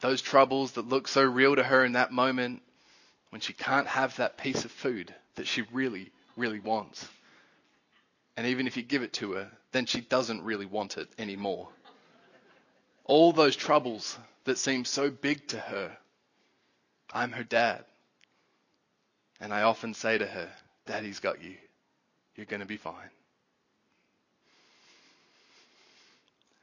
Those 0.00 0.22
troubles 0.22 0.72
that 0.72 0.88
look 0.88 1.08
so 1.08 1.22
real 1.22 1.56
to 1.56 1.64
her 1.64 1.84
in 1.84 1.92
that 1.92 2.12
moment 2.12 2.62
when 3.30 3.40
she 3.40 3.52
can't 3.52 3.86
have 3.88 4.16
that 4.16 4.38
piece 4.38 4.64
of 4.64 4.70
food 4.70 5.12
that 5.34 5.46
she 5.46 5.62
really, 5.72 6.10
really 6.36 6.60
wants. 6.60 7.08
And 8.38 8.46
even 8.46 8.68
if 8.68 8.76
you 8.76 8.84
give 8.84 9.02
it 9.02 9.14
to 9.14 9.32
her, 9.32 9.50
then 9.72 9.84
she 9.84 10.00
doesn't 10.00 10.44
really 10.44 10.64
want 10.64 10.96
it 10.96 11.08
anymore. 11.18 11.70
All 13.04 13.32
those 13.32 13.56
troubles 13.56 14.16
that 14.44 14.58
seem 14.58 14.84
so 14.84 15.10
big 15.10 15.48
to 15.48 15.58
her, 15.58 15.98
I'm 17.12 17.32
her 17.32 17.42
dad. 17.42 17.84
And 19.40 19.52
I 19.52 19.62
often 19.62 19.92
say 19.92 20.18
to 20.18 20.24
her, 20.24 20.48
Daddy's 20.86 21.18
got 21.18 21.42
you. 21.42 21.56
You're 22.36 22.46
going 22.46 22.60
to 22.60 22.66
be 22.66 22.76
fine. 22.76 23.10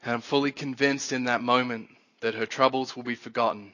And 0.02 0.14
I'm 0.14 0.22
fully 0.22 0.54
convinced 0.54 1.12
in 1.12 1.26
that 1.26 1.44
moment 1.44 1.90
that 2.22 2.36
her 2.36 2.46
troubles 2.46 2.96
will 2.96 3.04
be 3.04 3.16
forgotten 3.16 3.74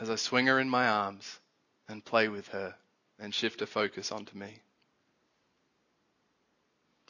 as 0.00 0.08
I 0.08 0.14
swing 0.14 0.46
her 0.46 0.58
in 0.58 0.70
my 0.70 0.88
arms 0.88 1.38
and 1.86 2.02
play 2.02 2.28
with 2.28 2.48
her 2.48 2.74
and 3.18 3.34
shift 3.34 3.60
her 3.60 3.66
focus 3.66 4.10
onto 4.10 4.38
me. 4.38 4.54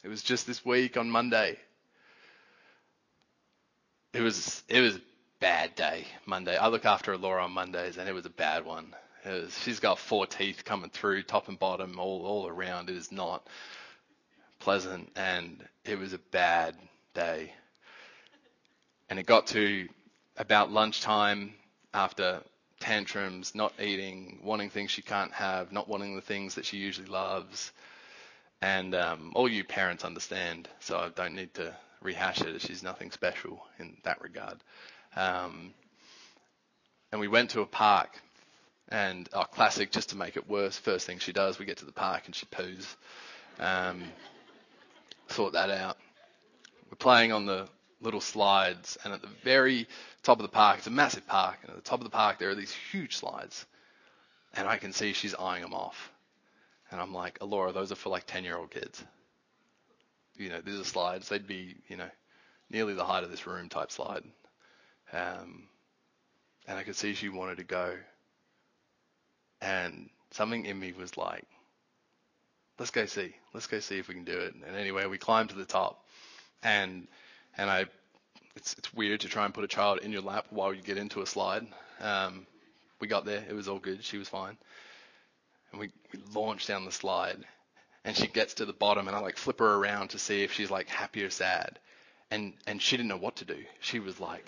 It 0.07 0.09
was 0.09 0.23
just 0.23 0.47
this 0.47 0.65
week 0.65 0.97
on 0.97 1.11
Monday. 1.11 1.59
It 4.13 4.21
was 4.21 4.63
it 4.69 4.81
was 4.81 4.95
a 4.95 5.01
bad 5.41 5.75
day 5.75 6.07
Monday. 6.25 6.57
I 6.57 6.69
look 6.69 6.85
after 6.85 7.13
Alora 7.13 7.43
on 7.43 7.51
Mondays, 7.51 7.97
and 7.97 8.09
it 8.09 8.13
was 8.13 8.25
a 8.25 8.31
bad 8.31 8.65
one. 8.65 8.95
Was, 9.25 9.59
she's 9.65 9.81
got 9.81 9.99
four 9.99 10.25
teeth 10.25 10.65
coming 10.65 10.91
through, 10.91 11.25
top 11.25 11.49
and 11.49 11.59
bottom, 11.59 11.99
all 11.99 12.25
all 12.25 12.47
around. 12.47 12.89
It 12.89 12.95
is 12.95 13.11
not 13.11 13.49
pleasant, 14.61 15.11
and 15.17 15.61
it 15.85 15.99
was 15.99 16.13
a 16.13 16.21
bad 16.31 16.77
day. 17.13 17.53
And 19.11 19.19
it 19.19 19.27
got 19.27 19.49
to 19.49 19.89
about 20.37 20.71
lunchtime 20.71 21.53
after 21.93 22.43
tantrums, 22.79 23.57
not 23.57 23.73
eating, 23.83 24.39
wanting 24.45 24.71
things 24.71 24.93
she 24.93 25.03
can't 25.03 25.33
have, 25.33 25.73
not 25.73 25.89
wanting 25.89 26.15
the 26.15 26.23
things 26.23 26.55
that 26.55 26.65
she 26.65 26.77
usually 26.77 27.09
loves. 27.09 27.73
And 28.63 28.95
um, 28.95 29.33
all 29.35 29.49
you 29.49 29.65
parents 29.65 30.05
understand, 30.05 30.69
so 30.81 30.99
I 30.99 31.09
don't 31.11 31.35
need 31.35 31.53
to 31.55 31.75
rehash 32.01 32.41
it. 32.41 32.61
She's 32.63 32.83
nothing 32.83 33.11
special 33.11 33.63
in 33.79 33.97
that 34.05 34.21
regard. 34.23 34.59
Um, 35.15 35.75
and 37.13 37.21
we 37.21 37.29
went 37.29 37.51
to 37.51 37.61
a 37.61 37.67
park, 37.67 38.21
and 38.89 39.29
our 39.33 39.43
oh, 39.43 39.55
classic, 39.55 39.91
just 39.91 40.11
to 40.11 40.17
make 40.17 40.37
it 40.37 40.49
worse, 40.49 40.79
first 40.79 41.07
thing 41.07 41.19
she 41.19 41.33
does, 41.33 41.59
we 41.59 41.67
get 41.67 41.79
to 41.79 41.85
the 41.85 41.93
park 41.93 42.23
and 42.27 42.35
she 42.35 42.47
poos. 42.47 42.87
Um, 43.59 44.05
sort 45.29 45.55
that 45.55 45.71
out. 45.71 45.97
We're 46.91 46.97
playing 46.97 47.33
on 47.33 47.47
the 47.47 47.69
little 48.01 48.21
slides, 48.21 48.97
and 49.05 49.13
at 49.13 49.23
the 49.23 49.31
very 49.43 49.89
top 50.23 50.39
of 50.39 50.43
the 50.43 50.49
park, 50.49 50.79
it's 50.79 50.87
a 50.87 50.91
massive 50.91 51.27
park, 51.27 51.59
and 51.63 51.71
at 51.71 51.77
the 51.77 51.83
top 51.83 52.01
of 52.01 52.05
the 52.05 52.11
park 52.11 52.39
there 52.39 52.51
are 52.51 52.55
these 52.55 52.75
huge 52.93 53.17
slides, 53.17 53.67
and 54.55 54.69
I 54.69 54.77
can 54.77 54.93
see 54.93 55.13
she's 55.13 55.35
eyeing 55.35 55.63
them 55.63 55.75
off. 55.75 56.13
And 56.97 57.03
I'm 57.03 57.13
like, 57.13 57.37
Alora, 57.43 57.73
those 57.73 57.93
are 57.93 57.95
for 57.95 58.09
like 58.09 58.25
10 58.27 58.43
year 58.43 58.57
old 58.57 58.71
kids. 58.71 59.05
You 60.35 60.49
know, 60.49 60.63
these 60.63 60.81
are 60.81 60.85
slides. 60.85 61.29
They'd 61.29 61.47
be, 61.47 61.77
you 61.89 61.99
know, 61.99 62.09
nearly 62.71 62.95
the 62.95 63.05
height 63.05 63.23
of 63.23 63.31
this 63.31 63.47
room 63.47 63.69
type 63.69 63.93
slide. 63.93 64.23
Um, 65.13 65.65
and 66.67 66.79
I 66.79 66.85
could 66.85 66.97
see 66.97 67.13
she 67.13 67.29
wanted 67.29 67.59
to 67.59 67.65
go. 67.65 67.99
And 69.61 70.09
something 70.31 70.65
in 70.65 70.81
me 70.81 70.95
was 70.99 71.19
like, 71.19 71.45
let's 72.79 72.91
go 72.91 73.05
see. 73.05 73.35
Let's 73.53 73.67
go 73.67 73.79
see 73.81 73.99
if 73.99 74.09
we 74.09 74.15
can 74.15 74.25
do 74.25 74.39
it. 74.39 74.55
And 74.55 74.75
anyway, 74.75 75.05
we 75.05 75.19
climbed 75.19 75.51
to 75.51 75.57
the 75.57 75.67
top. 75.67 76.03
And, 76.63 77.09
and 77.59 77.69
I, 77.69 77.85
it's, 78.55 78.75
it's 78.79 78.95
weird 78.95 79.21
to 79.21 79.29
try 79.29 79.45
and 79.45 79.53
put 79.53 79.65
a 79.65 79.69
child 79.69 79.99
in 79.99 80.13
your 80.13 80.23
lap 80.23 80.47
while 80.49 80.73
you 80.73 80.81
get 80.81 80.97
into 80.97 81.21
a 81.21 81.27
slide. 81.27 81.67
Um, 82.01 82.47
we 83.01 83.07
got 83.07 83.27
there. 83.27 83.45
It 83.47 83.55
was 83.55 83.69
all 83.69 83.81
good. 83.81 84.03
She 84.03 84.17
was 84.17 84.31
fine 84.31 84.57
and 85.77 85.81
we, 85.81 85.91
we 86.13 86.35
launch 86.35 86.67
down 86.67 86.87
the 86.87 86.93
slide 86.93 87.39
and 88.05 88.17
she 88.17 88.27
gets 88.27 88.55
to 88.55 88.65
the 88.65 88.73
bottom 88.73 89.09
and 89.09 89.17
I 89.17 89.21
like 89.21 89.37
flip 89.37 89.59
her 89.59 89.75
around 89.75 90.09
to 90.09 90.19
see 90.19 90.43
if 90.43 90.53
she's 90.53 90.71
like 90.71 90.89
happy 90.89 91.23
or 91.23 91.31
sad. 91.31 91.79
And 92.31 92.55
and 92.67 92.81
she 92.81 92.97
didn't 92.97 93.11
know 93.11 93.19
what 93.19 93.37
to 93.37 93.45
do. 93.45 93.59
She 93.81 94.01
was 94.01 94.19
like, 94.19 94.45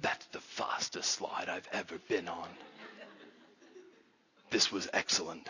That's 0.00 0.24
the 0.26 0.40
fastest 0.40 1.10
slide 1.10 1.48
I've 1.48 1.68
ever 1.72 1.98
been 2.08 2.28
on. 2.28 2.48
This 4.50 4.70
was 4.70 4.88
excellent. 4.92 5.48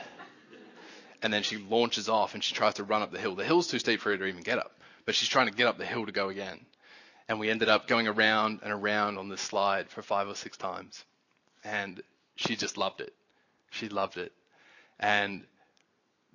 And 1.23 1.33
then 1.33 1.43
she 1.43 1.59
launches 1.59 2.09
off 2.09 2.35
and 2.35 2.43
she 2.43 2.55
tries 2.55 2.75
to 2.75 2.85
run 2.85 3.03
up 3.03 3.13
the 3.13 3.19
hill. 3.19 3.35
The 3.35 3.45
hill's 3.45 3.67
too 3.67 3.79
steep 3.79 4.01
for 4.01 4.11
her 4.11 4.17
to 4.17 4.25
even 4.25 4.43
get 4.43 4.59
up, 4.59 4.79
but 5.05 5.15
she's 5.15 5.29
trying 5.29 5.49
to 5.49 5.55
get 5.55 5.67
up 5.67 5.79
the 5.79 5.87
hill 5.87 6.07
to 6.07 6.13
go 6.13 6.29
again. 6.31 6.61
And 7.29 7.39
we 7.39 7.51
ended 7.51 7.69
up 7.69 7.87
going 7.87 8.09
around 8.09 8.61
and 8.63 8.73
around 8.73 9.19
on 9.19 9.29
this 9.29 9.41
slide 9.41 9.91
for 9.91 10.01
five 10.03 10.29
or 10.29 10.35
six 10.35 10.57
times. 10.57 11.05
And 11.65 12.03
she 12.37 12.57
just 12.57 12.79
loved 12.79 13.01
it. 13.01 13.13
She 13.71 13.89
loved 13.89 14.17
it. 14.17 14.33
And 14.99 15.45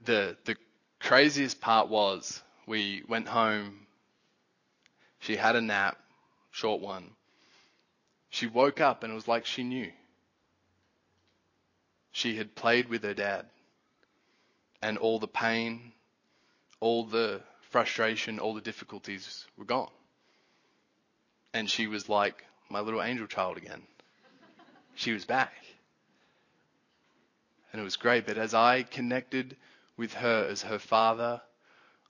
the 0.03 0.37
the 0.45 0.55
craziest 0.99 1.59
part 1.61 1.89
was 1.89 2.41
we 2.67 3.03
went 3.07 3.27
home. 3.27 3.87
She 5.19 5.35
had 5.35 5.55
a 5.55 5.61
nap, 5.61 5.97
short 6.51 6.81
one. 6.81 7.11
She 8.29 8.47
woke 8.47 8.79
up 8.79 9.03
and 9.03 9.11
it 9.11 9.15
was 9.15 9.27
like 9.27 9.45
she 9.45 9.63
knew. 9.63 9.91
She 12.11 12.37
had 12.37 12.55
played 12.55 12.89
with 12.89 13.03
her 13.03 13.13
dad. 13.13 13.45
And 14.81 14.97
all 14.97 15.19
the 15.19 15.27
pain, 15.27 15.93
all 16.79 17.05
the 17.05 17.41
frustration, 17.69 18.39
all 18.39 18.53
the 18.53 18.61
difficulties 18.61 19.45
were 19.57 19.65
gone. 19.65 19.91
And 21.53 21.69
she 21.69 21.87
was 21.87 22.09
like 22.09 22.45
my 22.69 22.79
little 22.79 23.01
angel 23.03 23.27
child 23.27 23.57
again. 23.57 23.83
She 24.95 25.11
was 25.13 25.25
back 25.25 25.53
and 27.71 27.79
it 27.79 27.83
was 27.83 27.95
great. 27.95 28.25
But 28.25 28.37
as 28.37 28.53
I 28.53 28.83
connected 28.83 29.55
with 29.97 30.13
her 30.13 30.47
as 30.49 30.63
her 30.63 30.79
father 30.79 31.41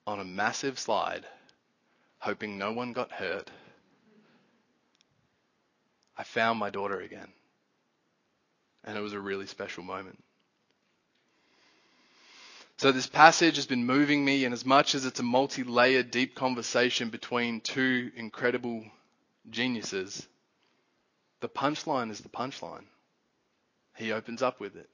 on 0.06 0.20
a 0.20 0.24
massive 0.24 0.78
slide, 0.78 1.24
hoping 2.18 2.58
no 2.58 2.72
one 2.72 2.92
got 2.92 3.12
hurt, 3.12 3.50
I 6.16 6.24
found 6.24 6.58
my 6.58 6.70
daughter 6.70 7.00
again. 7.00 7.28
And 8.84 8.98
it 8.98 9.00
was 9.00 9.12
a 9.12 9.20
really 9.20 9.46
special 9.46 9.84
moment. 9.84 10.22
So 12.78 12.90
this 12.90 13.06
passage 13.06 13.56
has 13.56 13.66
been 13.66 13.86
moving 13.86 14.24
me, 14.24 14.44
and 14.44 14.52
as 14.52 14.64
much 14.64 14.96
as 14.96 15.04
it's 15.04 15.20
a 15.20 15.22
multi-layered, 15.22 16.10
deep 16.10 16.34
conversation 16.34 17.10
between 17.10 17.60
two 17.60 18.10
incredible 18.16 18.84
geniuses, 19.48 20.26
the 21.40 21.48
punchline 21.48 22.10
is 22.10 22.20
the 22.20 22.28
punchline. 22.28 22.86
He 23.96 24.10
opens 24.10 24.42
up 24.42 24.58
with 24.58 24.74
it 24.74 24.88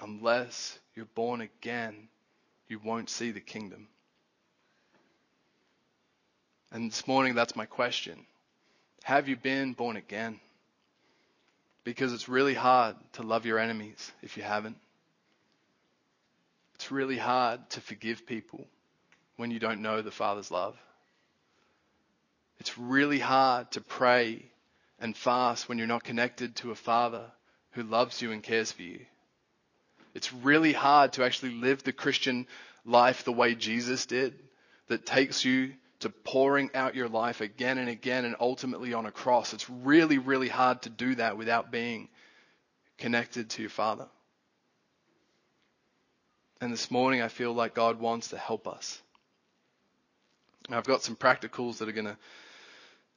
unless 0.00 0.78
you're 0.94 1.06
born 1.14 1.40
again, 1.40 2.08
you 2.68 2.78
won't 2.78 3.10
see 3.10 3.30
the 3.30 3.40
kingdom. 3.40 3.88
And 6.72 6.90
this 6.90 7.06
morning, 7.06 7.34
that's 7.34 7.56
my 7.56 7.66
question. 7.66 8.26
Have 9.04 9.28
you 9.28 9.36
been 9.36 9.72
born 9.72 9.96
again? 9.96 10.40
Because 11.84 12.12
it's 12.12 12.28
really 12.28 12.54
hard 12.54 12.96
to 13.12 13.22
love 13.22 13.46
your 13.46 13.58
enemies 13.58 14.12
if 14.22 14.36
you 14.36 14.42
haven't. 14.42 14.76
It's 16.74 16.90
really 16.90 17.16
hard 17.16 17.70
to 17.70 17.80
forgive 17.80 18.26
people 18.26 18.66
when 19.36 19.50
you 19.50 19.58
don't 19.58 19.80
know 19.80 20.02
the 20.02 20.10
Father's 20.10 20.50
love. 20.50 20.76
It's 22.58 22.76
really 22.76 23.18
hard 23.18 23.70
to 23.72 23.80
pray 23.80 24.44
and 24.98 25.16
fast 25.16 25.68
when 25.68 25.78
you're 25.78 25.86
not 25.86 26.04
connected 26.04 26.56
to 26.56 26.70
a 26.70 26.74
Father 26.74 27.30
who 27.72 27.82
loves 27.82 28.20
you 28.20 28.32
and 28.32 28.42
cares 28.42 28.72
for 28.72 28.82
you. 28.82 29.00
It's 30.16 30.32
really 30.32 30.72
hard 30.72 31.12
to 31.14 31.24
actually 31.24 31.52
live 31.52 31.82
the 31.82 31.92
Christian 31.92 32.46
life 32.86 33.24
the 33.24 33.32
way 33.32 33.54
Jesus 33.54 34.06
did, 34.06 34.32
that 34.88 35.04
takes 35.04 35.44
you 35.44 35.74
to 36.00 36.08
pouring 36.08 36.70
out 36.74 36.94
your 36.94 37.08
life 37.08 37.42
again 37.42 37.76
and 37.76 37.90
again 37.90 38.24
and 38.24 38.34
ultimately 38.40 38.94
on 38.94 39.04
a 39.04 39.10
cross. 39.10 39.52
It's 39.52 39.68
really, 39.68 40.16
really 40.16 40.48
hard 40.48 40.80
to 40.82 40.88
do 40.88 41.16
that 41.16 41.36
without 41.36 41.70
being 41.70 42.08
connected 42.96 43.50
to 43.50 43.62
your 43.62 43.70
Father. 43.70 44.06
And 46.62 46.72
this 46.72 46.90
morning 46.90 47.20
I 47.20 47.28
feel 47.28 47.52
like 47.52 47.74
God 47.74 48.00
wants 48.00 48.28
to 48.28 48.38
help 48.38 48.66
us. 48.66 48.98
I've 50.70 50.84
got 50.84 51.02
some 51.02 51.16
practicals 51.16 51.76
that 51.78 51.90
are 51.90 51.92
going 51.92 52.06
to 52.06 52.16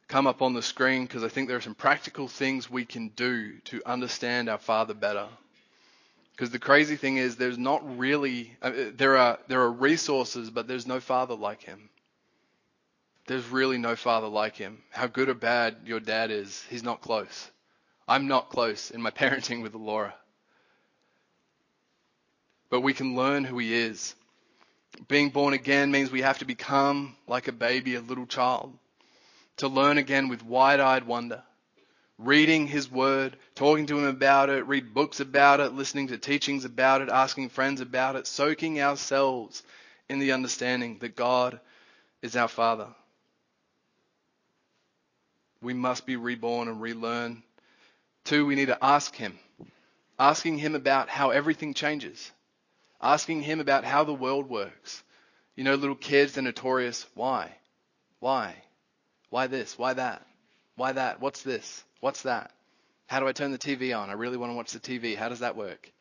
come 0.09 0.27
up 0.27 0.41
on 0.41 0.53
the 0.53 0.61
screen 0.61 1.05
because 1.05 1.23
I 1.23 1.29
think 1.29 1.47
there 1.47 1.55
are 1.55 1.61
some 1.61 1.75
practical 1.75 2.27
things 2.27 2.69
we 2.69 2.83
can 2.83 3.07
do 3.15 3.57
to 3.65 3.81
understand 3.85 4.49
our 4.49 4.57
Father 4.57 4.93
better. 4.93 5.29
Because 6.39 6.51
the 6.51 6.57
crazy 6.59 6.95
thing 6.95 7.17
is, 7.17 7.35
there's 7.35 7.57
not 7.57 7.97
really 7.97 8.55
uh, 8.61 8.71
there 8.93 9.17
are 9.17 9.39
there 9.49 9.59
are 9.59 9.71
resources, 9.73 10.49
but 10.49 10.69
there's 10.69 10.87
no 10.87 11.01
Father 11.01 11.35
like 11.35 11.61
Him. 11.61 11.89
There's 13.27 13.45
really 13.49 13.77
no 13.77 13.97
Father 13.97 14.29
like 14.29 14.55
Him. 14.55 14.81
How 14.89 15.07
good 15.07 15.27
or 15.27 15.33
bad 15.33 15.75
your 15.83 15.99
dad 15.99 16.31
is, 16.31 16.63
He's 16.69 16.81
not 16.81 17.01
close. 17.01 17.51
I'm 18.07 18.29
not 18.29 18.51
close 18.51 18.89
in 18.89 19.01
my 19.01 19.11
parenting 19.21 19.63
with 19.63 19.73
Alora. 19.73 20.13
But 22.69 22.81
we 22.81 22.93
can 22.93 23.17
learn 23.17 23.43
who 23.43 23.57
He 23.57 23.73
is. 23.73 24.15
Being 25.09 25.31
born 25.31 25.53
again 25.53 25.91
means 25.91 26.09
we 26.09 26.21
have 26.21 26.39
to 26.39 26.45
become 26.45 27.17
like 27.27 27.49
a 27.49 27.51
baby, 27.51 27.95
a 27.95 28.01
little 28.01 28.25
child 28.25 28.79
to 29.57 29.67
learn 29.67 29.97
again 29.97 30.29
with 30.29 30.41
wide 30.45 30.79
eyed 30.79 31.05
wonder. 31.05 31.43
Reading 32.19 32.67
His 32.67 32.91
Word, 32.91 33.37
talking 33.55 33.85
to 33.85 33.97
Him 33.97 34.05
about 34.05 34.49
it, 34.49 34.67
read 34.67 34.93
books 34.93 35.21
about 35.21 35.61
it, 35.61 35.71
listening 35.71 36.07
to 36.09 36.17
teachings 36.17 36.65
about 36.65 37.01
it, 37.01 37.07
asking 37.07 37.47
friends 37.47 37.79
about 37.79 38.17
it, 38.17 38.27
soaking 38.27 38.81
ourselves 38.81 39.63
in 40.09 40.19
the 40.19 40.33
understanding 40.33 40.97
that 40.99 41.15
God 41.15 41.61
is 42.21 42.35
our 42.35 42.49
Father. 42.49 42.87
We 45.61 45.73
must 45.73 46.05
be 46.05 46.17
reborn 46.17 46.67
and 46.67 46.81
relearn. 46.81 47.41
Two, 48.25 48.45
we 48.45 48.55
need 48.55 48.67
to 48.67 48.83
ask 48.83 49.15
Him. 49.15 49.39
Asking 50.19 50.57
Him 50.57 50.75
about 50.75 51.07
how 51.07 51.29
everything 51.29 51.73
changes. 51.73 52.31
Asking 53.01 53.41
Him 53.41 53.61
about 53.61 53.85
how 53.85 54.03
the 54.03 54.13
world 54.13 54.49
works. 54.49 55.03
You 55.55 55.63
know, 55.63 55.75
little 55.75 55.95
kids 55.95 56.37
are 56.37 56.41
notorious. 56.41 57.05
Why? 57.13 57.49
Why? 58.19 58.55
Why 59.29 59.47
this? 59.47 59.77
Why 59.77 59.93
that? 59.93 60.25
Why 60.75 60.91
that? 60.91 61.21
What's 61.21 61.43
this? 61.43 61.85
What's 61.99 62.23
that? 62.23 62.51
How 63.07 63.19
do 63.19 63.27
I 63.27 63.31
turn 63.31 63.51
the 63.51 63.57
TV 63.57 63.97
on? 63.97 64.09
I 64.09 64.13
really 64.13 64.37
want 64.37 64.51
to 64.51 64.55
watch 64.55 64.71
the 64.71 64.79
TV. 64.79 65.15
How 65.15 65.29
does 65.29 65.39
that 65.39 65.55
work? 65.55 65.91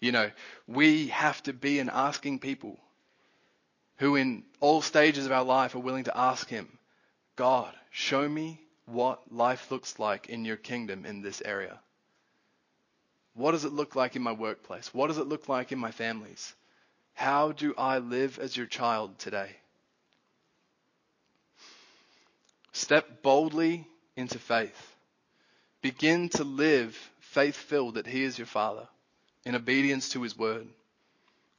You 0.00 0.12
know, 0.12 0.30
we 0.66 1.08
have 1.08 1.42
to 1.44 1.52
be 1.52 1.78
an 1.78 1.90
asking 1.92 2.40
people 2.40 2.78
who 3.98 4.16
in 4.16 4.44
all 4.60 4.82
stages 4.82 5.26
of 5.26 5.32
our 5.32 5.44
life 5.44 5.74
are 5.74 5.80
willing 5.80 6.04
to 6.04 6.18
ask 6.18 6.48
Him, 6.48 6.78
God, 7.36 7.72
show 7.90 8.28
me 8.28 8.60
what 8.86 9.32
life 9.32 9.70
looks 9.70 9.98
like 9.98 10.28
in 10.28 10.44
your 10.44 10.56
kingdom 10.56 11.06
in 11.06 11.22
this 11.22 11.42
area. 11.44 11.78
What 13.34 13.52
does 13.52 13.64
it 13.64 13.72
look 13.72 13.96
like 13.96 14.16
in 14.16 14.22
my 14.22 14.32
workplace? 14.32 14.92
What 14.92 15.08
does 15.08 15.18
it 15.18 15.26
look 15.26 15.48
like 15.48 15.72
in 15.72 15.78
my 15.78 15.90
families? 15.90 16.54
How 17.14 17.52
do 17.52 17.74
I 17.76 17.98
live 17.98 18.38
as 18.38 18.56
your 18.56 18.66
child 18.66 19.18
today? 19.18 19.50
Step 22.72 23.22
boldly 23.22 23.86
into 24.16 24.38
faith. 24.38 24.93
Begin 25.84 26.30
to 26.30 26.44
live 26.44 26.96
faith 27.20 27.56
filled 27.56 27.96
that 27.96 28.06
He 28.06 28.22
is 28.22 28.38
your 28.38 28.46
Father, 28.46 28.88
in 29.44 29.54
obedience 29.54 30.08
to 30.08 30.22
His 30.22 30.34
word, 30.34 30.66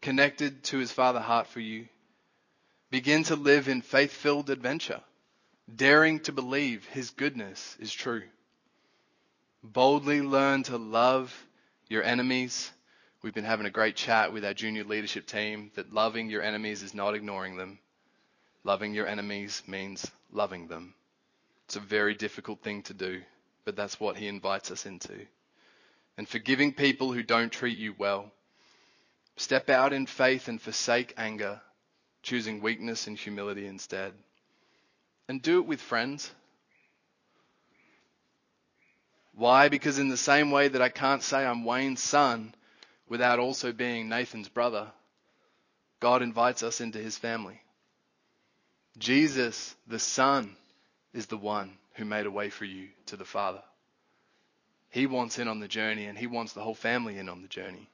connected 0.01 0.63
to 0.63 0.79
His 0.79 0.91
Father 0.91 1.19
heart 1.19 1.45
for 1.45 1.59
you. 1.59 1.87
Begin 2.89 3.21
to 3.25 3.35
live 3.35 3.67
in 3.67 3.83
faith 3.83 4.11
filled 4.11 4.49
adventure, 4.49 5.01
daring 5.75 6.21
to 6.21 6.31
believe 6.31 6.87
His 6.87 7.11
goodness 7.11 7.77
is 7.79 7.93
true. 7.93 8.23
Boldly 9.61 10.23
learn 10.23 10.63
to 10.63 10.77
love 10.77 11.31
your 11.87 12.01
enemies. 12.01 12.71
We've 13.21 13.31
been 13.31 13.43
having 13.43 13.67
a 13.67 13.69
great 13.69 13.95
chat 13.95 14.33
with 14.33 14.43
our 14.43 14.55
junior 14.55 14.85
leadership 14.85 15.27
team 15.27 15.69
that 15.75 15.93
loving 15.93 16.31
your 16.31 16.41
enemies 16.41 16.81
is 16.81 16.95
not 16.95 17.13
ignoring 17.13 17.57
them. 17.57 17.77
Loving 18.63 18.95
your 18.95 19.05
enemies 19.05 19.61
means 19.67 20.09
loving 20.31 20.67
them. 20.67 20.95
It's 21.65 21.75
a 21.75 21.79
very 21.79 22.15
difficult 22.15 22.63
thing 22.63 22.81
to 22.81 22.95
do, 22.95 23.21
but 23.65 23.75
that's 23.75 23.99
what 23.99 24.17
he 24.17 24.27
invites 24.27 24.71
us 24.71 24.85
into. 24.85 25.25
And 26.17 26.27
forgiving 26.27 26.73
people 26.73 27.11
who 27.11 27.23
don't 27.23 27.51
treat 27.51 27.77
you 27.77 27.93
well. 27.97 28.31
Step 29.35 29.69
out 29.69 29.91
in 29.91 30.05
faith 30.05 30.47
and 30.47 30.61
forsake 30.61 31.13
anger, 31.17 31.59
choosing 32.23 32.61
weakness 32.61 33.07
and 33.07 33.17
humility 33.17 33.67
instead. 33.67 34.13
And 35.27 35.41
do 35.41 35.59
it 35.59 35.65
with 35.65 35.81
friends. 35.81 36.31
Why? 39.33 39.67
Because 39.67 39.99
in 39.99 40.07
the 40.07 40.15
same 40.15 40.51
way 40.51 40.69
that 40.69 40.81
I 40.81 40.87
can't 40.87 41.21
say 41.21 41.45
I'm 41.45 41.65
Wayne's 41.65 42.01
son 42.01 42.55
without 43.09 43.39
also 43.39 43.73
being 43.73 44.07
Nathan's 44.07 44.47
brother, 44.47 44.91
God 45.99 46.21
invites 46.21 46.63
us 46.63 46.79
into 46.79 46.99
his 46.99 47.17
family. 47.17 47.59
Jesus, 48.97 49.75
the 49.87 49.99
Son, 49.99 50.55
is 51.15 51.27
the 51.27 51.37
one 51.37 51.71
who 51.93 52.03
made 52.03 52.25
a 52.25 52.31
way 52.31 52.49
for 52.49 52.65
you 52.65 52.89
to 53.05 53.15
the 53.15 53.25
Father. 53.25 53.63
He 54.89 55.07
wants 55.07 55.39
in 55.39 55.47
on 55.47 55.59
the 55.59 55.67
journey 55.67 56.05
and 56.05 56.17
he 56.17 56.27
wants 56.27 56.53
the 56.53 56.61
whole 56.61 56.75
family 56.75 57.17
in 57.17 57.29
on 57.29 57.41
the 57.41 57.47
journey. 57.47 57.89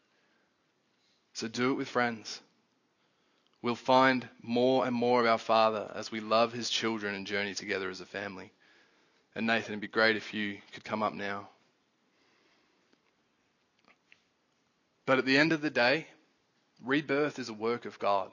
So 1.34 1.48
do 1.48 1.72
it 1.72 1.76
with 1.76 1.88
friends. 1.88 2.42
We'll 3.62 3.76
find 3.76 4.28
more 4.42 4.88
and 4.88 4.96
more 4.96 5.22
of 5.22 5.28
our 5.28 5.38
Father 5.38 5.90
as 5.94 6.12
we 6.12 6.20
love 6.20 6.52
his 6.52 6.70
children 6.70 7.14
and 7.14 7.28
journey 7.28 7.54
together 7.54 7.92
as 7.92 8.02
a 8.02 8.06
family. 8.08 8.52
And 9.36 9.46
Nathan, 9.46 9.74
it'd 9.74 9.82
be 9.82 9.88
great 9.88 10.16
if 10.16 10.34
you 10.34 10.58
could 10.74 10.84
come 10.84 11.04
up 11.04 11.14
now. 11.14 11.48
But 15.06 15.20
at 15.20 15.26
the 15.26 15.38
end 15.38 15.54
of 15.54 15.62
the 15.62 15.70
day, 15.70 16.08
rebirth 16.84 17.38
is 17.38 17.50
a 17.50 17.54
work 17.54 17.86
of 17.86 18.00
God. 18.00 18.32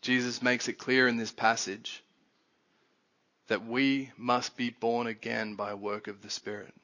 Jesus 0.00 0.40
makes 0.40 0.68
it 0.68 0.78
clear 0.78 1.06
in 1.06 1.18
this 1.18 1.32
passage 1.32 2.02
that 3.48 3.66
we 3.66 4.10
must 4.16 4.56
be 4.56 4.70
born 4.70 5.06
again 5.06 5.54
by 5.54 5.74
work 5.74 6.08
of 6.08 6.22
the 6.22 6.30
Spirit. 6.30 6.74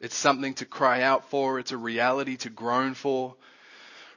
It's 0.00 0.16
something 0.16 0.54
to 0.54 0.66
cry 0.66 1.02
out 1.02 1.30
for. 1.30 1.58
It's 1.58 1.72
a 1.72 1.76
reality 1.76 2.36
to 2.38 2.50
groan 2.50 2.94
for. 2.94 3.36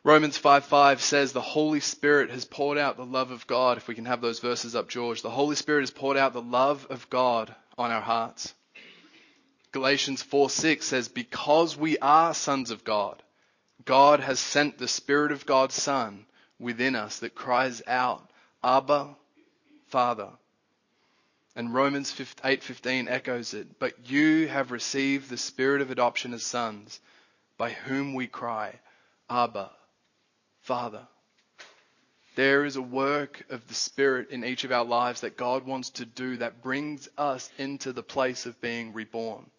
Romans 0.04 0.38
5 0.38 0.66
5 0.66 1.02
says 1.02 1.32
the 1.32 1.42
Holy 1.42 1.80
Spirit 1.80 2.30
has 2.30 2.46
poured 2.46 2.78
out 2.78 2.98
the 2.98 3.06
love 3.06 3.32
of 3.32 3.48
God. 3.48 3.78
If 3.78 3.88
we 3.88 3.96
can 3.96 4.06
have 4.06 4.22
those 4.22 4.40
verses 4.40 4.76
up, 4.76 4.88
George. 4.88 5.22
The 5.22 5.30
Holy 5.30 5.56
Spirit 5.56 5.82
has 5.82 5.92
poured 5.92 6.18
out 6.18 6.34
the 6.34 6.42
love 6.42 6.88
of 6.90 7.10
God 7.10 7.54
on 7.78 7.92
our 7.92 8.02
hearts. 8.02 8.54
Galatians 9.72 10.22
4 10.22 10.50
6 10.50 10.86
says, 10.86 11.08
Because 11.08 11.76
we 11.76 11.98
are 11.98 12.34
sons 12.34 12.72
of 12.72 12.84
God, 12.84 13.22
God 13.84 14.20
has 14.22 14.40
sent 14.40 14.78
the 14.78 14.88
Spirit 14.88 15.32
of 15.32 15.46
God's 15.46 15.76
Son 15.76 16.26
within 16.60 16.96
us 16.96 17.20
that 17.20 17.36
cries 17.36 17.82
out, 17.88 18.30
Abba, 18.64 19.16
Father. 19.88 20.30
And 21.56 21.74
Romans 21.74 22.12
8:15 22.14 23.08
echoes 23.08 23.54
it, 23.54 23.80
but 23.80 24.10
you 24.10 24.48
have 24.48 24.72
received 24.72 25.30
the 25.30 25.38
spirit 25.38 25.82
of 25.82 25.90
adoption 25.90 26.34
as 26.34 26.44
sons, 26.44 27.00
by 27.58 27.72
whom 27.72 28.14
we 28.14 28.28
cry, 28.28 28.80
Abba, 29.30 29.72
Father. 30.62 31.08
There 32.36 32.66
is 32.66 32.76
a 32.76 32.82
work 32.82 33.46
of 33.50 33.66
the 33.68 33.74
Spirit 33.74 34.30
in 34.30 34.44
each 34.44 34.66
of 34.66 34.72
our 34.74 34.84
lives 34.84 35.22
that 35.22 35.38
God 35.38 35.66
wants 35.66 35.90
to 35.92 36.06
do 36.06 36.38
that 36.38 36.62
brings 36.62 37.08
us 37.18 37.50
into 37.58 37.94
the 37.94 38.04
place 38.04 38.46
of 38.46 38.60
being 38.60 38.92
reborn, 38.92 39.50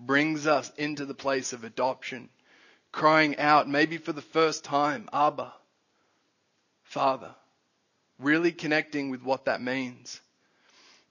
brings 0.00 0.48
us 0.48 0.72
into 0.76 1.06
the 1.06 1.14
place 1.14 1.52
of 1.52 1.62
adoption, 1.62 2.28
crying 2.90 3.38
out, 3.38 3.68
maybe 3.68 3.98
for 3.98 4.12
the 4.12 4.22
first 4.22 4.64
time, 4.64 5.08
Abba, 5.12 5.54
Father, 6.82 7.34
really 8.18 8.50
connecting 8.50 9.10
with 9.10 9.22
what 9.22 9.44
that 9.44 9.62
means. 9.62 10.20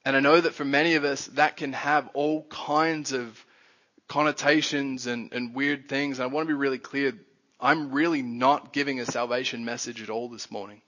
And 0.06 0.16
I 0.16 0.20
know 0.20 0.40
that 0.40 0.54
for 0.54 0.64
many 0.64 0.96
of 0.96 1.04
us, 1.04 1.26
that 1.34 1.58
can 1.58 1.74
have 1.74 2.08
all 2.14 2.44
kinds 2.44 3.12
of 3.12 3.44
connotations 4.08 5.08
and, 5.08 5.34
and 5.34 5.56
weird 5.56 5.90
things. 5.90 6.20
And 6.20 6.24
I 6.24 6.34
want 6.34 6.48
to 6.48 6.54
be 6.54 6.58
really 6.58 6.78
clear. 6.78 7.14
I'm 7.60 7.92
really 7.92 8.22
not 8.22 8.72
giving 8.72 9.00
a 9.00 9.06
salvation 9.06 9.66
message 9.66 10.04
at 10.04 10.12
all 10.12 10.30
this 10.30 10.52
morning. 10.52 10.84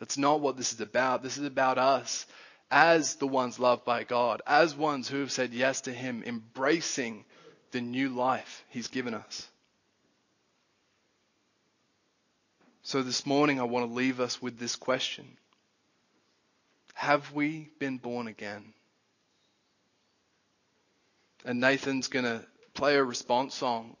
That's 0.00 0.16
not 0.16 0.40
what 0.40 0.56
this 0.56 0.72
is 0.72 0.80
about. 0.80 1.22
This 1.22 1.36
is 1.36 1.44
about 1.44 1.76
us 1.76 2.24
as 2.70 3.16
the 3.16 3.26
ones 3.26 3.58
loved 3.58 3.84
by 3.84 4.04
God, 4.04 4.40
as 4.46 4.74
ones 4.74 5.06
who 5.06 5.20
have 5.20 5.30
said 5.30 5.52
yes 5.52 5.82
to 5.82 5.92
Him, 5.92 6.22
embracing 6.24 7.26
the 7.72 7.82
new 7.82 8.08
life 8.08 8.64
He's 8.70 8.88
given 8.88 9.12
us. 9.12 9.46
So 12.82 13.02
this 13.02 13.26
morning, 13.26 13.60
I 13.60 13.64
want 13.64 13.86
to 13.86 13.94
leave 13.94 14.18
us 14.18 14.40
with 14.40 14.58
this 14.58 14.76
question 14.76 15.36
Have 16.94 17.32
we 17.32 17.70
been 17.78 17.98
born 17.98 18.28
again? 18.28 18.72
And 21.44 21.60
Nathan's 21.60 22.08
going 22.08 22.24
to 22.24 22.44
play 22.72 22.96
a 22.96 23.04
response 23.04 23.54
song. 23.54 23.96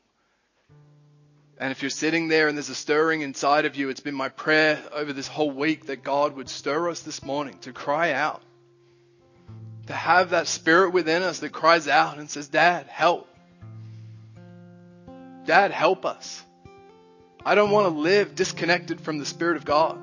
And 1.58 1.70
if 1.70 1.82
you're 1.82 1.90
sitting 1.90 2.28
there 2.28 2.48
and 2.48 2.56
there's 2.56 2.70
a 2.70 2.74
stirring 2.74 3.20
inside 3.20 3.64
of 3.64 3.76
you, 3.76 3.88
it's 3.88 4.00
been 4.00 4.14
my 4.14 4.28
prayer 4.28 4.82
over 4.92 5.12
this 5.12 5.28
whole 5.28 5.50
week 5.50 5.86
that 5.86 6.02
God 6.02 6.36
would 6.36 6.48
stir 6.48 6.88
us 6.88 7.00
this 7.00 7.22
morning 7.22 7.58
to 7.60 7.72
cry 7.72 8.12
out. 8.12 8.42
To 9.86 9.92
have 9.92 10.30
that 10.30 10.48
spirit 10.48 10.92
within 10.92 11.22
us 11.22 11.40
that 11.40 11.52
cries 11.52 11.86
out 11.86 12.18
and 12.18 12.30
says, 12.30 12.48
Dad, 12.48 12.86
help. 12.86 13.28
Dad, 15.44 15.70
help 15.70 16.06
us. 16.06 16.42
I 17.44 17.54
don't 17.54 17.70
want 17.70 17.92
to 17.92 18.00
live 18.00 18.34
disconnected 18.34 19.00
from 19.00 19.18
the 19.18 19.26
Spirit 19.26 19.58
of 19.58 19.66
God. 19.66 19.98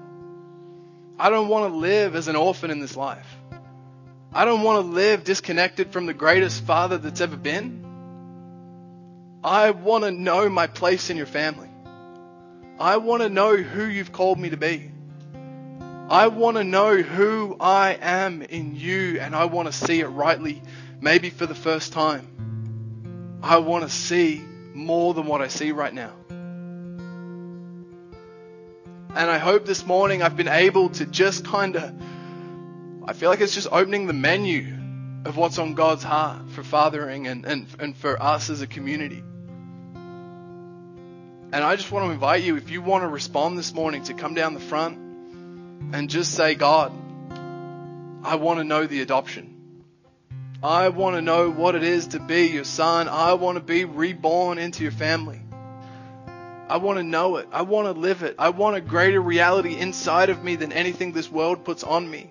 I 1.21 1.29
don't 1.29 1.49
want 1.49 1.71
to 1.71 1.77
live 1.77 2.15
as 2.15 2.27
an 2.27 2.35
orphan 2.35 2.71
in 2.71 2.79
this 2.79 2.97
life. 2.97 3.27
I 4.33 4.43
don't 4.43 4.63
want 4.63 4.83
to 4.83 4.91
live 4.91 5.23
disconnected 5.23 5.93
from 5.93 6.07
the 6.07 6.15
greatest 6.15 6.63
father 6.63 6.97
that's 6.97 7.21
ever 7.21 7.37
been. 7.37 7.85
I 9.43 9.69
want 9.69 10.03
to 10.03 10.09
know 10.09 10.49
my 10.49 10.65
place 10.65 11.11
in 11.11 11.17
your 11.17 11.27
family. 11.27 11.69
I 12.79 12.97
want 12.97 13.21
to 13.21 13.29
know 13.29 13.55
who 13.55 13.85
you've 13.85 14.11
called 14.11 14.39
me 14.39 14.49
to 14.49 14.57
be. 14.57 14.89
I 16.09 16.25
want 16.29 16.57
to 16.57 16.63
know 16.63 16.97
who 16.97 17.55
I 17.59 17.99
am 18.01 18.41
in 18.41 18.75
you 18.75 19.19
and 19.19 19.35
I 19.35 19.45
want 19.45 19.67
to 19.67 19.73
see 19.73 19.99
it 19.99 20.07
rightly, 20.07 20.63
maybe 21.01 21.29
for 21.29 21.45
the 21.45 21.53
first 21.53 21.93
time. 21.93 23.39
I 23.43 23.59
want 23.59 23.83
to 23.83 23.91
see 23.91 24.43
more 24.73 25.13
than 25.13 25.27
what 25.27 25.43
I 25.43 25.49
see 25.49 25.71
right 25.71 25.93
now. 25.93 26.13
And 29.13 29.29
I 29.29 29.37
hope 29.39 29.65
this 29.65 29.85
morning 29.85 30.23
I've 30.23 30.37
been 30.37 30.47
able 30.47 30.89
to 30.91 31.05
just 31.05 31.45
kind 31.45 31.75
of 31.75 31.93
I 33.05 33.13
feel 33.13 33.29
like 33.29 33.41
it's 33.41 33.53
just 33.53 33.67
opening 33.71 34.07
the 34.07 34.13
menu 34.13 34.73
of 35.25 35.35
what's 35.35 35.57
on 35.57 35.73
God's 35.73 36.03
heart 36.03 36.49
for 36.51 36.63
fathering 36.63 37.27
and, 37.27 37.45
and, 37.45 37.67
and 37.79 37.97
for 37.97 38.21
us 38.21 38.49
as 38.49 38.61
a 38.61 38.67
community. 38.67 39.23
And 41.53 41.55
I 41.55 41.75
just 41.75 41.91
want 41.91 42.05
to 42.05 42.11
invite 42.11 42.43
you, 42.43 42.55
if 42.55 42.69
you 42.71 42.81
want 42.81 43.03
to 43.03 43.07
respond 43.07 43.57
this 43.57 43.73
morning, 43.73 44.03
to 44.03 44.13
come 44.13 44.33
down 44.33 44.53
the 44.53 44.59
front 44.59 44.97
and 45.93 46.09
just 46.09 46.33
say, 46.33 46.55
God, 46.55 46.93
I 48.23 48.35
want 48.35 48.59
to 48.59 48.63
know 48.63 48.85
the 48.85 49.01
adoption. 49.01 49.83
I 50.63 50.89
want 50.89 51.15
to 51.15 51.21
know 51.21 51.49
what 51.49 51.75
it 51.75 51.83
is 51.83 52.07
to 52.07 52.19
be 52.19 52.47
your 52.47 52.63
son. 52.63 53.09
I 53.09 53.33
want 53.33 53.57
to 53.57 53.63
be 53.63 53.83
reborn 53.83 54.59
into 54.59 54.83
your 54.83 54.91
family. 54.91 55.40
I 56.71 56.77
want 56.77 56.99
to 56.99 57.03
know 57.03 57.35
it. 57.35 57.49
I 57.51 57.63
want 57.63 57.93
to 57.93 57.99
live 57.99 58.23
it. 58.23 58.35
I 58.39 58.47
want 58.47 58.77
a 58.77 58.81
greater 58.81 59.19
reality 59.19 59.75
inside 59.75 60.29
of 60.29 60.41
me 60.41 60.55
than 60.55 60.71
anything 60.71 61.11
this 61.11 61.29
world 61.29 61.65
puts 61.65 61.83
on 61.83 62.09
me. 62.09 62.29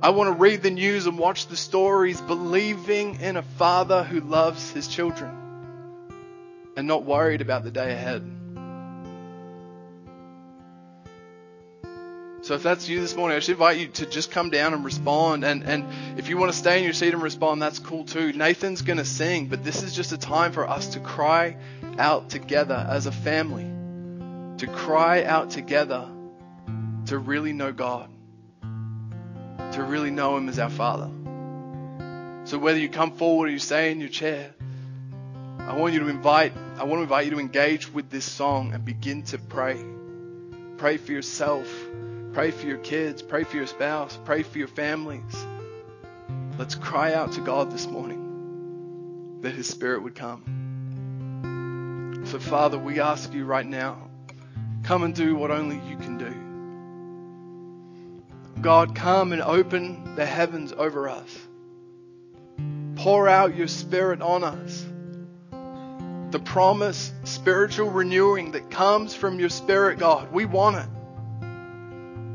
I 0.00 0.10
want 0.10 0.28
to 0.28 0.40
read 0.40 0.62
the 0.62 0.70
news 0.70 1.06
and 1.06 1.18
watch 1.18 1.48
the 1.48 1.56
stories 1.56 2.20
believing 2.20 3.20
in 3.20 3.36
a 3.36 3.42
father 3.42 4.04
who 4.04 4.20
loves 4.20 4.70
his 4.70 4.86
children 4.86 5.28
and 6.76 6.86
not 6.86 7.02
worried 7.02 7.40
about 7.40 7.64
the 7.64 7.72
day 7.72 7.92
ahead. 7.92 8.39
So 12.42 12.54
if 12.54 12.62
that's 12.62 12.88
you 12.88 13.00
this 13.00 13.14
morning, 13.14 13.36
I 13.36 13.40
should 13.40 13.52
invite 13.52 13.78
you 13.78 13.88
to 13.88 14.06
just 14.06 14.30
come 14.30 14.50
down 14.50 14.72
and 14.72 14.84
respond. 14.84 15.44
And, 15.44 15.62
and 15.64 16.18
if 16.18 16.28
you 16.28 16.38
want 16.38 16.52
to 16.52 16.56
stay 16.56 16.78
in 16.78 16.84
your 16.84 16.94
seat 16.94 17.12
and 17.12 17.22
respond, 17.22 17.60
that's 17.60 17.78
cool 17.78 18.04
too. 18.04 18.32
Nathan's 18.32 18.82
going 18.82 18.98
to 18.98 19.04
sing, 19.04 19.46
but 19.46 19.62
this 19.62 19.82
is 19.82 19.94
just 19.94 20.12
a 20.12 20.18
time 20.18 20.52
for 20.52 20.68
us 20.68 20.88
to 20.88 21.00
cry 21.00 21.56
out 21.98 22.30
together 22.30 22.86
as 22.88 23.06
a 23.06 23.12
family, 23.12 23.66
to 24.58 24.66
cry 24.66 25.24
out 25.24 25.50
together 25.50 26.08
to 27.06 27.18
really 27.18 27.52
know 27.52 27.72
God 27.72 28.08
to 29.72 29.82
really 29.82 30.10
know 30.10 30.36
Him 30.36 30.48
as 30.48 30.58
our 30.58 30.70
Father. 30.70 31.10
So 32.44 32.58
whether 32.58 32.78
you 32.78 32.88
come 32.88 33.12
forward 33.12 33.48
or 33.48 33.52
you 33.52 33.58
stay 33.58 33.92
in 33.92 34.00
your 34.00 34.08
chair, 34.08 34.52
I 35.58 35.76
want 35.76 35.94
you 35.94 36.00
to 36.00 36.08
invite, 36.08 36.52
I 36.76 36.84
want 36.84 36.98
to 36.98 37.02
invite 37.02 37.26
you 37.26 37.32
to 37.32 37.38
engage 37.38 37.92
with 37.92 38.10
this 38.10 38.24
song 38.24 38.72
and 38.72 38.84
begin 38.84 39.22
to 39.24 39.38
pray. 39.38 39.78
Pray 40.78 40.96
for 40.96 41.12
yourself. 41.12 41.68
Pray 42.32 42.52
for 42.52 42.66
your 42.66 42.78
kids. 42.78 43.22
Pray 43.22 43.42
for 43.42 43.56
your 43.56 43.66
spouse. 43.66 44.16
Pray 44.24 44.44
for 44.44 44.58
your 44.58 44.68
families. 44.68 45.34
Let's 46.58 46.76
cry 46.76 47.12
out 47.14 47.32
to 47.32 47.40
God 47.40 47.72
this 47.72 47.88
morning 47.88 49.38
that 49.40 49.52
His 49.52 49.66
Spirit 49.66 50.04
would 50.04 50.14
come. 50.14 50.44
So, 52.26 52.38
Father, 52.38 52.78
we 52.78 53.00
ask 53.00 53.32
you 53.32 53.44
right 53.44 53.66
now, 53.66 54.08
come 54.84 55.02
and 55.02 55.12
do 55.12 55.34
what 55.34 55.50
only 55.50 55.80
you 55.88 55.96
can 55.96 56.18
do. 56.18 56.32
God, 58.60 58.94
come 58.94 59.32
and 59.32 59.42
open 59.42 60.14
the 60.14 60.26
heavens 60.26 60.72
over 60.72 61.08
us. 61.08 61.36
Pour 62.94 63.28
out 63.28 63.56
your 63.56 63.66
Spirit 63.66 64.22
on 64.22 64.44
us. 64.44 64.86
The 66.30 66.38
promise, 66.38 67.10
spiritual 67.24 67.90
renewing 67.90 68.52
that 68.52 68.70
comes 68.70 69.14
from 69.14 69.40
your 69.40 69.48
Spirit, 69.48 69.98
God, 69.98 70.30
we 70.30 70.44
want 70.44 70.76
it. 70.76 70.86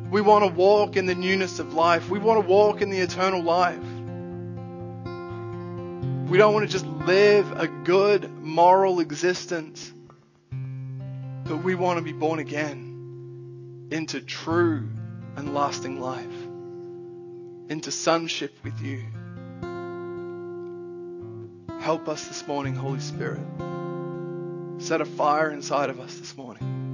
We 0.09 0.21
want 0.21 0.45
to 0.45 0.51
walk 0.51 0.95
in 0.95 1.05
the 1.05 1.15
newness 1.15 1.59
of 1.59 1.73
life. 1.73 2.09
We 2.09 2.19
want 2.19 2.41
to 2.41 2.47
walk 2.47 2.81
in 2.81 2.89
the 2.89 2.99
eternal 2.99 3.41
life. 3.41 3.83
We 6.29 6.37
don't 6.37 6.53
want 6.53 6.65
to 6.65 6.71
just 6.71 6.85
live 6.85 7.51
a 7.59 7.67
good 7.67 8.29
moral 8.41 8.99
existence, 8.99 9.91
but 10.49 11.63
we 11.63 11.75
want 11.75 11.97
to 11.99 12.03
be 12.03 12.13
born 12.13 12.39
again 12.39 13.87
into 13.91 14.21
true 14.21 14.89
and 15.35 15.53
lasting 15.53 15.99
life, 15.99 16.25
into 17.69 17.91
sonship 17.91 18.53
with 18.63 18.79
you. 18.81 19.03
Help 21.79 22.09
us 22.09 22.27
this 22.27 22.47
morning, 22.47 22.73
Holy 22.73 22.99
Spirit. 22.99 23.45
Set 24.79 25.01
a 25.01 25.05
fire 25.05 25.51
inside 25.51 25.89
of 25.89 25.99
us 25.99 26.17
this 26.17 26.35
morning. 26.35 26.84